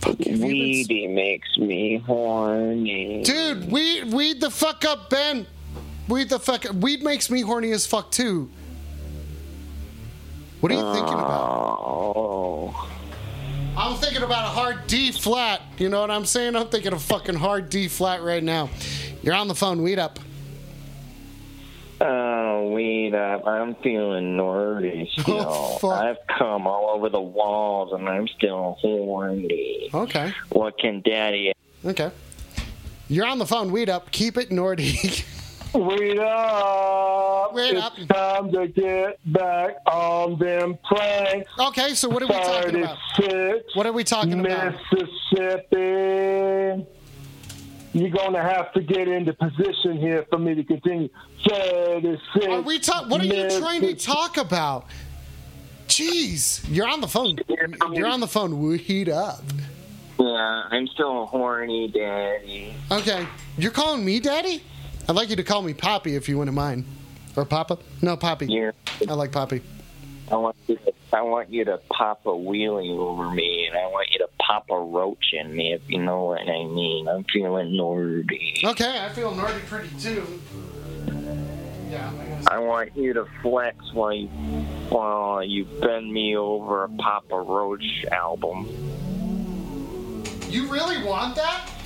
[0.00, 0.18] Fuck.
[0.20, 3.22] you been Weedy makes me horny.
[3.22, 5.46] Dude, weed, weed the fuck up, Ben.
[6.08, 6.64] Weed the fuck.
[6.74, 8.50] Weed makes me horny as fuck too.
[10.60, 11.82] What are you thinking about?
[11.84, 12.88] Oh.
[13.76, 15.62] I'm thinking about a hard D flat.
[15.76, 16.56] You know what I'm saying?
[16.56, 18.70] I'm thinking a fucking hard D flat right now.
[19.22, 19.82] You're on the phone.
[19.82, 20.18] Weed up.
[22.00, 23.46] Oh, weed up.
[23.46, 25.44] I'm feeling naughty oh, still.
[25.46, 25.92] Oh, fuck.
[25.92, 29.90] I've come all over the walls and I'm still horny.
[29.92, 30.32] Okay.
[30.50, 31.52] What can daddy
[31.84, 32.10] Okay.
[33.08, 33.70] You're on the phone.
[33.70, 34.10] Weed up.
[34.10, 35.24] Keep it, Nordy.
[35.74, 37.54] Wait up.
[37.54, 37.96] Wait it's up.
[38.08, 41.50] time to get back on them planks.
[41.58, 42.98] okay, so what are we talking about?
[43.74, 44.74] What are we talking about?
[44.92, 46.86] Mississippi.
[47.94, 51.08] You're going to have to get into position here for me to continue.
[51.48, 52.46] 36.
[52.46, 53.08] Are we talk?
[53.08, 54.86] What are you trying to talk about?
[55.88, 57.38] Jeez, you're on the phone.
[57.92, 58.60] You're on the phone.
[58.60, 59.42] We heat up.
[60.18, 62.74] Yeah, I'm still horny, daddy.
[62.90, 63.26] Okay,
[63.56, 64.62] you're calling me daddy?
[65.08, 66.84] I'd like you to call me Poppy if you wouldn't mind.
[67.34, 67.78] Or Papa?
[68.02, 68.46] No, Poppy.
[68.46, 68.72] Yeah,
[69.08, 69.62] I like Poppy.
[70.30, 73.86] I want you to, I want you to pop a wheelie over me, and I
[73.86, 77.08] want you to pop a roach in me, if you know what I mean.
[77.08, 78.62] I'm feeling nerdy.
[78.62, 80.40] Okay, I feel nerdy pretty too.
[81.88, 82.12] Yeah,
[82.46, 82.56] I.
[82.56, 84.28] I want you to flex while you,
[84.90, 88.66] while you bend me over a Papa Roach album.
[90.50, 91.77] You really want that?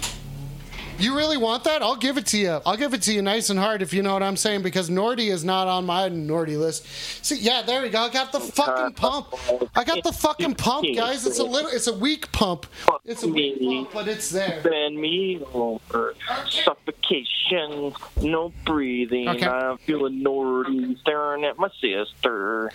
[0.98, 1.82] You really want that?
[1.82, 2.60] I'll give it to you.
[2.64, 4.88] I'll give it to you nice and hard if you know what I'm saying because
[4.88, 6.86] Nordy is not on my Nordy list.
[7.24, 8.02] See, yeah, there we go.
[8.02, 9.34] I got the fucking uh, pump.
[9.74, 11.26] I got the fucking pump, guys.
[11.26, 12.66] It's a little it's a weak pump.
[13.04, 14.60] It's a weak pump, but it's there.
[14.62, 16.14] Bend me over.
[16.48, 19.28] Suffocation, no breathing.
[19.28, 19.46] Okay.
[19.46, 22.70] I'm feeling Nordy staring at my sister.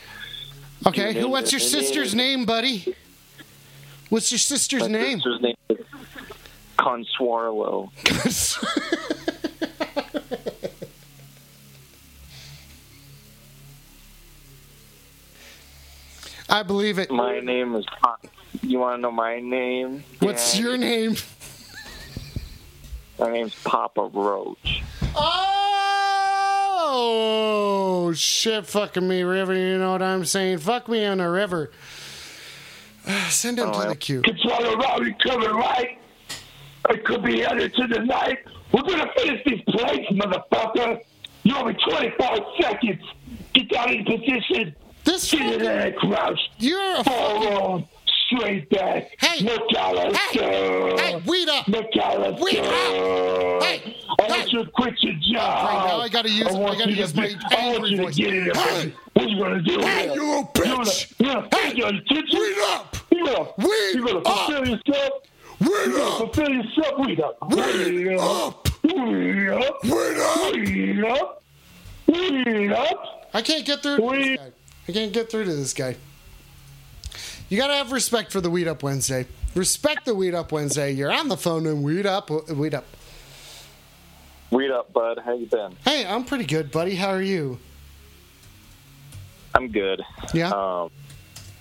[0.86, 2.96] Okay, who what's your sister's name, buddy?
[4.10, 5.18] What's your sister's My name?
[5.20, 5.56] sister's name
[6.78, 7.90] Consuarlo.
[16.50, 17.12] I believe it.
[17.12, 17.86] My name is.
[18.02, 18.18] Pa-
[18.62, 20.04] You want to know my name?
[20.20, 20.64] What's Yeah.
[20.64, 21.16] your name?
[23.20, 24.82] My name's Papa Roach.
[28.00, 28.66] Oh shit!
[28.68, 29.54] Fucking me, river.
[29.54, 30.60] You know what I'm saying?
[30.60, 31.72] Fuck me on a river.
[33.30, 34.22] Send him oh, to the queue.
[34.22, 35.98] Controller Rowdy coming right.
[36.90, 38.40] It could be headed to the night.
[38.72, 41.02] We're gonna finish these plates, motherfucker.
[41.44, 43.02] You only 25 seconds.
[43.54, 44.76] Get down in position.
[45.04, 46.40] This Get in there, crouch.
[46.60, 47.88] you're a fucking.
[48.28, 49.10] Straight back.
[49.22, 49.46] Hey.
[49.46, 51.00] McAllister.
[51.00, 51.66] Hey, weed up.
[51.66, 52.42] McAllister.
[52.44, 53.64] Weed up.
[53.64, 54.28] Hey, I hey.
[54.30, 55.66] want you to quit your job.
[55.70, 58.04] Right, now I gotta use- want I gotta use my I want angry you to
[58.04, 58.16] voice.
[58.18, 58.54] get in there.
[58.54, 58.94] Hey.
[59.14, 59.80] What you gonna do?
[59.80, 61.14] Hey, you little bitch.
[61.20, 61.70] You're gonna, Hey.
[61.70, 62.40] hey, your attention.
[62.40, 62.98] Weed up.
[63.12, 64.50] You gonna, Weed you gonna up.
[64.50, 65.14] yourself.
[65.60, 66.18] Weed up.
[66.18, 67.00] fulfill yourself.
[67.00, 67.38] Weed up.
[67.50, 68.70] Weed up.
[68.84, 69.84] Weed up.
[69.84, 70.54] Weed up.
[70.54, 71.44] Weed up.
[72.08, 73.30] Weed up.
[73.34, 74.52] I can't get through to this guy.
[74.88, 75.96] I can't get through to this guy.
[77.50, 79.26] You gotta have respect for the Weed Up Wednesday.
[79.56, 80.92] Respect the Weed Up Wednesday.
[80.92, 82.30] You're on the phone and Weed Up.
[82.30, 82.86] Weed Up.
[84.52, 85.20] Read up, bud.
[85.24, 85.76] How you been?
[85.84, 86.96] Hey, I'm pretty good, buddy.
[86.96, 87.60] How are you?
[89.54, 90.02] I'm good.
[90.34, 90.50] Yeah.
[90.50, 90.90] Um,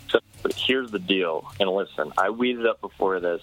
[0.09, 1.51] so but here's the deal.
[1.59, 3.43] And listen, I weeded up before this.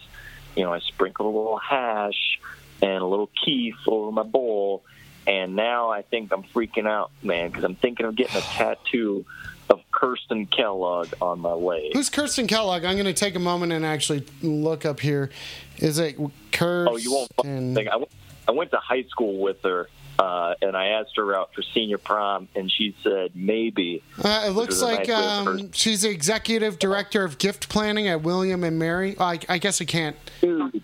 [0.55, 2.39] You know, I sprinkled a little hash
[2.81, 4.83] and a little keef over my bowl,
[5.25, 9.25] and now I think I'm freaking out, man, because I'm thinking of getting a tattoo
[9.69, 11.93] of Kirsten Kellogg on my leg.
[11.93, 12.83] Who's Kirsten Kellogg?
[12.83, 15.29] I'm gonna take a moment and actually look up here.
[15.77, 16.17] Is it
[16.51, 16.93] Kirsten?
[16.93, 17.31] Oh, you won't
[17.75, 17.89] think.
[17.89, 18.11] I went,
[18.47, 19.89] I went to high school with her,
[20.19, 24.03] uh, and I asked her out for senior prom, and she said maybe.
[24.23, 28.63] Uh, it looks like nice um, she's the executive director of gift planning at William
[28.63, 29.15] and Mary.
[29.19, 30.15] Oh, I, I guess I can't.
[30.41, 30.83] Dude,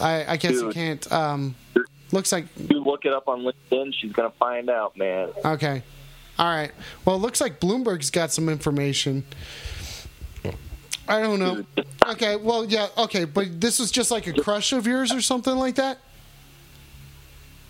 [0.00, 1.12] I, I guess I can't.
[1.12, 1.54] Um,
[2.12, 3.94] looks like you look it up on LinkedIn.
[3.94, 5.30] She's gonna find out, man.
[5.44, 5.82] okay.
[6.38, 6.70] All right.
[7.04, 9.24] Well, it looks like Bloomberg's got some information.
[11.08, 11.64] I don't know.
[12.06, 12.36] Okay.
[12.36, 12.88] Well, yeah.
[12.96, 15.98] Okay, but this was just like a crush of yours or something like that.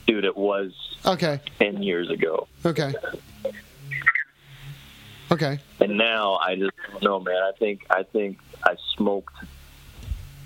[0.09, 0.73] Dude, it was
[1.05, 1.39] Okay.
[1.59, 2.95] ten years ago, Okay.
[5.31, 5.59] Okay.
[5.81, 7.37] and now I just don't know, man.
[7.37, 9.35] I think I think I smoked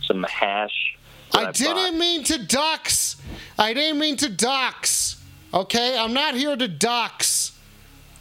[0.02, 0.98] some hash.
[1.30, 1.94] that I didn't bought.
[1.94, 3.16] mean to dox.
[3.56, 5.22] I didn't mean to dox.
[5.54, 7.56] Okay, I'm not here to dox.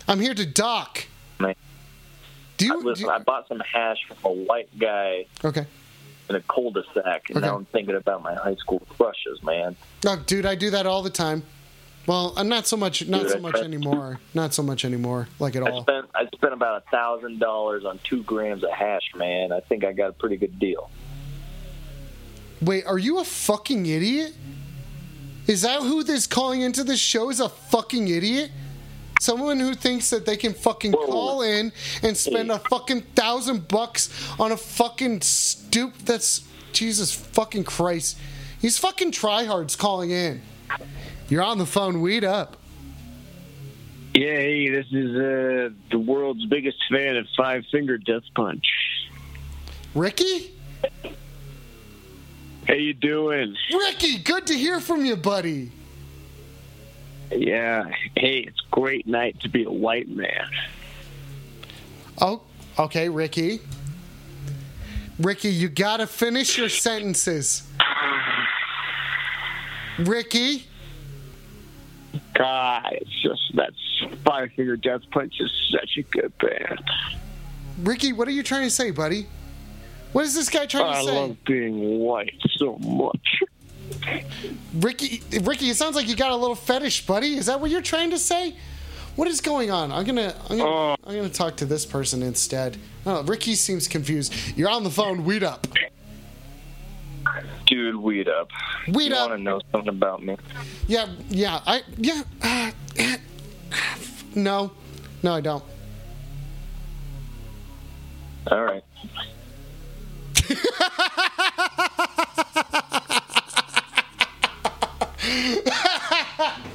[0.07, 1.05] I'm here to dock.
[1.39, 1.55] Man,
[2.57, 5.65] Do I, listen, do- I bought some hash from a white guy okay.
[6.31, 7.45] In a cul-de-sac, and Okay.
[7.45, 9.75] now I'm thinking about my high school crushes, man.
[10.03, 11.43] No, dude, I do that all the time.
[12.07, 13.05] Well, uh, not so much.
[13.07, 14.19] Not Dude, so I much tried- anymore.
[14.33, 15.27] Not so much anymore.
[15.39, 15.81] Like at I all.
[15.83, 19.51] spent I spent about a thousand dollars on two grams of hash, man.
[19.51, 20.89] I think I got a pretty good deal.
[22.61, 24.33] Wait, are you a fucking idiot?
[25.47, 28.51] Is that who this calling into this show is a fucking idiot?
[29.21, 31.05] Someone who thinks that they can fucking Whoa.
[31.05, 31.71] call in
[32.01, 36.43] and spend a fucking thousand bucks on a fucking stoop that's
[36.73, 38.17] Jesus fucking Christ.
[38.59, 40.41] He's fucking tryhards calling in.
[41.29, 42.57] You're on the phone, weed up.
[44.15, 48.65] Yeah, hey, this is uh, the world's biggest fan of Five Finger Death Punch.
[49.93, 50.51] Ricky?
[52.67, 53.55] How you doing?
[53.71, 55.71] Ricky, good to hear from you, buddy.
[57.31, 57.89] Yeah.
[58.15, 60.49] Hey, it's a great night to be a white man.
[62.19, 62.41] Oh,
[62.77, 63.61] okay, Ricky.
[65.19, 67.63] Ricky, you gotta finish your sentences.
[69.99, 70.65] Ricky,
[72.33, 73.71] God, it's just that
[74.25, 76.81] Five Finger Death Punch is such a good band.
[77.83, 79.27] Ricky, what are you trying to say, buddy?
[80.11, 81.17] What is this guy trying I to say?
[81.17, 83.43] I love being white so much.
[84.75, 87.35] Ricky, Ricky, it sounds like you got a little fetish, buddy.
[87.35, 88.55] Is that what you're trying to say?
[89.15, 89.91] What is going on?
[89.91, 90.95] I'm gonna, I'm gonna, Oh.
[91.05, 92.77] I'm gonna talk to this person instead.
[93.05, 94.33] Oh, Ricky seems confused.
[94.55, 95.25] You're on the phone.
[95.25, 95.67] Weed up.
[97.67, 98.49] Dude, weed up.
[98.87, 99.29] Weed you up.
[99.29, 100.35] want to know something about me?
[100.87, 102.23] Yeah, yeah, I, yeah.
[102.41, 102.71] Uh,
[104.35, 104.71] no,
[105.23, 105.63] no, I don't.
[108.47, 108.83] All right.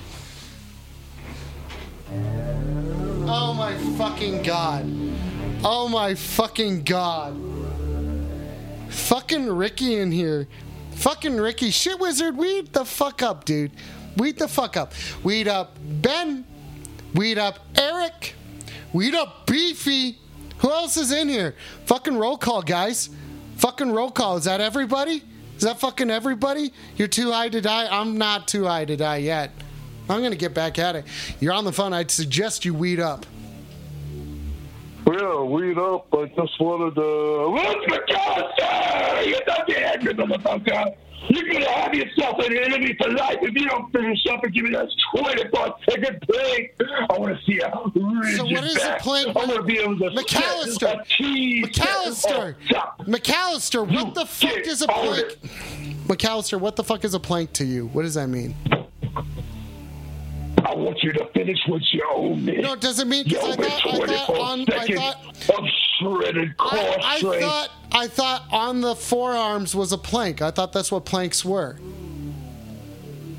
[3.29, 4.85] Oh my fucking god.
[5.65, 7.37] Oh my fucking god.
[8.89, 10.47] Fucking Ricky in here.
[10.93, 11.71] Fucking Ricky.
[11.71, 13.73] Shit wizard, weed the fuck up, dude.
[14.17, 14.93] Weed the fuck up.
[15.25, 16.47] Weed up Ben.
[17.15, 18.35] Weed up Eric.
[18.93, 20.19] Weed up Beefy.
[20.59, 21.57] Who else is in here?
[21.87, 23.11] Fucking roll call, guys.
[23.57, 24.37] Fucking roll call.
[24.37, 25.25] Is that everybody?
[25.57, 26.73] Is that fucking everybody?
[26.97, 27.89] You're too high to die?
[27.91, 29.51] I'm not too high to die yet.
[30.09, 31.05] I'm gonna get back at it.
[31.41, 31.93] You're on the phone.
[31.93, 33.27] I'd suggest you weed up.
[35.11, 36.09] Yeah, weed up.
[36.13, 37.51] I just wanted to.
[37.51, 39.27] What's McAllister?
[39.27, 40.95] You don't get angry, motherfucker.
[41.29, 44.65] You're gonna have yourself an enemy for life if you don't finish up and give
[44.65, 46.73] me that 24 second plank.
[47.11, 49.01] I want to see a rigid So what is a back.
[49.01, 49.29] plank?
[49.29, 50.79] I want to be able to McAllister.
[50.81, 52.55] set a cheese McAllister.
[53.01, 55.19] McAllister, what the fuck is a plank?
[55.21, 55.43] it.
[56.07, 57.87] McAllister, what the fuck is a plank to you?
[57.89, 58.55] What does that mean?
[60.77, 62.57] I want you to finish what you owe me.
[62.59, 63.25] No, doesn't mean?
[63.25, 65.65] Because I thought, I thought on, I thought, of
[65.99, 70.43] shredded core I, I thought, I thought on the forearms was a plank.
[70.43, 71.79] I thought that's what planks were.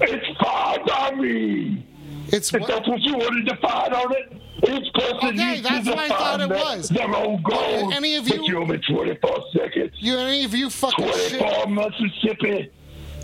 [0.01, 1.85] It's me.
[2.29, 2.67] It's If what?
[2.69, 4.33] that's what you wanted to find on it,
[4.67, 6.89] each person Okay, that's what I thought it was.
[6.89, 7.93] their own goals.
[7.93, 9.91] any of you- you owe me 24 seconds.
[9.99, 11.39] You any of you fucking 24 shit?
[11.39, 12.71] 24 Mississippi.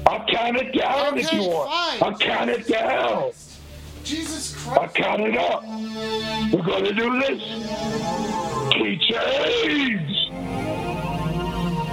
[0.05, 1.69] I'll count it down if you want.
[1.71, 2.03] fine.
[2.13, 3.31] I'll count it down.
[4.03, 4.95] Jesus Christ!
[4.95, 5.63] count it up.
[5.63, 7.41] We're going to do this.
[8.73, 10.09] Key change.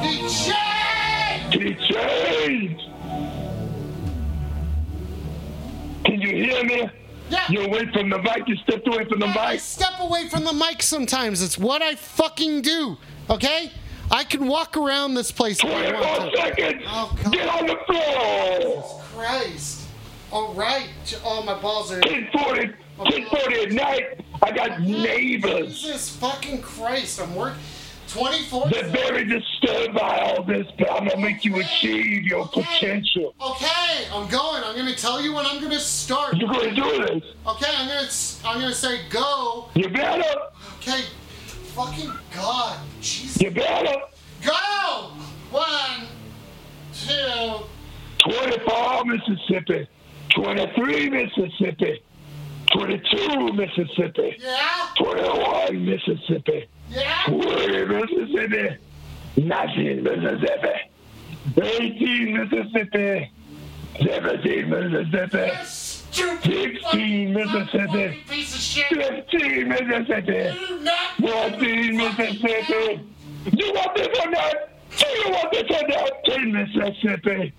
[0.01, 1.81] He changed!
[1.91, 2.81] Change.
[6.05, 6.89] Can you hear me?
[7.29, 7.45] Yeah.
[7.49, 8.49] You away from the mic.
[8.49, 9.61] You stepped away from the I mic.
[9.61, 11.43] step away from the mic sometimes.
[11.43, 12.97] It's what I fucking do.
[13.29, 13.71] Okay?
[14.11, 16.83] I can walk around this place 24 seconds.
[16.87, 18.83] Oh, Get on the floor.
[18.83, 19.80] Jesus Christ.
[20.33, 20.89] All right.
[21.25, 21.99] Oh, my balls are.
[22.01, 24.21] 1040, 1040 at night.
[24.43, 25.81] I got neighbors.
[25.81, 27.21] Jesus fucking Christ.
[27.21, 27.61] I'm working
[28.11, 28.71] 24.
[28.71, 33.35] They're very disturbed by all this, but I'm gonna make you achieve your potential.
[33.41, 34.65] Okay, I'm going.
[34.65, 36.37] I'm gonna tell you when I'm gonna start.
[36.37, 37.23] You're gonna do this.
[37.47, 38.09] Okay, I'm gonna
[38.45, 39.69] I'm gonna say go.
[39.75, 40.41] You better.
[40.79, 41.03] Okay,
[41.75, 44.01] fucking God, Jesus, You better.
[44.45, 45.11] go.
[45.51, 46.09] One,
[46.93, 47.65] two,
[48.29, 49.89] 24 Mississippi.
[50.35, 52.03] 23 Mississippi.
[52.73, 54.37] 22 Mississippi.
[54.39, 56.69] yeah, 21 Mississippi.
[56.91, 57.25] yeah.
[57.27, 58.77] 20 Mississippi.
[59.37, 60.91] 19 Mississippi.
[61.61, 63.31] 18 Mississippi.
[64.01, 65.51] 17 Mississippi.
[66.13, 68.25] 16 Mississippi.
[68.29, 68.89] piece of shit.
[68.89, 70.57] 15 Mississippi.
[70.69, 73.01] Do not 14 Mississippi.
[73.57, 74.55] You want this or not?
[74.97, 76.11] Do you want this or not?
[76.25, 77.53] 10 Mississippi.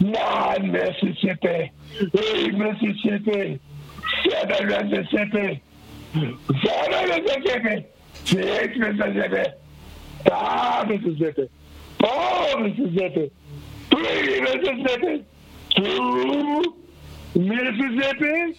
[0.00, 1.70] 9 Mississippi.
[2.14, 3.60] 8 Mississippi.
[4.30, 5.62] 7 Mississippi.
[6.12, 7.86] 7 Mississippi.
[8.24, 9.52] 6 Mississippi.
[10.28, 11.50] 5 Mississippi.
[12.00, 13.30] 4 Mississippi.
[13.90, 15.24] 3 Mississippi.
[15.76, 16.74] 2
[17.34, 18.58] Mississippi.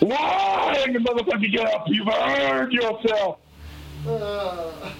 [0.00, 1.84] Why, you motherfucker, get up?
[1.88, 3.38] You've earned yourself.
[4.06, 4.90] Uh,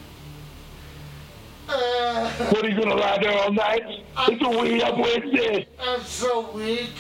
[1.69, 3.83] uh, What are you gonna lie there all night?
[4.29, 5.67] It's a weed up Wednesday.
[5.81, 6.91] I'm so weak.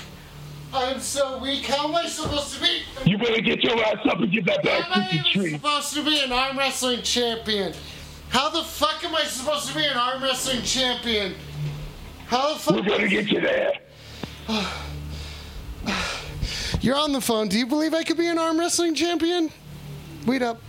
[0.73, 1.65] I'm so weak.
[1.65, 2.83] How am I supposed to be?
[3.05, 5.45] You better get your ass up and get that back How am I to the
[5.47, 7.73] even supposed to be an arm wrestling champion?
[8.29, 11.35] How the fuck am I supposed to be an arm wrestling champion?
[12.27, 12.75] How the fuck?
[12.77, 13.73] We're gonna get you there.
[16.81, 17.49] You're on the phone.
[17.49, 19.51] Do you believe I could be an arm wrestling champion?
[20.27, 20.61] Wait up.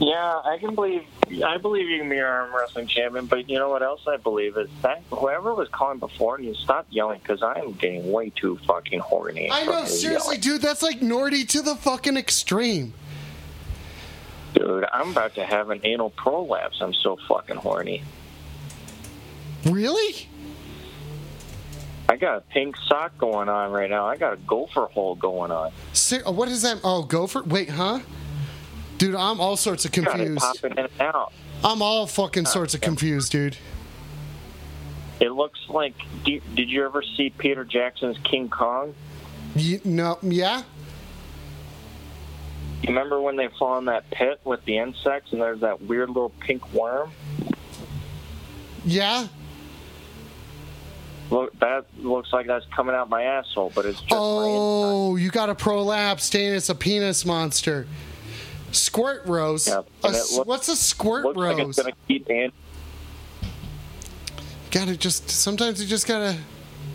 [0.00, 1.04] Yeah, I can believe.
[1.44, 4.16] I believe you can be an arm wrestling champion, but you know what else I
[4.16, 8.30] believe is that whoever was calling before you stop yelling because I am getting way
[8.30, 9.50] too fucking horny.
[9.50, 10.40] I know, seriously, yelling.
[10.40, 10.62] dude.
[10.62, 12.92] That's like Nordy to the fucking extreme.
[14.54, 14.84] dude.
[14.92, 16.80] I'm about to have an anal prolapse.
[16.80, 18.02] I'm so fucking horny.
[19.64, 20.28] Really?
[22.08, 24.06] I got a pink sock going on right now.
[24.06, 25.72] I got a gopher hole going on.
[25.94, 26.80] Ser- uh, what is that?
[26.84, 27.42] Oh, Gopher.
[27.44, 28.00] Wait, huh?
[28.98, 30.40] Dude, I'm all sorts of confused.
[30.40, 31.32] popping in and out.
[31.62, 33.56] I'm all fucking sorts of confused, dude.
[35.20, 35.94] It looks like.
[36.24, 38.94] Did, you ever see Peter Jackson's King Kong?
[39.56, 40.62] You, no, yeah.
[42.82, 46.08] You remember when they fall in that pit with the insects and there's that weird
[46.08, 47.10] little pink worm?
[48.84, 49.28] Yeah.
[51.30, 55.48] Look, that looks like that's coming out my asshole, but it's just Oh, you got
[55.48, 56.52] a prolapse, Dane.
[56.52, 57.86] It's a penis monster.
[58.74, 59.66] Squirt rose.
[59.68, 61.76] Yeah, A and it s- looks- what's a squirt Looks like it's rose?
[61.76, 62.52] gonna keep in.
[64.70, 66.36] Gotta just sometimes you just gotta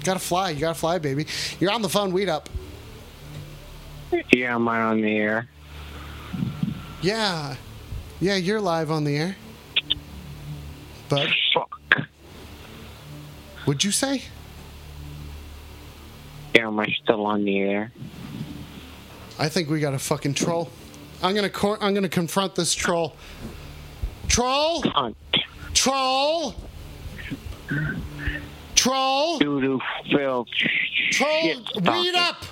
[0.03, 0.49] gotta fly.
[0.51, 1.25] You gotta fly, baby.
[1.59, 2.11] You're on the phone.
[2.11, 2.49] Weed up.
[4.33, 5.47] Yeah, am I on the air?
[7.01, 7.55] Yeah,
[8.19, 8.35] yeah.
[8.35, 9.35] You're live on the air.
[11.07, 11.79] But Fuck.
[13.65, 14.23] would you say?
[16.53, 17.91] Yeah, am I still on the air?
[19.39, 20.69] I think we got a fucking troll.
[21.21, 23.15] I'm gonna cor- I'm gonna confront this troll.
[24.27, 25.15] Troll, Cunt.
[25.73, 26.55] troll,
[28.75, 29.81] troll, Doo doo
[30.11, 30.47] filth.
[31.11, 31.41] troll.
[31.41, 31.59] Shit.
[31.83, 32.45] Weed up,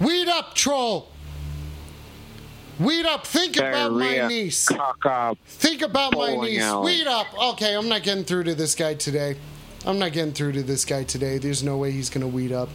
[0.00, 1.08] weed up, troll.
[2.78, 3.26] Weed up.
[3.26, 4.68] Think about my niece.
[4.68, 5.38] Cock up.
[5.46, 6.72] Think about my niece.
[6.74, 7.26] Weed up.
[7.52, 9.36] Okay, I'm not getting through to this guy today.
[9.84, 11.38] I'm not getting through to this guy today.
[11.38, 12.70] There's no way he's gonna weed up.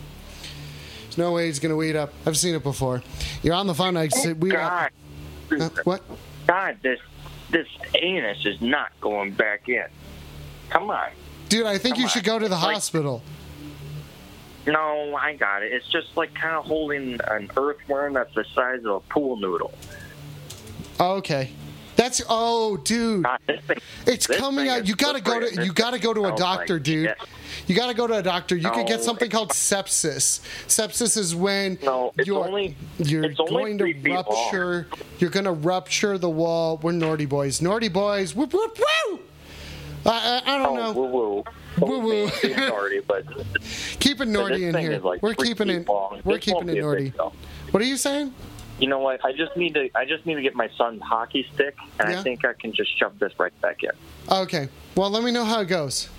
[1.03, 2.13] There's no way he's gonna weed up.
[2.25, 3.01] I've seen it before.
[3.41, 3.97] You're on the phone.
[3.97, 4.91] I oh, said weed up.
[5.51, 6.01] Uh, what?
[6.47, 6.99] God, this
[7.49, 9.85] this anus is not going back in.
[10.69, 11.09] Come on.
[11.49, 12.11] Dude, I think Come you on.
[12.11, 13.21] should go to the Like- hospital.
[14.65, 15.71] No, I got it.
[15.71, 19.73] It's just like kind of holding an earthworm that's the size of a pool noodle.
[20.99, 21.51] Oh, okay.
[21.97, 23.23] That's oh, dude.
[23.23, 24.87] God, this thing, It's coming out.
[24.87, 27.13] You gotta go to you gotta go to a doctor, dude.
[27.65, 28.55] You gotta go to a doctor.
[28.55, 30.39] You could get something called sepsis.
[30.67, 31.77] Sepsis is when
[32.23, 34.23] you're only- you're going to three feet long.
[34.27, 34.87] rupture.
[35.19, 36.79] You're gonna rupture the wall.
[36.81, 37.61] We're naughty boys.
[37.61, 38.33] Naughty boys.
[38.35, 38.77] Whoop whoop
[39.09, 39.19] woo.
[40.05, 40.91] I, I, I don't Oh, know.
[40.93, 41.43] woo woo.
[41.79, 42.29] Woo woo.
[42.29, 43.25] Sorry, but
[43.99, 44.99] Keep it naughty in here.
[44.99, 45.87] like We're keeping it.
[45.87, 46.21] long.
[46.23, 47.03] We're This keeping it be a naughty.
[47.05, 47.33] big deal.
[47.71, 48.33] What are you saying?
[48.79, 49.23] You know what?
[49.25, 49.89] I just need to.
[49.95, 52.19] I just need to get my son's hockey stick, and Yeah.
[52.19, 53.89] I think I can just shove this right back in.
[54.29, 54.69] Okay.
[54.95, 56.09] Well, let me know how it goes.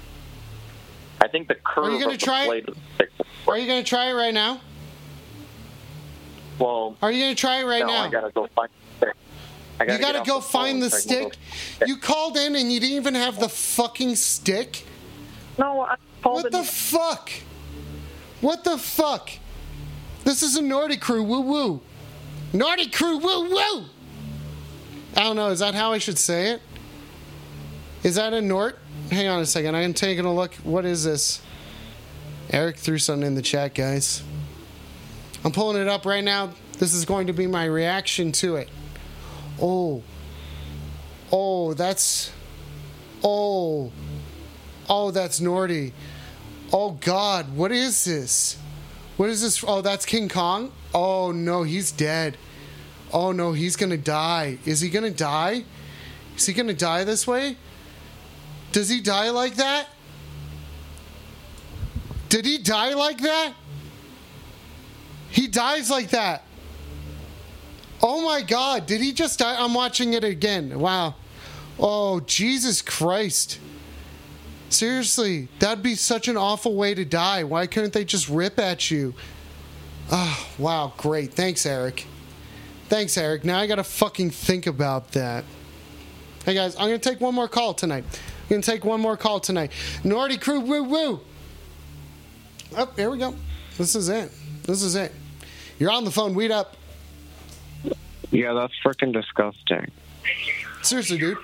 [1.21, 2.47] I think the curve Are you gonna try it?
[2.47, 3.11] blade of the stick.
[3.47, 4.61] Are you gonna try it right now?
[6.59, 8.05] Well, Are you gonna try it right no, now?
[8.05, 9.15] I gotta go find the stick.
[9.81, 11.37] I You gotta go the find the stick.
[11.79, 14.85] go- You called in and you didn't even have the fucking stick.
[15.57, 17.31] No, I called What the fuck?
[18.41, 19.31] What the fuck?
[20.25, 21.81] This is a Naughty Crew woo woo.
[22.53, 23.85] Naughty Crew woo woo.
[25.17, 25.49] I don't know.
[25.49, 26.63] Is that how I should say it?
[28.03, 28.79] Is that a Nort?
[29.11, 29.75] Hang on a second.
[29.75, 30.55] I'm taking a look.
[30.57, 31.41] What is this?
[32.51, 34.23] Eric threw something in the chat, guys.
[35.45, 36.51] I'm pulling it up right now.
[36.79, 38.69] This is going to be my reaction to it.
[39.61, 40.03] Oh.
[41.33, 42.33] Oh, that's.
[43.23, 43.93] Oh.
[44.89, 45.93] Oh, that's Nordy.
[46.73, 48.57] Oh God, what is this?
[49.17, 49.65] What is this?
[49.67, 50.73] Oh, that's King Kong.
[50.95, 52.37] Oh no, he's dead.
[53.13, 54.59] Oh no, he's gonna die.
[54.65, 55.65] Is he gonna die?
[56.37, 57.57] Is he gonna die this way?
[58.73, 59.89] Does he die like that?
[62.29, 63.55] Did he die like that?
[65.31, 66.43] He dies like that.
[68.03, 69.57] Oh my God, did he just die?
[69.59, 70.79] I'm watching it again.
[70.79, 71.15] Wow.
[71.79, 73.59] Oh, Jesus Christ.
[74.69, 77.45] Seriously, that'd be such an awful way to die.
[77.45, 79.15] Why couldn't they just rip at you?
[80.11, 81.35] Oh, wow, great.
[81.35, 82.07] Thanks, Eric.
[82.89, 83.45] Thanks, Eric.
[83.45, 85.45] Now I gotta fucking think about that.
[86.45, 88.05] Hey guys, I'm gonna take one more call tonight.
[88.45, 89.71] I'm gonna take one more call tonight.
[90.03, 91.21] Nordy crew, woo woo.
[92.77, 93.35] Oh, here we go.
[93.77, 94.31] This is it.
[94.63, 95.13] This is it.
[95.79, 96.35] You're on the phone.
[96.35, 96.75] Weed up.
[98.31, 99.91] Yeah, that's freaking disgusting.
[100.83, 101.39] Seriously, dude.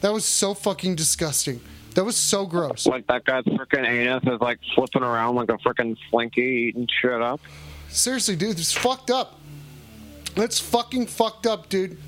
[0.00, 1.60] That was so fucking disgusting.
[1.94, 2.86] That was so gross.
[2.86, 7.20] Like that guy's freaking anus is like flipping around like a freaking slinky eating shit
[7.20, 7.40] up.
[7.90, 9.38] Seriously, dude, it's fucked up.
[10.34, 11.98] That's fucking fucked up, dude.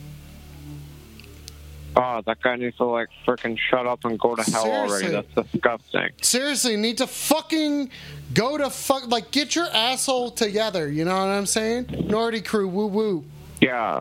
[1.95, 5.15] Oh, that guy needs to like freaking shut up and go to hell Seriously.
[5.15, 5.27] already.
[5.35, 6.09] That's disgusting.
[6.23, 7.91] Seriously, need to fucking
[8.33, 10.91] go to fuck like get your asshole together.
[10.91, 11.87] You know what I'm saying?
[11.87, 13.25] Nordy crew, woo woo.
[13.61, 14.01] Yeah.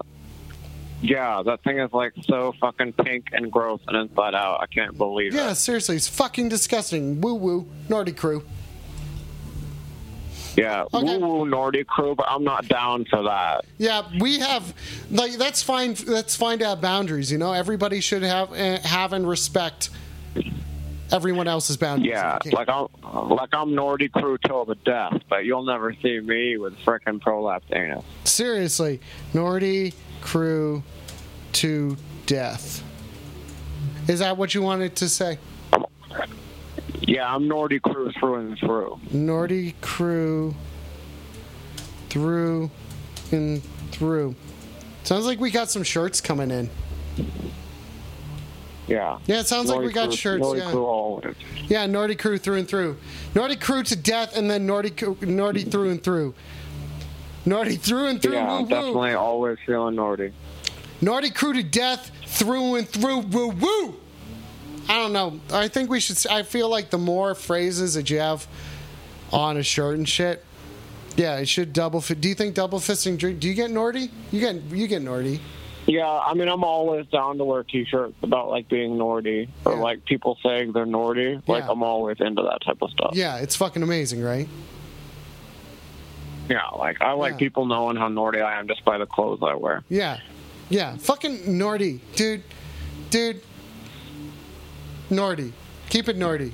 [1.01, 4.61] Yeah, that thing is like so fucking pink and gross and inside out.
[4.61, 5.45] I can't believe Yeah, it.
[5.47, 7.19] Yeah, seriously, it's fucking disgusting.
[7.19, 8.43] Woo woo, Nordy crew.
[10.55, 11.17] Yeah, Okay.
[11.17, 13.65] woo woo Nordic crew, but I'm not down for that.
[13.77, 14.73] Yeah, we have
[15.09, 15.93] like that's fine.
[15.93, 17.31] That's fine to have boundaries.
[17.31, 19.89] You know, everybody should have uh, have and respect
[21.11, 22.11] everyone else's boundaries.
[22.11, 22.87] Yeah, like I'm
[23.29, 27.73] like I'm Nordic crew till the death, but you'll never see me with frickin' prolapsed
[27.75, 28.03] anus.
[28.25, 28.99] seriously,
[29.33, 30.83] Nordy crew
[31.53, 32.83] to death.
[34.07, 35.37] Is that what you wanted to say?
[37.11, 38.97] Yeah, I'm Nordic crew through and through.
[39.09, 40.55] Nordy crew
[42.07, 42.71] through
[43.33, 43.61] and
[43.91, 44.33] through.
[45.03, 46.69] Sounds like we got some shirts coming in.
[48.87, 49.19] Yeah.
[49.25, 50.41] Yeah, it sounds like we got crew- shirts.
[50.41, 50.71] Nordic Yeah.
[50.71, 51.35] crew always.
[51.67, 52.95] Yeah, Nordy crew through and through.
[53.33, 56.33] Nordy crew to death, and then Nordy Nordy through and through.
[57.45, 58.35] Nordy through and through.
[58.35, 58.69] Yeah, woo, I'm woo.
[58.69, 60.31] definitely always feeling Nordic.
[61.01, 63.19] Nordy crew to death, through and through.
[63.19, 63.95] Woo woo.
[64.89, 65.39] I don't know.
[65.53, 66.17] I think we should.
[66.29, 68.47] I feel like the more phrases that you have
[69.31, 70.43] on a shirt and shit,
[71.15, 72.01] yeah, it should double.
[72.01, 73.17] Fi- do you think double fisting?
[73.17, 74.09] drink- Do you get Nordy?
[74.31, 75.39] You get you get Nordy.
[75.87, 79.79] Yeah, I mean, I'm always down to wear T-shirts about like being Nordy or Yeah.
[79.79, 81.41] like people saying they're Nordy.
[81.47, 81.71] Like Yeah.
[81.71, 83.11] I'm always into that type of stuff.
[83.13, 84.47] Yeah, it's fucking amazing, right?
[86.49, 87.37] Yeah, like I like Yeah.
[87.37, 89.83] people knowing how Nordy I am just by the clothes I wear.
[89.89, 90.19] Yeah,
[90.69, 90.97] yeah.
[90.97, 92.43] Fucking Nordy, dude,
[93.09, 93.41] dude.
[95.11, 95.51] Nordy,
[95.89, 96.51] keep it Nordy,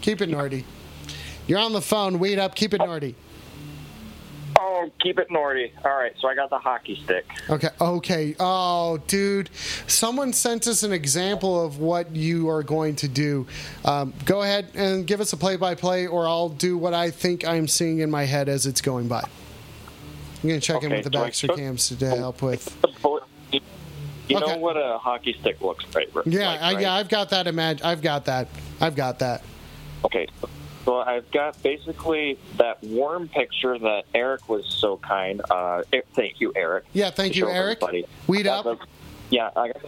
[0.00, 0.64] keep it Nordy.
[1.46, 2.18] You're on the phone.
[2.18, 2.54] Wait up.
[2.54, 3.14] Keep it Nordy.
[4.58, 5.70] Oh, keep it Nordy.
[5.84, 7.24] All right, so I got the hockey stick.
[7.48, 7.68] Okay.
[7.80, 8.36] Okay.
[8.38, 9.50] Oh, dude.
[9.86, 13.46] Someone sent us an example of what you are going to do.
[13.84, 17.10] Um, go ahead and give us a play by play, or I'll do what I
[17.10, 19.20] think I'm seeing in my head as it's going by.
[20.42, 22.76] I'm going to check in with the so Baxter took- cams to help with.
[24.32, 24.52] You Okay.
[24.52, 26.08] know what a hockey stick looks right?
[26.24, 26.80] Yeah, like, I, right?
[26.82, 27.44] yeah, I've got that.
[27.46, 28.48] Imag- I've got that.
[28.80, 29.42] I've got that.
[30.06, 30.26] Okay,
[30.86, 35.42] so I've got basically that warm picture that Eric was so kind.
[35.50, 36.84] Uh, eh, thank you, Eric.
[36.94, 37.82] Yeah, thank you, Eric.
[37.82, 38.06] everybody.
[38.26, 38.64] Weed up.
[38.64, 38.78] the-
[39.28, 39.82] yeah, I got,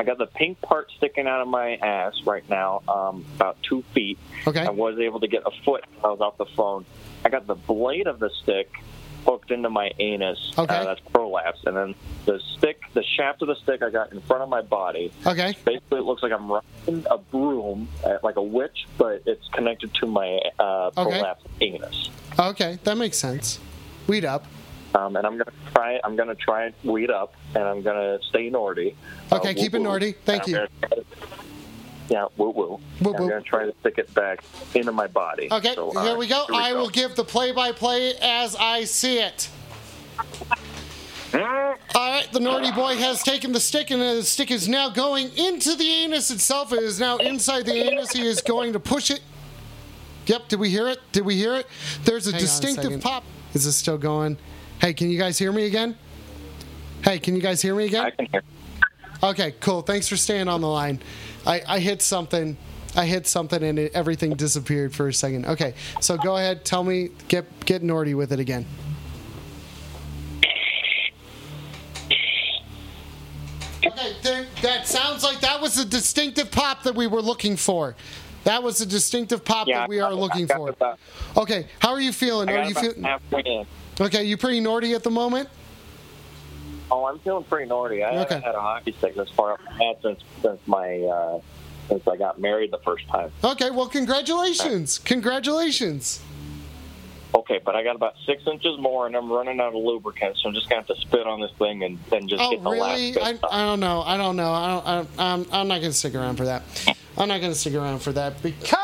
[0.00, 3.82] I got the pink part sticking out of my ass right now, um, about two
[3.94, 4.18] feet.
[4.46, 4.60] Okay.
[4.66, 5.84] I was able to get a foot.
[6.02, 6.84] I was off the phone.
[7.24, 8.70] I got the blade of the stick
[9.24, 10.52] hooked into my anus.
[10.58, 10.74] Okay.
[10.74, 11.94] Uh, that's prolapse, and then
[12.26, 15.12] the stick, the shaft of the stick, I got in front of my body.
[15.26, 15.56] Okay.
[15.64, 19.92] Basically, it looks like I'm riding a broom, uh, like a witch, but it's connected
[19.94, 21.18] to my uh, Okay.
[21.20, 22.10] prolapsed anus.
[22.38, 23.58] Okay, that makes sense.
[24.06, 24.46] Weed up.
[24.94, 25.98] Um, and I'm gonna try.
[26.04, 28.94] I'm gonna try and weed up, and I'm gonna stay Nordy.
[29.32, 29.82] Uh, Okay, keep it.
[29.82, 30.14] Nordy.
[30.24, 30.66] Thank you.
[32.08, 32.80] Yeah, woo woo.
[33.00, 33.14] Woo-woo.
[33.16, 34.44] I'm gonna try to stick it back
[34.74, 35.48] into my body.
[35.50, 36.44] Okay, So, here uh, we go.
[36.46, 39.48] here I will give the play by play as I see it.
[41.34, 41.40] All
[41.94, 45.74] right, the Nordy boy has taken the stick, and the stick is now going into
[45.74, 46.72] the anus itself.
[46.72, 48.12] It is now inside the anus.
[48.12, 49.20] He is going to push it.
[50.26, 51.00] Yep, did we hear it?
[51.12, 51.66] Did we hear it?
[52.04, 53.24] There's a Hang on a distinctive pop.
[53.52, 54.38] Is this still going?
[54.80, 55.96] Hey, can you guys hear me again?
[57.02, 58.06] Hey, can you guys hear me again?
[58.06, 58.42] I can hear.
[59.22, 59.82] Okay, cool.
[59.82, 61.00] Thanks for staying on the line.
[61.46, 62.56] I, I hit something.
[62.96, 65.46] I hit something and it, everything disappeared for a second.
[65.46, 66.64] Okay, so go ahead.
[66.64, 67.10] Tell me.
[67.28, 68.64] Get get Nordy with it again.
[73.86, 77.94] Okay, there, that sounds like that was the distinctive pop that we were looking for.
[78.44, 80.96] That was the distinctive pop Yeah, that we are I- I looking got for.
[81.36, 82.48] Okay, how are you feeling?
[82.48, 83.66] I Are you about feel- halfway in.
[84.00, 84.24] okay?
[84.24, 85.48] You pretty Nordy at the moment?
[86.90, 88.02] Oh, I'm feeling pretty naughty.
[88.04, 88.34] I Okay.
[88.34, 91.40] haven't had a hockey stick this far up my since since my uh,
[91.88, 93.30] since I got married the first time.
[93.42, 94.98] Okay, well, congratulations!
[94.98, 96.20] Congratulations!
[97.34, 100.48] Okay, but I got about six inches more, and I'm running out of lubricant, so
[100.48, 102.70] I'm just gonna have to spit on this thing and, and just Oh, get the
[102.70, 103.12] really?
[103.12, 103.40] last I, bit.
[103.50, 104.02] I don't know.
[104.02, 104.52] I don't know.
[104.52, 104.86] I don't,
[105.18, 106.62] I, I'm, I'm not going to stick around for that.
[107.18, 108.76] I'm not going to stick around for that because,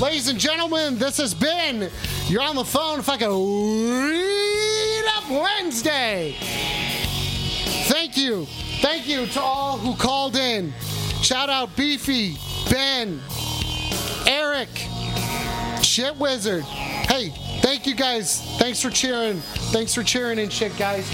[0.00, 1.88] ladies and gentlemen, this has been
[2.26, 4.51] You're on the Phone Fucking Read
[5.30, 6.36] Wednesday.
[7.88, 8.46] Thank you.
[8.80, 10.72] Thank you to all who called in.
[11.22, 12.36] Shout out Beefy,
[12.70, 13.20] Ben,
[14.26, 14.68] Eric,
[15.82, 16.64] Shit Wizard.
[16.64, 17.32] Hey,
[17.62, 18.40] thank you guys.
[18.58, 19.38] Thanks for cheering.
[19.72, 21.10] Thanks for cheering and shit, guys.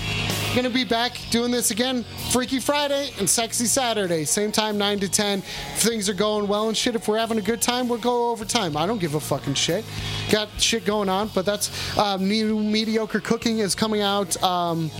[0.54, 4.24] Gonna be back doing this again Freaky Friday and Sexy Saturday.
[4.24, 5.38] Same time, 9 to 10.
[5.38, 8.30] If things are going well and shit, if we're having a good time, we'll go
[8.30, 8.76] overtime.
[8.76, 9.84] I don't give a fucking shit.
[10.30, 14.90] Got shit going on, but that's um, new mediocre cooking is coming out um,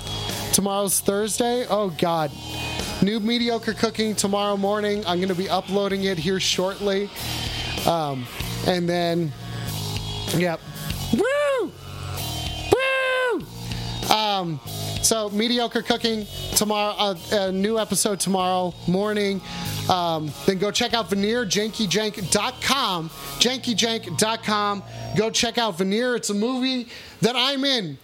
[0.53, 1.67] tomorrow's Thursday.
[1.69, 2.31] Oh, God.
[3.03, 5.05] New mediocre cooking tomorrow morning.
[5.07, 7.11] I'm to be uploading it here shortly.
[7.87, 8.27] Um,
[8.67, 9.33] and then,
[10.37, 10.61] yep.
[11.13, 11.73] Woo!
[12.73, 14.15] Woo!
[14.15, 14.61] Um,
[15.03, 16.27] So mediocre cooking
[16.57, 16.95] tomorrow.
[16.99, 19.41] Uh, a new episode tomorrow morning.
[19.89, 23.09] Um, then go check out Veneer, jankyjank.com.
[23.09, 24.83] Jankyjank.com.
[25.17, 26.15] Go check out Veneer.
[26.17, 26.89] It's a movie
[27.23, 27.97] that I'm in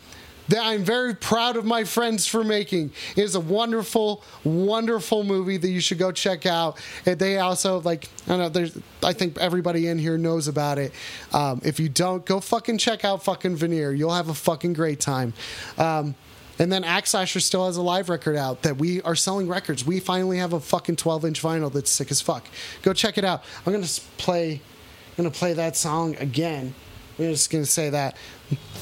[0.49, 2.93] that I'm very proud of my friends for making.
[3.17, 6.79] It is a wonderful, wonderful movie that you should go check out.
[7.07, 8.49] And they also like I don't know.
[8.49, 10.93] There's I think everybody in here knows about it.
[11.33, 13.93] Um, if you don't, go fucking check out fucking Veneer.
[13.93, 15.33] You'll have a fucking great time.
[15.79, 16.15] Um,
[16.59, 19.85] and then Axe still has a live record out that we are selling records.
[19.85, 22.47] We finally have a fucking 12 inch vinyl that's sick as fuck.
[22.83, 23.43] Go check it out.
[23.67, 23.87] I'm gonna
[24.19, 24.53] play.
[24.53, 26.75] I'm gonna play that song again.
[27.19, 28.17] I'm just gonna say that.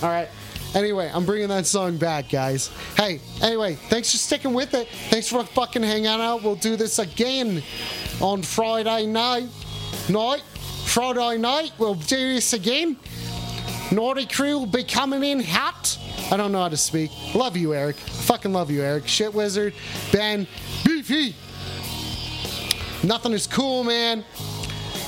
[0.02, 0.28] All right.
[0.74, 2.70] Anyway, I'm bringing that song back, guys.
[2.96, 4.88] Hey, anyway, thanks for sticking with it.
[5.10, 6.42] Thanks for fucking hanging out.
[6.42, 7.62] We'll do this again
[8.20, 9.48] on Friday night.
[10.08, 10.42] Night.
[10.86, 11.72] Friday night.
[11.78, 12.96] We'll do this again.
[13.90, 15.98] Naughty crew will be coming in hot.
[16.30, 17.10] I don't know how to speak.
[17.34, 17.96] Love you, Eric.
[17.96, 19.06] Fucking love you, Eric.
[19.06, 19.74] Shit Wizard,
[20.10, 20.46] Ben,
[20.84, 21.34] Beefy.
[23.04, 24.24] Nothing is cool, man.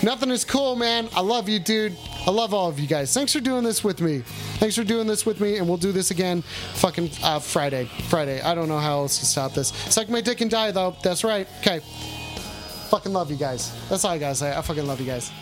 [0.04, 1.08] Nothing is cool, man.
[1.16, 1.96] I love you, dude.
[2.26, 3.14] I love all of you guys.
[3.14, 4.18] Thanks for doing this with me.
[4.58, 6.42] Thanks for doing this with me, and we'll do this again
[6.74, 7.86] fucking uh, Friday.
[8.10, 8.42] Friday.
[8.42, 9.68] I don't know how else to stop this.
[9.68, 10.94] Suck my dick and die, though.
[11.02, 11.48] That's right.
[11.60, 11.80] Okay.
[12.90, 13.72] Fucking love you guys.
[13.88, 14.54] That's all I gotta say.
[14.54, 15.32] I fucking love you guys.